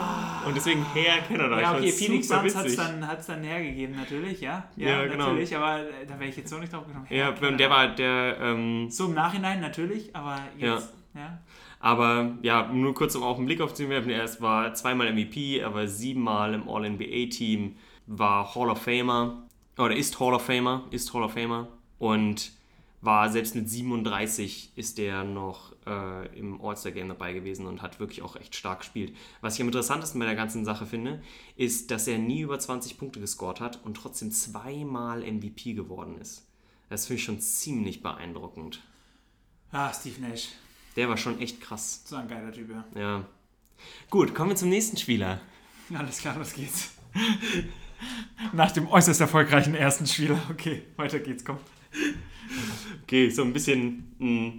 Und 0.46 0.56
deswegen 0.56 0.86
Hair 0.94 1.22
Canada. 1.28 1.60
ja, 1.60 1.76
okay, 1.76 1.92
Phoenix 1.92 2.30
Suns 2.30 2.56
hat 2.56 2.66
es 2.66 2.76
dann, 2.78 3.06
hat's 3.06 3.28
dann 3.28 3.44
hergegeben, 3.44 3.98
natürlich, 3.98 4.40
ja. 4.40 4.64
Ja, 4.78 5.06
genau. 5.06 5.28
natürlich, 5.28 5.56
aber 5.56 5.80
äh, 5.82 6.06
da 6.08 6.18
wäre 6.18 6.30
ich 6.30 6.38
jetzt 6.38 6.50
so 6.50 6.58
nicht 6.58 6.72
drauf 6.72 6.86
gekommen. 6.88 7.06
Ja, 7.10 7.34
Herr 7.38 7.50
und 7.50 7.58
der 7.60 7.70
war 7.70 7.88
der, 7.90 8.38
ähm, 8.40 8.90
So 8.90 9.08
im 9.08 9.14
Nachhinein 9.14 9.60
natürlich, 9.60 10.16
aber 10.16 10.40
jetzt, 10.58 10.94
ja. 11.14 11.38
aber 11.82 12.32
ja, 12.44 12.68
nur 12.72 12.94
kurz 12.94 13.14
um 13.16 13.24
auch 13.24 13.38
einen 13.38 13.46
Blick 13.46 13.60
auf 13.60 13.74
zu 13.74 13.90
werfen. 13.90 14.10
Er 14.10 14.26
war 14.40 14.74
zweimal 14.74 15.12
MVP, 15.12 15.60
er 15.60 15.74
war 15.74 15.86
siebenmal 15.88 16.54
im 16.54 16.70
All-NBA-Team, 16.70 17.76
war 18.06 18.56
Hall 18.56 18.70
of 18.70 18.82
Famer, 18.82 19.44
oder 19.78 19.96
ist 19.98 20.18
Hall 20.22 20.34
of 20.34 20.46
Famer, 20.46 20.86
ist 20.92 21.14
Hall 21.14 21.24
of 21.24 21.34
Famer 21.34 21.68
und 22.00 22.52
war 23.02 23.30
selbst 23.32 23.56
mit 23.56 23.70
37 23.70 24.72
ist 24.76 24.98
der 24.98 25.24
noch 25.24 25.74
äh, 25.86 26.38
im 26.38 26.60
All-Star-Game 26.62 27.10
dabei 27.10 27.34
gewesen 27.34 27.68
und 27.68 27.82
hat 27.82 28.00
wirklich 28.00 28.24
auch 28.24 28.36
echt 28.36 28.56
stark 28.56 28.80
gespielt. 28.80 29.16
Was 29.42 29.56
ich 29.56 29.62
am 29.62 29.68
interessantesten 29.68 30.20
bei 30.20 30.26
der 30.26 30.36
ganzen 30.36 30.66
Sache 30.66 30.86
finde, 30.86 31.22
ist, 31.56 31.92
dass 31.92 32.08
er 32.08 32.18
nie 32.18 32.42
über 32.42 32.58
20 32.58 32.98
Punkte 32.98 33.20
gescored 33.20 33.60
hat 33.60 33.84
und 33.86 33.96
trotzdem 33.96 34.32
zweimal 34.32 35.22
MVP 35.22 35.74
geworden 35.74 36.18
ist. 36.20 36.48
Das 36.90 37.06
finde 37.06 37.20
ich 37.20 37.26
schon 37.26 37.40
ziemlich 37.40 38.02
beeindruckend. 38.02 38.82
Ah, 39.72 39.94
Steve 39.94 40.22
Nash. 40.22 40.50
Der 40.96 41.10
war 41.10 41.18
schon 41.18 41.40
echt 41.40 41.62
krass. 41.62 42.04
So 42.06 42.16
ein 42.16 42.28
geiler 42.28 42.52
Typ, 42.52 42.72
ja. 42.72 42.86
Ja. 43.00 43.26
Gut, 44.10 44.34
kommen 44.34 44.52
wir 44.52 44.56
zum 44.56 44.70
nächsten 44.70 44.98
Spieler. 44.98 45.40
Alles 45.94 46.20
klar, 46.20 46.38
los 46.38 46.54
geht's. 46.54 46.92
Nach 48.54 48.72
dem 48.72 48.88
äußerst 48.88 49.22
erfolgreichen 49.22 49.76
ersten 49.76 50.08
Spieler. 50.08 50.40
Okay, 50.50 50.84
weiter 50.96 51.20
geht's, 51.20 51.46
komm. 51.46 51.58
Okay, 53.04 53.30
so 53.30 53.44
ein 53.44 53.54
bisschen 53.54 54.16
mh, 54.20 54.54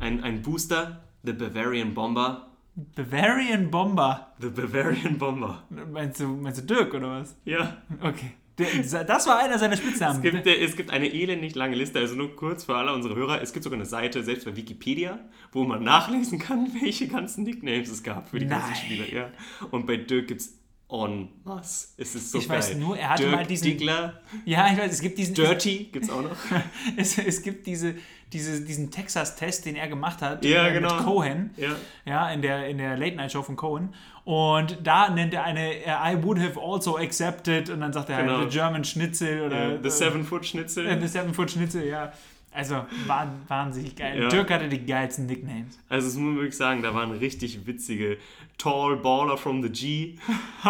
ein, 0.00 0.22
ein 0.22 0.42
Booster. 0.42 1.04
The 1.24 1.32
Bavarian 1.32 1.94
Bomber. 1.94 2.48
Bavarian 2.74 3.70
Bomber. 3.70 4.32
The 4.40 4.48
Bavarian 4.48 5.18
Bomber. 5.18 5.62
Meinst 5.70 6.20
du, 6.20 6.28
meinst 6.28 6.60
du 6.60 6.74
Dirk 6.74 6.94
oder 6.94 7.20
was? 7.20 7.36
Ja. 7.44 7.82
Okay. 8.00 8.32
Der, 8.58 9.04
das 9.04 9.26
war 9.26 9.38
einer 9.38 9.58
seiner 9.58 9.76
Spitznamen. 9.76 10.16
Es 10.16 10.22
gibt, 10.22 10.46
es 10.46 10.76
gibt 10.76 10.90
eine 10.90 11.12
elendig 11.12 11.54
lange 11.54 11.74
Liste, 11.74 11.98
also 11.98 12.14
nur 12.14 12.36
kurz 12.36 12.64
für 12.64 12.76
alle 12.76 12.92
unsere 12.92 13.14
Hörer. 13.14 13.40
Es 13.40 13.52
gibt 13.52 13.64
sogar 13.64 13.78
eine 13.78 13.86
Seite, 13.86 14.22
selbst 14.22 14.44
bei 14.44 14.54
Wikipedia, 14.54 15.18
wo 15.52 15.64
man 15.64 15.82
nachlesen 15.82 16.38
kann, 16.38 16.70
welche 16.80 17.08
ganzen 17.08 17.44
Nicknames 17.44 17.90
es 17.90 18.02
gab 18.02 18.28
für 18.28 18.38
die 18.38 18.46
ganzen 18.46 18.70
Nein. 18.70 18.76
Spieler. 18.76 19.12
Ja. 19.12 19.30
Und 19.70 19.86
bei 19.86 19.96
Dirk 19.96 20.28
gibt 20.28 20.42
es 20.42 20.58
en 20.92 21.28
masse. 21.44 21.88
Es 21.96 22.14
ist 22.14 22.30
so 22.30 22.38
Ich 22.38 22.48
geil. 22.48 22.58
weiß 22.58 22.74
nur, 22.76 22.96
er 22.98 23.10
hatte 23.10 23.22
Dirk 23.24 23.34
mal 23.36 23.46
diesen- 23.46 23.64
Diggler, 23.64 24.20
Ja, 24.44 24.68
ich 24.72 24.78
weiß, 24.78 24.92
es 24.92 25.00
gibt 25.00 25.18
diesen. 25.18 25.34
Dirty 25.34 25.84
gibt 25.92 26.04
es 26.04 26.10
auch 26.10 26.22
noch. 26.22 26.36
Es, 26.96 27.16
es 27.18 27.42
gibt 27.42 27.66
diese, 27.66 27.94
diese, 28.32 28.60
diesen 28.64 28.90
Texas-Test, 28.90 29.64
den 29.66 29.76
er 29.76 29.88
gemacht 29.88 30.20
hat 30.22 30.44
Ja, 30.44 30.68
äh, 30.68 30.72
genau. 30.72 30.94
mit 30.94 31.04
Cohen. 31.04 31.50
Ja. 31.56 31.70
Ja, 32.04 32.30
in 32.30 32.42
der, 32.42 32.68
in 32.68 32.78
der 32.78 32.96
Late-Night-Show 32.96 33.42
von 33.42 33.56
Cohen. 33.56 33.94
Und 34.24 34.78
da 34.84 35.08
nennt 35.10 35.34
er 35.34 35.44
eine 35.44 35.74
äh, 35.84 36.14
I 36.14 36.22
would 36.22 36.38
have 36.38 36.60
also 36.60 36.96
accepted 36.96 37.70
und 37.70 37.80
dann 37.80 37.92
sagt 37.92 38.08
er 38.10 38.20
Genau. 38.22 38.38
halt 38.38 38.52
The 38.52 38.58
German 38.58 38.84
Schnitzel 38.84 39.42
oder 39.42 39.82
The 39.82 39.90
Seven 39.90 40.24
Foot 40.24 40.46
Schnitzel. 40.46 40.86
äh, 40.86 41.00
The 41.00 41.08
Seven 41.08 41.34
Foot 41.34 41.50
Schnitzel, 41.50 41.86
ja. 41.86 42.12
Also 42.54 42.84
wah- 43.06 43.32
wahnsinnig 43.48 43.96
geil. 43.96 44.20
Ja. 44.22 44.28
Dirk 44.28 44.50
hatte 44.50 44.68
die 44.68 44.84
geilsten 44.84 45.26
Nicknames. 45.26 45.78
Also 45.88 46.06
das 46.08 46.16
muss 46.16 46.24
man 46.26 46.36
wirklich 46.36 46.56
sagen, 46.56 46.82
da 46.82 46.92
waren 46.94 47.10
richtig 47.12 47.66
witzige 47.66 48.18
Tall 48.58 48.96
Baller 48.96 49.36
from 49.38 49.62
the 49.62 49.70
G. 49.70 50.16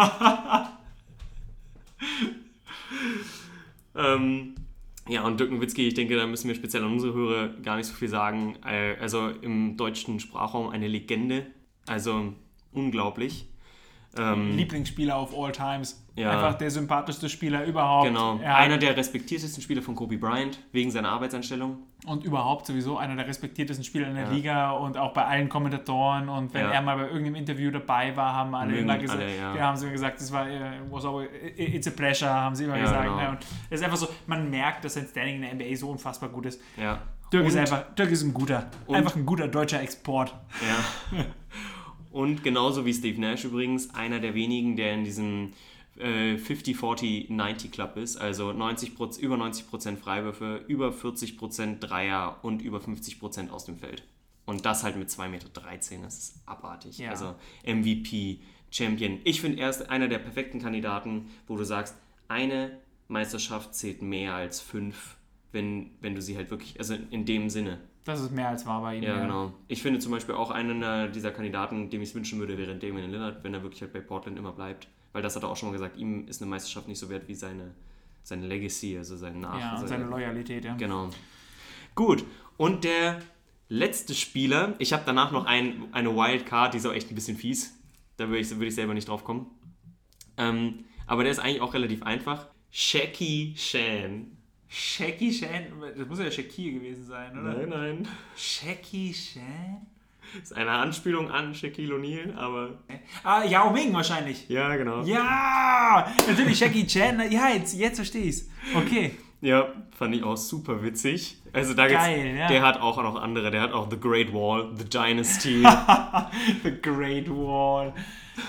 ähm, 3.95 4.55
ja, 5.07 5.23
und 5.23 5.39
Dirk 5.39 5.51
Nowitzki, 5.51 5.87
ich 5.87 5.93
denke, 5.93 6.15
da 6.15 6.25
müssen 6.25 6.47
wir 6.47 6.55
speziell 6.55 6.83
an 6.83 6.93
unsere 6.93 7.13
Hörer 7.13 7.49
gar 7.61 7.75
nicht 7.77 7.87
so 7.87 7.93
viel 7.93 8.07
sagen. 8.07 8.55
Äh, 8.65 8.95
Also 8.99 9.29
im 9.29 9.75
deutschen 9.77 10.19
Sprachraum 10.19 10.69
eine 10.69 10.87
Legende. 10.87 11.45
Also 11.87 12.33
unglaublich. 12.71 13.47
Ähm, 14.15 14.55
Lieblingsspieler 14.55 15.19
of 15.19 15.33
all 15.35 15.51
times. 15.51 15.99
Ja. 16.15 16.29
Einfach 16.31 16.53
der 16.59 16.69
sympathischste 16.69 17.27
Spieler 17.29 17.65
überhaupt. 17.65 18.07
genau. 18.07 18.37
Er 18.37 18.55
Einer 18.57 18.77
der 18.77 18.95
respektiertesten 18.95 19.63
Spieler 19.63 19.81
von 19.81 19.95
Kobe 19.95 20.17
Bryant, 20.17 20.59
wegen 20.71 20.91
seiner 20.91 21.09
Arbeitseinstellung. 21.09 21.77
und 22.05 22.23
überhaupt 22.25 22.65
sowieso 22.67 22.97
einer 22.97 23.15
der 23.15 23.25
respektiertesten 23.27 23.83
Spieler 23.85 24.09
in 24.09 24.15
der 24.15 24.25
Ja. 24.25 24.29
Liga 24.31 24.71
und 24.71 24.97
auch 24.97 25.13
bei 25.13 25.23
allen 25.25 25.47
Kommentatoren. 25.49 26.27
Und 26.29 26.53
wenn 26.53 26.65
Ja. 26.65 26.71
er 26.71 26.81
mal 26.81 26.97
bei 26.97 27.03
irgendeinem 27.07 27.35
Interview 27.35 27.71
dabei 27.71 28.15
war, 28.17 28.33
haben 28.33 28.53
alle 28.53 28.71
Mögen 28.73 28.83
immer 28.83 28.97
gesagt, 28.97 29.21
alle, 29.23 29.61
haben 29.61 29.77
sie 29.77 29.85
immer 29.85 29.93
gesagt, 29.93 30.19
das 30.19 30.31
war 30.31 30.47
äh, 30.47 30.59
was 30.91 31.05
always, 31.05 31.29
it's 31.55 31.87
a 31.87 31.91
pleasure, 31.91 32.29
haben 32.29 32.55
sie 32.55 32.65
immer 32.65 32.77
gesagt. 32.77 33.03
genau. 33.05 33.15
Ne? 33.21 33.29
Und 33.29 33.37
es 33.69 33.79
ist 33.79 33.83
einfach 33.85 33.97
so, 33.97 34.09
man 34.27 34.49
merkt, 34.49 34.83
dass 34.85 34.93
sein 34.95 35.07
Standing 35.09 35.35
in 35.37 35.41
der 35.41 35.51
NBA 35.53 35.75
so 35.77 35.89
unfassbar 35.89 36.27
gut 36.29 36.45
ist. 36.45 36.61
Ja. 36.77 36.99
Dirk 37.31 37.45
ist 37.47 37.53
Und- 37.53 37.59
einfach, 37.61 37.95
Dirk 37.95 38.11
ist 38.11 38.21
ein 38.23 38.33
guter, 38.33 38.69
und- 38.85 38.95
einfach 38.97 39.15
ein 39.15 39.25
guter 39.25 39.47
deutscher 39.47 39.81
Export. 39.81 40.35
Ja. 41.11 41.19
Und 42.13 42.43
genauso 42.43 42.85
wie 42.85 42.93
Steve 42.93 43.19
Nash 43.19 43.43
übrigens, 43.43 43.93
einer 43.95 44.19
der 44.19 44.35
wenigen, 44.35 44.75
der 44.75 44.93
in 44.93 45.03
diesem 45.03 45.51
äh, 45.97 46.35
50-40-90 46.35 47.71
Club 47.71 47.97
ist, 47.97 48.17
also 48.17 48.53
90 48.53 48.91
über 49.19 49.35
90% 49.35 49.97
Freiwürfe, 49.97 50.63
über 50.67 50.89
40% 50.89 51.79
Dreier 51.79 52.37
und 52.43 52.61
über 52.61 52.77
50% 52.77 53.49
aus 53.49 53.65
dem 53.65 53.77
Feld. 53.77 54.03
Und 54.45 54.63
das 54.63 54.83
halt 54.83 54.95
mit 54.95 55.09
2,13 55.09 55.29
Meter. 55.29 55.47
Das 56.03 56.17
ist 56.19 56.35
abartig. 56.45 56.99
Ja. 56.99 57.09
Also 57.09 57.33
MVP, 57.65 58.39
Champion. 58.69 59.19
Ich 59.23 59.41
finde, 59.41 59.59
er 59.59 59.71
ist 59.71 59.89
einer 59.89 60.07
der 60.07 60.19
perfekten 60.19 60.61
Kandidaten, 60.61 61.31
wo 61.47 61.57
du 61.57 61.63
sagst, 61.63 61.95
eine 62.27 62.77
Meisterschaft 63.07 63.73
zählt 63.73 64.03
mehr 64.03 64.35
als 64.35 64.59
fünf, 64.59 65.17
wenn, 65.51 65.89
wenn 65.99 66.13
du 66.13 66.21
sie 66.21 66.37
halt 66.37 66.51
wirklich, 66.51 66.77
also 66.79 66.95
in 67.09 67.25
dem 67.25 67.49
Sinne. 67.49 67.79
Das 68.05 68.19
ist 68.19 68.31
mehr 68.31 68.49
als 68.49 68.65
wahr 68.65 68.81
bei 68.81 68.97
ihm. 68.97 69.03
Ja, 69.03 69.19
genau. 69.19 69.53
Ich 69.67 69.81
finde 69.81 69.99
zum 69.99 70.11
Beispiel 70.11 70.35
auch 70.35 70.51
einen 70.51 71.11
dieser 71.11 71.31
Kandidaten, 71.31 71.89
dem 71.89 72.01
ich 72.01 72.09
es 72.09 72.15
wünschen 72.15 72.39
würde, 72.39 72.57
wäre 72.57 72.75
Damian 72.75 73.09
Lillard, 73.09 73.43
wenn 73.43 73.53
er 73.53 73.63
wirklich 73.63 73.81
halt 73.81 73.93
bei 73.93 74.01
Portland 74.01 74.37
immer 74.37 74.51
bleibt. 74.51 74.87
Weil 75.13 75.21
das 75.21 75.35
hat 75.35 75.43
er 75.43 75.49
auch 75.49 75.55
schon 75.55 75.69
mal 75.69 75.73
gesagt, 75.73 75.97
ihm 75.97 76.27
ist 76.27 76.41
eine 76.41 76.49
Meisterschaft 76.49 76.87
nicht 76.87 76.99
so 76.99 77.09
wert 77.09 77.27
wie 77.27 77.35
seine, 77.35 77.75
seine 78.23 78.47
Legacy, 78.47 78.97
also 78.97 79.15
sein 79.15 79.39
Nach. 79.39 79.59
Ja, 79.59 79.79
und 79.79 79.87
seine 79.87 80.05
Loyalität, 80.05 80.65
ja. 80.65 80.75
Genau. 80.75 81.09
Gut. 81.95 82.25
Und 82.57 82.83
der 82.83 83.21
letzte 83.69 84.15
Spieler, 84.15 84.73
ich 84.79 84.91
habe 84.91 85.03
danach 85.05 85.31
noch 85.31 85.45
ein, 85.45 85.87
eine 85.91 86.15
Wildcard, 86.15 86.73
die 86.73 86.79
ist 86.79 86.85
auch 86.85 86.93
echt 86.93 87.11
ein 87.11 87.15
bisschen 87.15 87.37
fies. 87.37 87.79
Da 88.17 88.27
würde 88.27 88.39
ich, 88.39 88.49
würde 88.49 88.67
ich 88.67 88.75
selber 88.75 88.93
nicht 88.93 89.07
drauf 89.07 89.23
kommen. 89.23 89.47
Ähm, 90.37 90.85
aber 91.07 91.23
der 91.23 91.31
ist 91.31 91.39
eigentlich 91.39 91.61
auch 91.61 91.73
relativ 91.73 92.03
einfach. 92.03 92.47
Shaggy 92.71 93.53
Shan. 93.55 94.37
Shaky 94.75 95.31
Shan, 95.31 95.65
das 95.95 96.07
muss 96.07 96.17
ja 96.17 96.31
Shaquille 96.31 96.79
gewesen 96.79 97.05
sein, 97.05 97.31
oder? 97.37 97.53
Nein, 97.53 97.69
nein. 97.69 98.07
Shaky 98.35 99.13
Shan? 99.13 99.85
Das 100.33 100.49
ist 100.49 100.57
eine 100.57 100.71
Anspielung 100.71 101.29
an 101.29 101.53
Shaquille 101.53 101.93
O'Neal, 101.93 102.35
aber. 102.35 102.79
Ah, 103.23 103.43
Yao 103.43 103.71
Ming 103.71 103.93
wahrscheinlich. 103.93 104.49
Ja, 104.49 104.75
genau. 104.75 105.03
Ja, 105.03 106.11
natürlich 106.27 106.59
Jackie 106.59 106.87
Chan. 106.87 107.21
Ja, 107.31 107.49
jetzt, 107.49 107.75
jetzt 107.75 107.97
verstehe 107.97 108.23
ich's. 108.23 108.49
Okay. 108.73 109.11
Ja, 109.41 109.67
fand 109.95 110.15
ich 110.15 110.23
auch 110.23 110.37
super 110.37 110.81
witzig. 110.81 111.37
Also 111.51 111.75
da 111.75 111.87
Geil, 111.87 112.35
ja. 112.35 112.47
der 112.47 112.63
hat 112.63 112.81
auch 112.81 112.97
noch 113.03 113.21
andere, 113.21 113.51
der 113.51 113.61
hat 113.61 113.73
auch 113.73 113.91
The 113.91 113.99
Great 113.99 114.33
Wall, 114.33 114.71
The 114.75 114.85
Dynasty. 114.85 115.61
The 116.63 116.81
Great 116.81 117.29
Wall. 117.29 117.93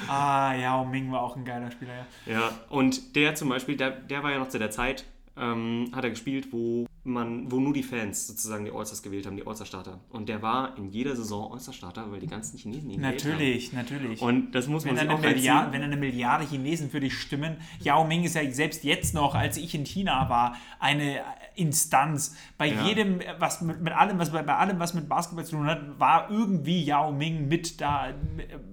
Ah, 0.09 0.55
Yao 0.55 0.87
Ming 0.87 1.13
war 1.13 1.21
auch 1.21 1.37
ein 1.37 1.45
geiler 1.45 1.71
Spieler, 1.71 2.07
ja. 2.25 2.33
ja, 2.33 2.51
und 2.71 3.15
der 3.15 3.35
zum 3.35 3.51
Beispiel, 3.51 3.77
der, 3.77 3.91
der 3.91 4.23
war 4.23 4.31
ja 4.31 4.39
noch 4.39 4.49
zu 4.49 4.59
der 4.59 4.71
Zeit, 4.71 5.05
ähm, 5.37 5.91
hat 5.93 6.05
er 6.05 6.11
gespielt, 6.11 6.53
wo 6.53 6.87
man, 7.03 7.51
wo 7.51 7.59
nur 7.61 7.73
die 7.75 7.83
Fans 7.83 8.27
sozusagen 8.29 8.65
die 8.65 8.71
All-Stars 8.71 9.03
gewählt 9.03 9.27
haben, 9.27 9.37
die 9.37 9.47
All-Star-Starter. 9.47 10.01
Und 10.11 10.29
der 10.29 10.43
war 10.43 10.77
in 10.79 10.89
jeder 10.89 11.17
Saison 11.17 11.53
All-Star-Starter, 11.53 12.11
weil 12.11 12.21
die 12.21 12.27
ganzen 12.29 12.57
Chinesen 12.57 12.89
ihn 12.91 12.99
gewählt 13.03 13.25
Natürlich, 13.25 13.73
natürlich. 13.73 14.21
haben. 14.23 14.29
Und 14.29 14.53
das 14.53 14.69
muss 14.69 14.85
wenn, 14.85 14.95
man 14.95 15.05
sich 15.07 15.11
auch 15.11 15.23
reinziehen. 15.23 15.73
wenn 15.73 15.83
eine 15.83 15.97
Milliarde 15.97 16.45
Chinesen 16.47 16.89
für 16.89 17.01
dich 17.01 17.15
stimmen, 17.19 17.57
Yao 17.81 18.05
Ming 18.05 18.23
ist 18.25 18.37
ja 18.37 18.51
selbst 18.51 18.85
jetzt 18.85 19.13
noch, 19.13 19.35
als 19.35 19.57
ich 19.57 19.75
in 19.75 19.85
China 19.85 20.29
war, 20.31 20.57
eine 20.79 21.21
Instanz. 21.57 22.37
Bei 22.57 22.69
Ja. 22.69 22.87
jedem, 22.87 23.21
was 23.39 23.61
mit, 23.61 23.81
mit 23.81 23.93
allem, 23.93 24.19
was 24.19 24.31
bei, 24.31 24.43
bei 24.43 24.57
allem, 24.57 24.79
was 24.79 24.95
mit 24.95 25.09
Basketball 25.09 25.45
zu 25.45 25.57
tun 25.57 25.67
hat, 25.67 25.99
war 25.99 26.31
irgendwie 26.31 26.83
Yao 26.85 27.13
Ming 27.13 27.49
mit 27.49 27.81
da 27.81 28.15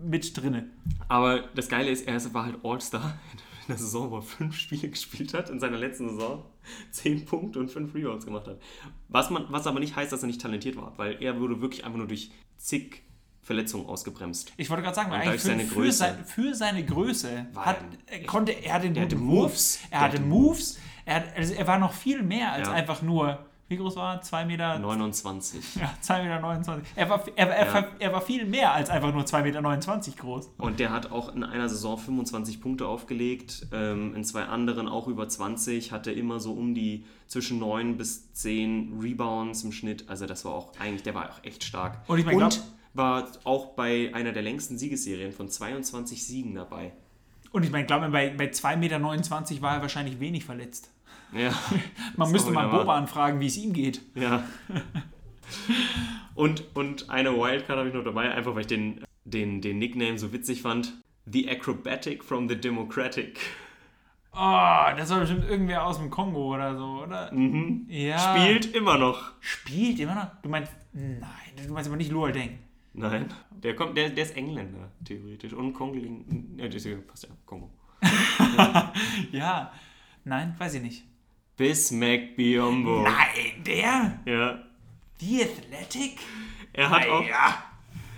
mit 0.04 0.38
drinne. 0.38 0.70
Aber 1.08 1.42
das 1.56 1.68
Geile 1.68 1.90
ist, 1.90 2.08
er 2.08 2.34
war 2.34 2.46
halt 2.46 2.58
All-Star 2.64 3.02
in 3.62 3.68
der 3.68 3.78
Saison, 3.78 4.12
wo 4.12 4.18
er 4.18 4.22
fünf 4.22 4.56
Spiele 4.56 4.90
gespielt 4.90 5.34
hat, 5.34 5.50
in 5.50 5.60
seiner 5.60 5.78
letzten 5.78 6.10
Saison 6.10 6.44
zehn 6.92 7.26
Punkte 7.26 7.60
und 7.60 7.70
fünf 7.70 7.94
Rebounds 7.94 8.26
gemacht 8.26 8.48
hat. 8.48 8.60
Was, 9.08 9.30
man, 9.30 9.46
was 9.50 9.68
aber 9.68 9.80
nicht 9.80 9.96
heißt, 9.96 10.12
dass 10.12 10.24
er 10.24 10.28
nicht 10.28 10.42
talentiert 10.42 10.76
war, 10.76 10.98
weil 10.98 11.22
er 11.22 11.40
wurde 11.40 11.62
wirklich 11.62 11.86
einfach 11.86 11.98
nur 11.98 12.08
durch 12.08 12.32
zig 12.58 13.04
Verletzungen 13.42 13.88
ausgebremst. 13.88 14.54
Ich 14.58 14.70
wollte 14.70 14.84
gerade 14.84 14.96
sagen, 14.96 15.12
weil 15.12 15.22
eigentlich 15.22 15.42
für, 15.42 15.48
seine 15.48 15.64
für, 15.64 15.76
Größe. 15.76 15.98
sein, 15.98 16.26
für 16.26 16.54
seine 16.54 16.86
Größe 16.86 17.48
hat, 17.56 17.80
er 18.06 18.24
konnte 18.26 18.52
er 18.52 18.74
hatte 18.76 18.92
der 18.92 19.04
gute 19.04 19.16
hatte 19.16 19.24
Moves, 19.26 19.80
er 19.90 20.00
hatte 20.02 20.22
Moves, 20.22 20.80
er, 21.06 21.16
hat, 21.16 21.36
also 21.36 21.54
er 21.56 21.68
war 21.68 21.80
noch 21.80 21.94
viel 21.94 22.22
mehr 22.22 22.52
als 22.54 22.68
Ja. 22.68 22.74
einfach 22.74 23.02
nur, 23.02 23.46
wie 23.72 23.78
groß 23.78 23.96
war 23.96 24.16
er? 24.18 24.22
2 24.22 24.46
Meter 24.46 24.78
29. 24.78 25.76
Ja, 25.76 25.92
2,29 26.04 26.58
Meter. 26.58 26.82
Er 26.96 27.10
war, 27.10 27.24
er, 27.36 27.48
er, 27.50 27.66
Ja. 27.82 27.88
er 28.00 28.14
war 28.14 28.22
viel 28.22 28.46
mehr 28.46 28.74
als 28.74 28.90
einfach 28.90 29.14
nur 29.14 29.24
2,29 29.24 30.08
Meter 30.10 30.22
groß. 30.22 30.50
Und 30.58 30.80
der 30.80 30.92
hat 30.92 31.12
auch 31.12 31.34
in 31.34 31.44
einer 31.44 31.70
Saison 31.70 31.98
25 31.98 32.62
Punkte 32.62 32.88
aufgelegt, 32.88 33.66
ähm, 33.72 34.14
in 34.16 34.24
zwei 34.24 34.44
anderen 34.44 34.88
auch 34.88 35.08
über 35.08 35.28
20, 35.28 35.92
hatte 35.92 36.12
immer 36.12 36.40
so 36.40 36.52
um 36.54 36.76
die 36.76 37.06
zwischen 37.28 37.60
9 37.60 37.98
bis 37.98 38.32
10 38.34 39.00
Rebounds 39.02 39.64
im 39.64 39.72
Schnitt. 39.72 40.10
Also 40.10 40.26
das 40.26 40.46
war 40.46 40.54
auch 40.54 40.74
eigentlich, 40.80 41.04
der 41.04 41.16
war 41.16 41.30
auch 41.32 41.44
echt 41.44 41.64
stark. 41.64 42.04
Und 42.08 42.20
ich 42.20 42.26
mein, 42.26 42.38
glaub- 42.38 42.54
war 42.94 43.28
auch 43.46 43.68
bei 43.68 44.12
einer 44.14 44.34
der 44.34 44.44
längsten 44.44 44.78
Siegesserien 44.78 45.32
von 45.32 45.48
22 45.50 46.26
Siegen 46.28 46.54
dabei. 46.56 46.92
Und 47.54 47.64
ich 47.64 47.72
meine, 47.72 47.86
glaube 47.86 48.10
bei, 48.10 48.30
bei 48.30 48.46
2,29 48.50 48.78
Meter 48.78 49.62
war 49.62 49.76
er 49.76 49.82
wahrscheinlich 49.82 50.20
wenig 50.20 50.46
verletzt. 50.46 50.90
Ja, 51.34 51.52
Man 52.18 52.32
müsste 52.32 52.52
mal 52.52 52.66
ja, 52.66 52.72
war- 52.72 52.80
Boba 52.80 52.98
anfragen, 52.98 53.40
wie 53.40 53.48
es 53.48 53.58
ihm 53.58 53.74
geht. 53.74 54.02
ja. 54.16 54.44
Und, 56.34 56.64
und 56.76 57.10
eine 57.10 57.34
Wildcard 57.36 57.78
habe 57.78 57.90
ich 57.90 57.94
noch 57.94 58.06
dabei, 58.06 58.32
einfach 58.34 58.56
weil 58.56 58.62
ich 58.62 58.68
den, 58.68 59.04
den, 59.26 59.62
den 59.62 59.80
Nickname 59.80 60.18
so 60.18 60.32
witzig 60.32 60.62
fand. 60.62 60.94
The 61.26 61.50
Acrobatic 61.50 62.24
from 62.24 62.48
the 62.48 62.56
Democratic. 62.56 63.38
Oh, 64.34 64.86
das 64.98 65.10
war 65.10 65.20
bestimmt 65.20 65.44
irgendwer 65.48 65.86
aus 65.86 65.98
dem 66.00 66.10
Kongo 66.10 66.56
oder 66.56 66.78
so, 66.78 67.04
oder? 67.04 67.32
Mhm. 67.34 67.86
Ja. 67.90 68.18
Spielt 68.18 68.74
immer 68.74 68.98
noch. 68.98 69.34
Spielt 69.42 70.00
immer 70.00 70.16
noch? 70.16 70.42
Du 70.42 70.48
meinst, 70.50 70.72
nein, 70.94 71.20
du 71.68 71.74
meinst 71.74 71.90
aber 71.90 71.98
nicht 71.98 72.12
Luol 72.12 72.32
Deng. 72.32 72.60
Nein, 72.94 73.26
der 73.52 73.76
kommt, 73.76 73.98
der, 73.98 74.10
der 74.10 74.24
ist 74.24 74.36
Engländer, 74.38 74.90
theoretisch. 75.04 75.52
Und 75.54 75.74
Kongoling. 75.74 76.56
Ja, 76.58 76.70
das 76.70 76.88
passt 77.08 77.24
ja, 77.26 77.30
Kongo. 77.46 77.70
Ja, 79.32 79.72
nein, 80.24 80.56
weiß 80.58 80.76
ich 80.76 80.82
nicht. 80.82 81.04
Bismack 81.58 82.36
Biombo. 82.36 83.04
Nein, 83.04 83.64
der? 83.66 84.20
Ja. 84.26 84.64
The 85.20 85.44
Athletic? 85.44 86.20
Er 86.74 86.90
hat 86.90 87.08
auch. 87.08 87.26
Ja. 87.28 87.64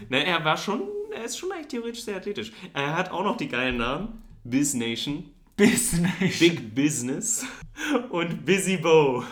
Ne, 0.09 0.25
er 0.25 0.43
war 0.43 0.57
schon. 0.57 0.83
Er 1.13 1.25
ist 1.25 1.37
schon 1.37 1.51
eigentlich 1.51 1.67
theoretisch 1.67 2.03
sehr 2.03 2.17
athletisch. 2.17 2.51
Er 2.73 2.95
hat 2.95 3.11
auch 3.11 3.23
noch 3.23 3.37
die 3.37 3.47
geilen 3.47 3.77
Namen: 3.77 4.21
Biz 4.43 4.75
Nation, 4.75 5.29
Business. 5.57 6.39
Big 6.39 6.73
Business 6.73 7.45
und 8.09 8.45
Busy 8.45 8.77
Bo. 8.77 9.23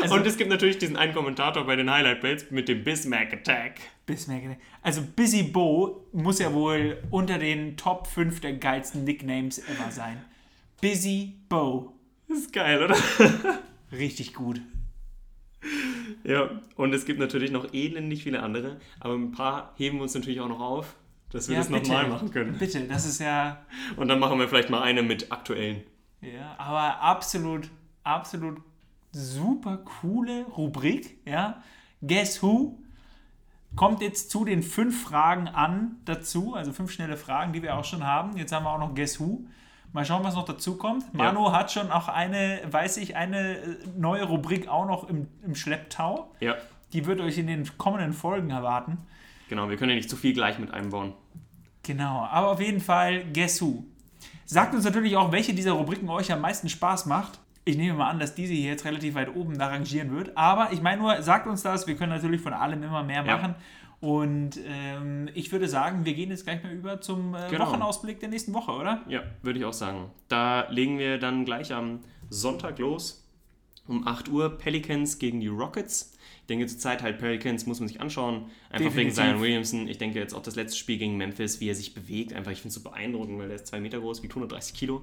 Also- 0.00 0.14
und 0.14 0.26
es 0.26 0.36
gibt 0.36 0.50
natürlich 0.50 0.78
diesen 0.78 0.96
einen 0.96 1.14
Kommentator 1.14 1.64
bei 1.64 1.76
den 1.76 1.90
Highlight 1.90 2.20
Plates 2.20 2.50
mit 2.50 2.68
dem 2.68 2.84
Bismack 2.84 3.32
Attack. 3.32 3.80
Bismarck. 4.06 4.56
Also 4.82 5.02
Busy 5.16 5.42
Bo 5.42 6.06
muss 6.12 6.38
ja 6.38 6.52
wohl 6.52 7.02
unter 7.10 7.38
den 7.38 7.76
Top 7.76 8.06
5 8.06 8.40
der 8.40 8.54
geilsten 8.54 9.04
Nicknames 9.04 9.58
ever 9.58 9.90
sein. 9.90 10.24
Busy 10.80 11.34
Bo. 11.48 11.94
Das 12.28 12.38
ist 12.38 12.52
geil, 12.52 12.82
oder? 12.82 12.96
Richtig 13.92 14.34
gut. 14.34 14.60
Ja, 16.24 16.50
und 16.76 16.94
es 16.94 17.04
gibt 17.04 17.18
natürlich 17.18 17.50
noch 17.50 17.72
elendig 17.72 18.22
viele 18.22 18.42
andere, 18.42 18.76
aber 19.00 19.14
ein 19.14 19.32
paar 19.32 19.72
heben 19.76 19.98
wir 19.98 20.02
uns 20.02 20.14
natürlich 20.14 20.40
auch 20.40 20.48
noch 20.48 20.60
auf, 20.60 20.94
dass 21.30 21.48
wir 21.48 21.54
Ja, 21.54 21.60
das 21.60 21.70
nochmal 21.70 22.08
machen 22.08 22.30
können. 22.30 22.58
Bitte, 22.58 22.80
das 22.84 23.06
ist 23.06 23.20
ja, 23.20 23.64
Und 23.96 24.08
dann 24.08 24.18
machen 24.18 24.38
wir 24.38 24.48
vielleicht 24.48 24.70
mal 24.70 24.82
eine 24.82 25.02
mit 25.02 25.32
aktuellen. 25.32 25.82
ja, 26.20 26.54
aber 26.58 27.00
absolut, 27.00 27.70
absolut 28.02 28.58
super 29.12 29.78
coole 29.78 30.44
Rubrik, 30.44 31.18
ja. 31.24 31.62
Guess 32.02 32.42
Who 32.42 32.78
kommt 33.76 34.02
jetzt 34.02 34.30
zu 34.30 34.44
den 34.44 34.62
fünf 34.62 35.02
Fragen 35.04 35.48
an 35.48 35.96
dazu, 36.04 36.54
also 36.54 36.72
fünf 36.72 36.90
schnelle 36.92 37.16
Fragen, 37.16 37.52
die 37.52 37.62
wir 37.62 37.76
auch 37.76 37.84
schon 37.84 38.04
haben. 38.04 38.36
Jetzt 38.36 38.52
haben 38.52 38.64
wir 38.64 38.70
auch 38.70 38.78
noch 38.78 38.94
Guess 38.94 39.18
Who. 39.20 39.46
Mal 39.94 40.04
schauen, 40.04 40.24
was 40.24 40.34
noch 40.34 40.44
dazu 40.44 40.76
kommt. 40.76 41.14
Manu 41.14 41.52
hat 41.52 41.70
schon 41.72 41.90
auch 41.92 42.08
eine, 42.08 42.60
weiß 42.68 42.96
ich, 42.96 43.14
eine 43.16 43.58
äh, 43.58 43.76
neue 43.96 44.24
Rubrik 44.24 44.68
auch 44.68 44.86
noch 44.86 45.08
im, 45.08 45.28
im 45.44 45.54
Schlepptau. 45.54 46.32
Ja, 46.40 46.56
Die 46.92 47.06
wird 47.06 47.20
euch 47.20 47.38
in 47.38 47.46
den 47.46 47.78
kommenden 47.78 48.12
Folgen 48.12 48.50
erwarten. 48.50 48.98
genau, 49.48 49.70
wir 49.70 49.76
können 49.76 49.90
ja 49.90 49.96
nicht 49.96 50.10
zu 50.10 50.16
viel 50.16 50.32
gleich 50.34 50.58
mit 50.58 50.74
einbauen. 50.74 51.12
Genau, 51.84 52.26
aber 52.30 52.50
auf 52.50 52.60
jeden 52.60 52.80
Fall 52.80 53.24
Guess 53.32 53.62
Who. 53.62 53.84
Sagt 54.46 54.74
uns 54.74 54.84
natürlich 54.84 55.16
auch, 55.16 55.30
welche 55.32 55.54
dieser 55.54 55.72
Rubriken 55.72 56.08
euch 56.08 56.32
am 56.32 56.40
meisten 56.40 56.68
Spaß 56.68 57.06
macht. 57.06 57.38
Ich 57.64 57.76
nehme 57.76 57.96
mal 57.96 58.10
an, 58.10 58.18
dass 58.18 58.34
diese 58.34 58.52
hier 58.52 58.70
jetzt 58.72 58.84
relativ 58.84 59.14
weit 59.14 59.34
oben 59.34 59.56
da 59.58 59.68
rangieren 59.68 60.10
wird. 60.14 60.36
Aber 60.36 60.72
ich 60.72 60.82
meine 60.82 61.00
nur, 61.00 61.22
sagt 61.22 61.46
uns 61.46 61.62
das. 61.62 61.86
Wir 61.86 61.94
können 61.96 62.12
natürlich 62.12 62.40
von 62.40 62.52
allem 62.52 62.82
immer 62.82 63.02
mehr 63.02 63.24
Ja. 63.24 63.54
Und 64.04 64.60
ähm, 64.66 65.30
ich 65.32 65.50
würde 65.50 65.66
sagen, 65.66 66.04
wir 66.04 66.12
gehen 66.12 66.28
jetzt 66.28 66.44
gleich 66.44 66.62
mal 66.62 66.72
über 66.74 67.00
zum 67.00 67.34
äh, 67.34 67.48
Genau. 67.50 67.66
Wochenausblick 67.68 68.20
der 68.20 68.28
nächsten 68.28 68.52
Woche, 68.52 68.72
oder? 68.72 69.02
Ja, 69.08 69.22
würde 69.40 69.58
ich 69.58 69.64
auch 69.64 69.72
sagen. 69.72 70.10
Da 70.28 70.68
legen 70.68 70.98
wir 70.98 71.16
dann 71.16 71.46
gleich 71.46 71.72
am 71.72 72.00
Sonntag 72.28 72.78
los. 72.78 73.26
Um 73.86 74.06
8 74.06 74.28
Uhr 74.28 74.58
Pelicans 74.58 75.18
gegen 75.18 75.40
die 75.40 75.46
Rockets. 75.48 76.12
Ich 76.42 76.46
denke, 76.48 76.66
zur 76.66 76.78
Zeit 76.78 77.02
halt 77.02 77.18
Pelicans 77.18 77.64
muss 77.64 77.80
man 77.80 77.88
sich 77.88 78.02
anschauen. 78.02 78.50
Einfach 78.68 78.94
wegen 78.94 79.08
Definitiv. 79.08 79.14
Zion 79.14 79.40
Williamson. 79.40 79.88
Ich 79.88 79.96
denke 79.96 80.18
jetzt 80.18 80.34
auch 80.34 80.42
das 80.42 80.54
letzte 80.56 80.76
Spiel 80.78 80.98
gegen 80.98 81.16
Memphis, 81.16 81.60
wie 81.60 81.70
er 81.70 81.74
sich 81.74 81.94
bewegt. 81.94 82.34
Einfach, 82.34 82.50
ich 82.52 82.58
finde 82.58 82.68
es 82.68 82.74
so 82.74 82.82
beeindruckend, 82.82 83.38
weil 83.38 83.48
er 83.48 83.56
ist 83.56 83.68
2 83.68 83.80
Meter 83.80 84.00
groß, 84.00 84.22
wiegt 84.22 84.32
130 84.32 84.74
Kilo. 84.74 85.02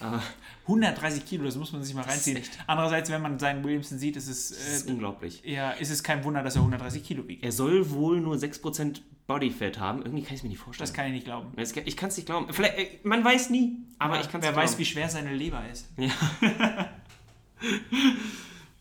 Aber 0.00 0.22
130 0.66 1.24
Kilo, 1.26 1.44
das 1.44 1.56
muss 1.56 1.72
man 1.72 1.82
sich 1.82 1.94
mal 1.94 2.02
reinziehen. 2.04 2.40
Andererseits, 2.66 3.10
wenn 3.10 3.20
man 3.22 3.38
seinen 3.38 3.62
Williamson 3.64 3.98
sieht, 3.98 4.16
ist 4.16 4.28
es, 4.28 4.48
das 4.50 4.58
ist 4.58 4.88
äh, 4.88 4.92
unglaublich. 4.92 5.42
ja, 5.44 5.72
ist 5.72 5.90
es 5.90 6.02
kein 6.02 6.24
Wunder, 6.24 6.42
dass 6.42 6.54
er 6.56 6.60
130 6.62 7.02
Kilo 7.04 7.26
wiegt. 7.28 7.42
Er 7.44 7.52
soll 7.52 7.90
wohl 7.90 8.20
nur 8.20 8.36
6% 8.36 9.00
Bodyfat 9.26 9.78
haben. 9.78 10.02
Irgendwie 10.02 10.22
kann 10.22 10.34
ich 10.34 10.38
es 10.40 10.42
mir 10.42 10.48
nicht 10.50 10.58
vorstellen. 10.58 10.86
Das 10.88 10.94
kann 10.94 11.06
ich 11.06 11.12
nicht 11.12 11.24
glauben. 11.24 11.52
Ich 11.56 11.96
kann 11.96 12.08
es 12.08 12.16
nicht 12.16 12.26
glauben. 12.26 12.52
Vielleicht, 12.52 12.78
äh, 12.78 12.88
man 13.02 13.24
weiß 13.24 13.50
nie, 13.50 13.78
aber 13.98 14.14
Ja, 14.16 14.20
ich 14.22 14.30
kann 14.30 14.40
es 14.40 14.46
Wer 14.46 14.52
glauben. 14.52 14.68
weiß, 14.68 14.78
wie 14.78 14.84
schwer 14.84 15.08
seine 15.08 15.34
Leber 15.34 15.62
ist. 15.70 15.88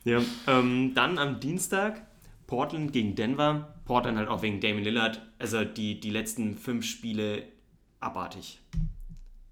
Ja, 0.05 0.21
ähm, 0.47 0.93
dann 0.95 1.17
am 1.17 1.39
Dienstag 1.39 2.01
Portland 2.47 2.93
gegen 2.93 3.15
Denver. 3.15 3.75
Portland 3.85 4.17
halt 4.17 4.29
auch 4.29 4.41
wegen 4.41 4.61
Damon 4.61 4.83
Lillard. 4.83 5.21
Also 5.37 5.63
die, 5.65 5.99
die 5.99 6.09
letzten 6.09 6.55
fünf 6.57 6.85
Spiele 6.85 7.43
abartig. 7.99 8.59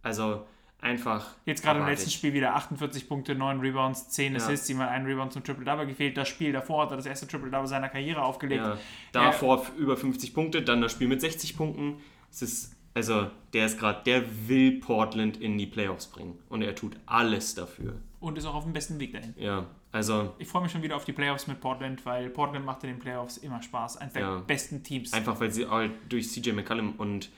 Also 0.02 0.46
einfach. 0.80 1.28
Jetzt 1.46 1.63
gerade 1.63 1.80
im 1.80 1.86
letzten 1.86 2.10
Spiel 2.12 2.34
wieder 2.34 2.56
48 2.56 3.08
Punkte, 3.10 3.36
9 3.36 3.60
Rebounds, 3.60 4.10
10 4.10 4.34
Ja. 4.34 4.38
Assists, 4.40 4.70
ihm 4.70 4.80
hat 4.80 4.90
ein 4.90 5.06
Rebound 5.06 5.34
zum 5.34 5.44
Triple-Double 5.44 5.86
gefehlt. 5.88 6.18
Das 6.18 6.28
Spiel 6.28 6.52
davor 6.52 6.84
hat 6.84 6.92
er 6.92 6.98
das 6.98 7.06
erste 7.06 7.28
Triple-Double 7.28 7.68
seiner 7.68 7.90
Karriere 7.90 8.22
aufgelegt. 8.24 8.63
Ja, 8.63 8.78
davor 9.12 9.62
f- 9.62 9.72
über 9.78 9.98
50 9.98 10.34
Punkte, 10.34 10.62
dann 10.62 10.82
das 10.82 10.92
Spiel 10.92 11.08
mit 11.08 11.22
60 11.22 11.58
Punkten. 11.58 11.98
Es 12.32 12.42
ist, 12.42 12.76
also 12.94 13.28
der 13.54 13.66
ist 13.66 13.80
gerade, 13.80 14.04
der 14.06 14.24
will 14.48 14.80
Portland 14.80 15.38
in 15.38 15.58
die 15.58 15.66
Playoffs 15.68 16.08
bringen. 16.08 16.38
Und 16.50 16.62
er 16.62 16.76
tut 16.76 16.96
alles 17.06 17.56
dafür. 17.56 17.96
Und 18.20 18.38
ist 18.38 18.46
auch 18.46 18.56
auf 18.56 18.63
dem 18.63 18.74
besten 18.74 19.00
Weg 19.00 19.13
dahin. 19.13 19.34
Ja, 19.38 19.68
also 19.92 20.34
Ich 20.40 20.48
freue 20.48 20.63
mich 20.63 20.71
schon 20.71 20.82
wieder 20.82 20.96
auf 20.96 21.06
die 21.06 21.13
Playoffs 21.13 21.46
mit 21.48 21.60
Portland, 21.62 22.06
weil 22.06 22.30
Portland 22.30 22.65
macht 22.65 22.84
in 22.84 22.90
den 22.90 23.00
Playoffs 23.00 23.38
immer 23.38 23.62
Spaß. 23.62 23.98
Eines 23.98 24.13
der 24.13 24.21
Ja. 24.23 24.36
besten 24.40 24.84
Teams. 24.84 25.13
Einfach 25.13 25.40
weil 25.40 25.52
sie 25.52 25.67
durch 26.10 26.30
CJ 26.32 26.52
McCallum 26.54 26.94
und 26.98 27.30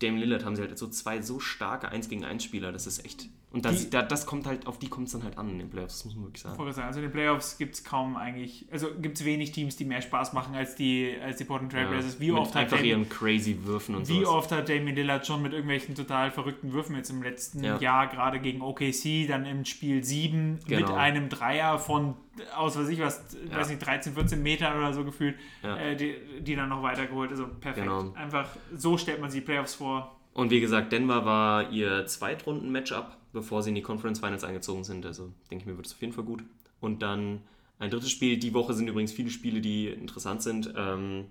Dame 0.00 0.18
Lillard 0.18 0.44
haben 0.44 0.56
sie 0.56 0.62
halt 0.62 0.78
so 0.78 0.88
zwei 0.88 1.22
so 1.22 1.40
starke 1.40 1.88
1 1.88 2.08
gegen 2.08 2.24
1 2.24 2.44
Spieler, 2.44 2.72
das 2.72 2.86
ist 2.86 3.04
echt. 3.04 3.28
Und 3.50 3.64
das, 3.64 3.84
Die- 3.84 3.90
da, 3.90 4.02
das 4.02 4.26
kommt 4.26 4.46
halt, 4.46 4.66
auf 4.66 4.78
die 4.78 4.88
kommt 4.90 5.06
es 5.06 5.14
dann 5.14 5.24
halt 5.24 5.38
an 5.38 5.48
in 5.48 5.58
den 5.58 5.70
Playoffs, 5.70 5.94
das 5.94 6.04
muss 6.04 6.14
man 6.16 6.24
wirklich 6.24 6.44
Ich 6.44 6.50
sagen. 6.50 6.82
also 6.82 6.98
in 7.00 7.06
den 7.06 7.12
Playoffs 7.12 7.56
gibt 7.56 7.76
es 7.76 7.82
kaum 7.82 8.14
eigentlich, 8.18 8.66
also 8.70 8.88
gibt 9.00 9.16
es 9.18 9.24
wenig 9.24 9.52
Teams, 9.52 9.74
die 9.74 9.86
mehr 9.86 10.02
Spaß 10.02 10.34
machen 10.34 10.54
als 10.54 10.74
die, 10.74 11.16
als 11.24 11.38
die 11.38 11.44
Portland 11.44 11.72
Trailblazers. 11.72 12.20
Wie, 12.20 12.30
Mit 12.30 12.40
oft 12.42 12.54
hat 12.54 12.64
einfach 12.64 12.76
Damien, 12.76 13.00
ihren 13.00 13.08
crazy 13.08 13.56
Würfen 13.64 13.94
und 13.94 14.06
wie 14.06 14.16
sowas. 14.20 14.28
oft 14.28 14.52
hat 14.52 14.68
Damien 14.68 14.94
Lillard 14.94 15.26
schon 15.26 15.40
mit 15.40 15.52
irgendwelchen 15.52 15.94
total 15.94 16.30
verrückten 16.30 16.74
Würfen 16.74 16.94
jetzt 16.94 17.08
im 17.08 17.22
letzten 17.22 17.64
Ja. 17.64 17.78
Jahr, 17.78 18.08
gerade 18.08 18.38
gegen 18.38 18.60
OKC, 18.60 19.26
dann 19.26 19.46
im 19.46 19.64
Spiel 19.64 20.04
7 20.04 20.56
mit 20.56 20.66
Genau. 20.68 20.94
einem 20.94 21.30
Dreier 21.30 21.78
von, 21.78 22.16
aus 22.54 22.76
weiß 22.78 22.88
ich 22.90 23.00
was, 23.00 23.34
Ja. 23.50 23.56
weiß 23.56 23.70
nicht, 23.70 23.80
13, 23.84 24.12
14 24.12 24.42
Metern 24.42 24.76
oder 24.76 24.92
so 24.92 25.04
gefühlt, 25.06 25.36
Ja. 25.62 25.74
äh, 25.78 25.96
die, 25.96 26.14
die 26.40 26.54
dann 26.54 26.68
noch 26.68 26.82
weitergeholt. 26.82 27.30
Also 27.30 27.46
perfekt. 27.48 27.86
Genau. 27.86 28.12
Einfach 28.12 28.46
so 28.76 28.98
stellt 28.98 29.22
man 29.22 29.30
sich 29.30 29.40
die 29.40 29.46
Playoffs 29.46 29.76
vor. 29.76 30.14
Und 30.34 30.50
wie 30.50 30.60
gesagt, 30.60 30.92
Denver 30.92 31.24
war 31.24 31.70
ihr 31.72 32.06
Zweitrunden-Matchup 32.06 33.16
bevor 33.32 33.62
sie 33.62 33.70
in 33.70 33.74
die 33.74 33.82
Conference 33.82 34.20
Finals 34.20 34.44
eingezogen 34.44 34.84
sind. 34.84 35.04
Also 35.06 35.32
denke 35.50 35.62
ich 35.62 35.66
mir, 35.66 35.76
wird 35.76 35.86
es 35.86 35.92
auf 35.92 36.00
jeden 36.00 36.12
Fall 36.12 36.24
gut. 36.24 36.42
Und 36.80 37.02
dann 37.02 37.42
ein 37.78 37.90
drittes 37.90 38.10
Spiel. 38.10 38.38
Die 38.38 38.54
Woche 38.54 38.74
sind 38.74 38.88
übrigens 38.88 39.12
viele 39.12 39.30
Spiele, 39.30 39.60
die 39.60 39.88
interessant 39.88 40.42
sind. 40.42 40.72
Ähm, 40.76 41.26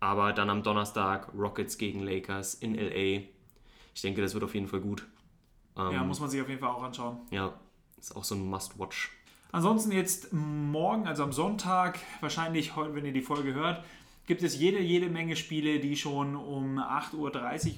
aber 0.00 0.32
dann 0.32 0.50
am 0.50 0.62
Donnerstag 0.62 1.32
Rockets 1.34 1.78
gegen 1.78 2.00
Lakers 2.00 2.54
in 2.54 2.74
LA. 2.74 3.22
Ich 3.94 4.02
denke, 4.02 4.20
das 4.20 4.34
wird 4.34 4.44
auf 4.44 4.54
jeden 4.54 4.66
Fall 4.66 4.80
gut. 4.80 5.06
Ähm, 5.76 5.92
ja, 5.92 6.04
muss 6.04 6.20
man 6.20 6.28
sich 6.28 6.40
auf 6.40 6.48
jeden 6.48 6.60
Fall 6.60 6.70
auch 6.70 6.82
anschauen. 6.82 7.18
Ja, 7.30 7.54
ist 7.98 8.16
auch 8.16 8.24
so 8.24 8.34
ein 8.34 8.44
Must-Watch. 8.48 9.12
Ansonsten 9.52 9.92
jetzt 9.92 10.32
morgen, 10.32 11.06
also 11.06 11.22
am 11.22 11.32
Sonntag, 11.32 11.98
wahrscheinlich 12.20 12.74
heute, 12.74 12.94
wenn 12.94 13.04
ihr 13.04 13.12
die 13.12 13.22
Folge 13.22 13.52
hört, 13.52 13.84
gibt 14.32 14.44
es 14.44 14.58
jede, 14.58 14.80
jede 14.80 15.10
Menge 15.10 15.36
Spiele, 15.36 15.78
die 15.78 15.94
schon 15.94 16.36
um 16.36 16.78
8.30 16.78 17.16
Uhr 17.16 17.28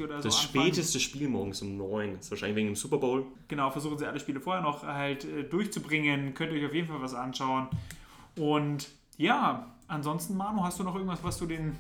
oder 0.04 0.22
so 0.22 0.28
Das 0.28 0.36
anfangen. 0.38 0.66
späteste 0.66 1.00
Spiel 1.00 1.26
morgens 1.26 1.60
um 1.62 1.76
9 1.76 2.12
Uhr. 2.12 2.18
ist 2.20 2.30
wahrscheinlich 2.30 2.54
wegen 2.54 2.68
dem 2.68 2.76
Super 2.76 2.98
Bowl. 2.98 3.26
Genau, 3.48 3.72
versuchen 3.72 3.98
sie 3.98 4.06
alle 4.06 4.20
Spiele 4.20 4.38
vorher 4.38 4.62
noch 4.62 4.84
halt 4.84 5.24
äh, 5.24 5.42
durchzubringen. 5.42 6.32
Könnt 6.34 6.52
ihr 6.52 6.60
euch 6.60 6.66
auf 6.66 6.74
jeden 6.74 6.86
Fall 6.86 7.02
was 7.02 7.12
anschauen. 7.12 7.66
Und 8.36 8.88
ja, 9.16 9.74
ansonsten, 9.88 10.36
Manu, 10.36 10.62
hast 10.62 10.78
du 10.78 10.84
noch 10.84 10.94
irgendwas, 10.94 11.24
was 11.24 11.38
du 11.38 11.46
den, 11.46 11.76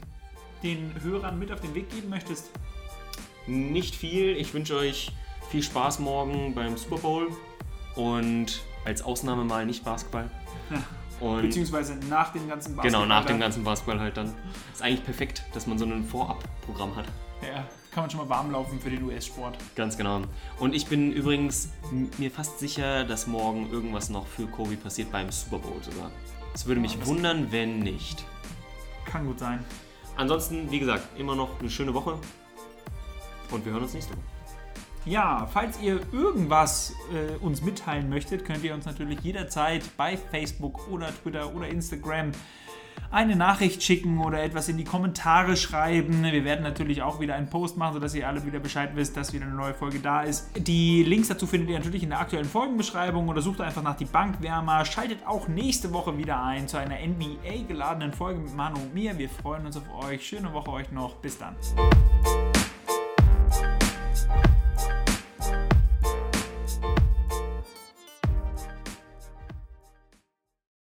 den 0.64 0.90
Hörern 1.04 1.38
mit 1.38 1.52
auf 1.52 1.60
den 1.60 1.72
Weg 1.76 1.88
geben 1.90 2.08
möchtest? 2.08 2.50
Nicht 3.46 3.94
viel. 3.94 4.30
Ich 4.36 4.52
wünsche 4.54 4.74
euch 4.76 5.12
viel 5.50 5.62
Spaß 5.62 6.00
morgen 6.00 6.52
beim 6.52 6.76
Super 6.76 6.98
Bowl 6.98 7.28
und 7.94 8.60
als 8.84 9.02
Ausnahme 9.02 9.44
mal 9.44 9.66
nicht 9.66 9.84
Basketball. 9.84 10.28
Und 11.20 11.42
Beziehungsweise 11.42 11.94
nach 12.08 12.32
dem 12.32 12.48
ganzen 12.48 12.74
Basketball. 12.76 13.02
Genau, 13.02 13.06
nach 13.06 13.24
dem 13.24 13.38
ganzen 13.38 13.64
Basketball 13.64 14.00
halt 14.00 14.16
dann. 14.16 14.34
Ist 14.72 14.82
eigentlich 14.82 15.04
perfekt, 15.04 15.44
dass 15.52 15.66
man 15.66 15.78
so 15.78 15.84
ein 15.84 16.04
Vorab-Programm 16.04 16.96
hat. 16.96 17.06
Ja, 17.42 17.64
kann 17.90 18.04
man 18.04 18.10
schon 18.10 18.20
mal 18.20 18.28
warm 18.28 18.50
laufen 18.50 18.80
für 18.80 18.90
den 18.90 19.02
US-Sport. 19.04 19.56
Ganz 19.76 19.96
genau. 19.96 20.22
Und 20.58 20.74
ich 20.74 20.86
bin 20.86 21.12
übrigens 21.12 21.70
mir 22.18 22.30
fast 22.30 22.58
sicher, 22.58 23.04
dass 23.04 23.26
morgen 23.26 23.70
irgendwas 23.70 24.10
noch 24.10 24.26
für 24.26 24.46
Kobe 24.46 24.76
passiert 24.76 25.12
beim 25.12 25.30
Super 25.30 25.58
Bowl 25.58 25.82
sogar. 25.82 26.10
Es 26.54 26.66
würde 26.66 26.80
mich 26.80 26.94
ja, 26.94 27.06
wundern, 27.06 27.52
wenn 27.52 27.80
nicht. 27.80 28.24
Kann 29.04 29.26
gut 29.26 29.38
sein. 29.38 29.64
Ansonsten, 30.16 30.70
wie 30.70 30.78
gesagt, 30.78 31.18
immer 31.18 31.34
noch 31.34 31.60
eine 31.60 31.70
schöne 31.70 31.92
Woche. 31.92 32.18
Und 33.50 33.64
wir 33.64 33.72
hören 33.72 33.82
uns 33.82 33.94
nächste 33.94 34.12
Woche. 34.12 34.33
Ja, 35.06 35.46
falls 35.52 35.80
ihr 35.80 36.00
irgendwas 36.12 36.94
äh, 37.12 37.36
uns 37.44 37.60
mitteilen 37.62 38.08
möchtet, 38.08 38.44
könnt 38.44 38.64
ihr 38.64 38.72
uns 38.72 38.86
natürlich 38.86 39.20
jederzeit 39.20 39.82
bei 39.96 40.16
Facebook 40.16 40.88
oder 40.90 41.08
Twitter 41.08 41.54
oder 41.54 41.68
Instagram 41.68 42.32
eine 43.10 43.36
Nachricht 43.36 43.82
schicken 43.82 44.18
oder 44.18 44.42
etwas 44.42 44.68
in 44.68 44.76
die 44.76 44.84
Kommentare 44.84 45.56
schreiben. 45.56 46.24
Wir 46.24 46.44
werden 46.44 46.62
natürlich 46.62 47.02
auch 47.02 47.20
wieder 47.20 47.34
einen 47.34 47.48
Post 47.48 47.76
machen, 47.76 47.94
sodass 47.94 48.14
ihr 48.14 48.26
alle 48.26 48.44
wieder 48.44 48.58
Bescheid 48.58 48.90
wisst, 48.94 49.16
dass 49.16 49.32
wieder 49.32 49.44
eine 49.44 49.54
neue 49.54 49.74
Folge 49.74 50.00
da 50.00 50.22
ist. 50.22 50.48
Die 50.56 51.04
Links 51.04 51.28
dazu 51.28 51.46
findet 51.46 51.70
ihr 51.70 51.78
natürlich 51.78 52.02
in 52.02 52.08
der 52.08 52.20
aktuellen 52.20 52.46
Folgenbeschreibung 52.46 53.28
oder 53.28 53.40
sucht 53.40 53.60
einfach 53.60 53.82
nach 53.82 53.96
die 53.96 54.06
Bankwärmer. 54.06 54.84
Schaltet 54.84 55.26
auch 55.26 55.48
nächste 55.48 55.92
Woche 55.92 56.16
wieder 56.18 56.42
ein 56.42 56.66
zu 56.66 56.76
einer 56.76 56.96
NBA 56.96 57.68
geladenen 57.68 58.12
Folge 58.12 58.40
mit 58.40 58.54
Manu 58.54 58.80
und 58.80 58.94
mir. 58.94 59.16
Wir 59.16 59.28
freuen 59.28 59.66
uns 59.66 59.76
auf 59.76 60.04
euch. 60.06 60.26
Schöne 60.26 60.52
Woche 60.52 60.72
euch 60.72 60.90
noch. 60.90 61.14
Bis 61.16 61.38
dann. 61.38 61.54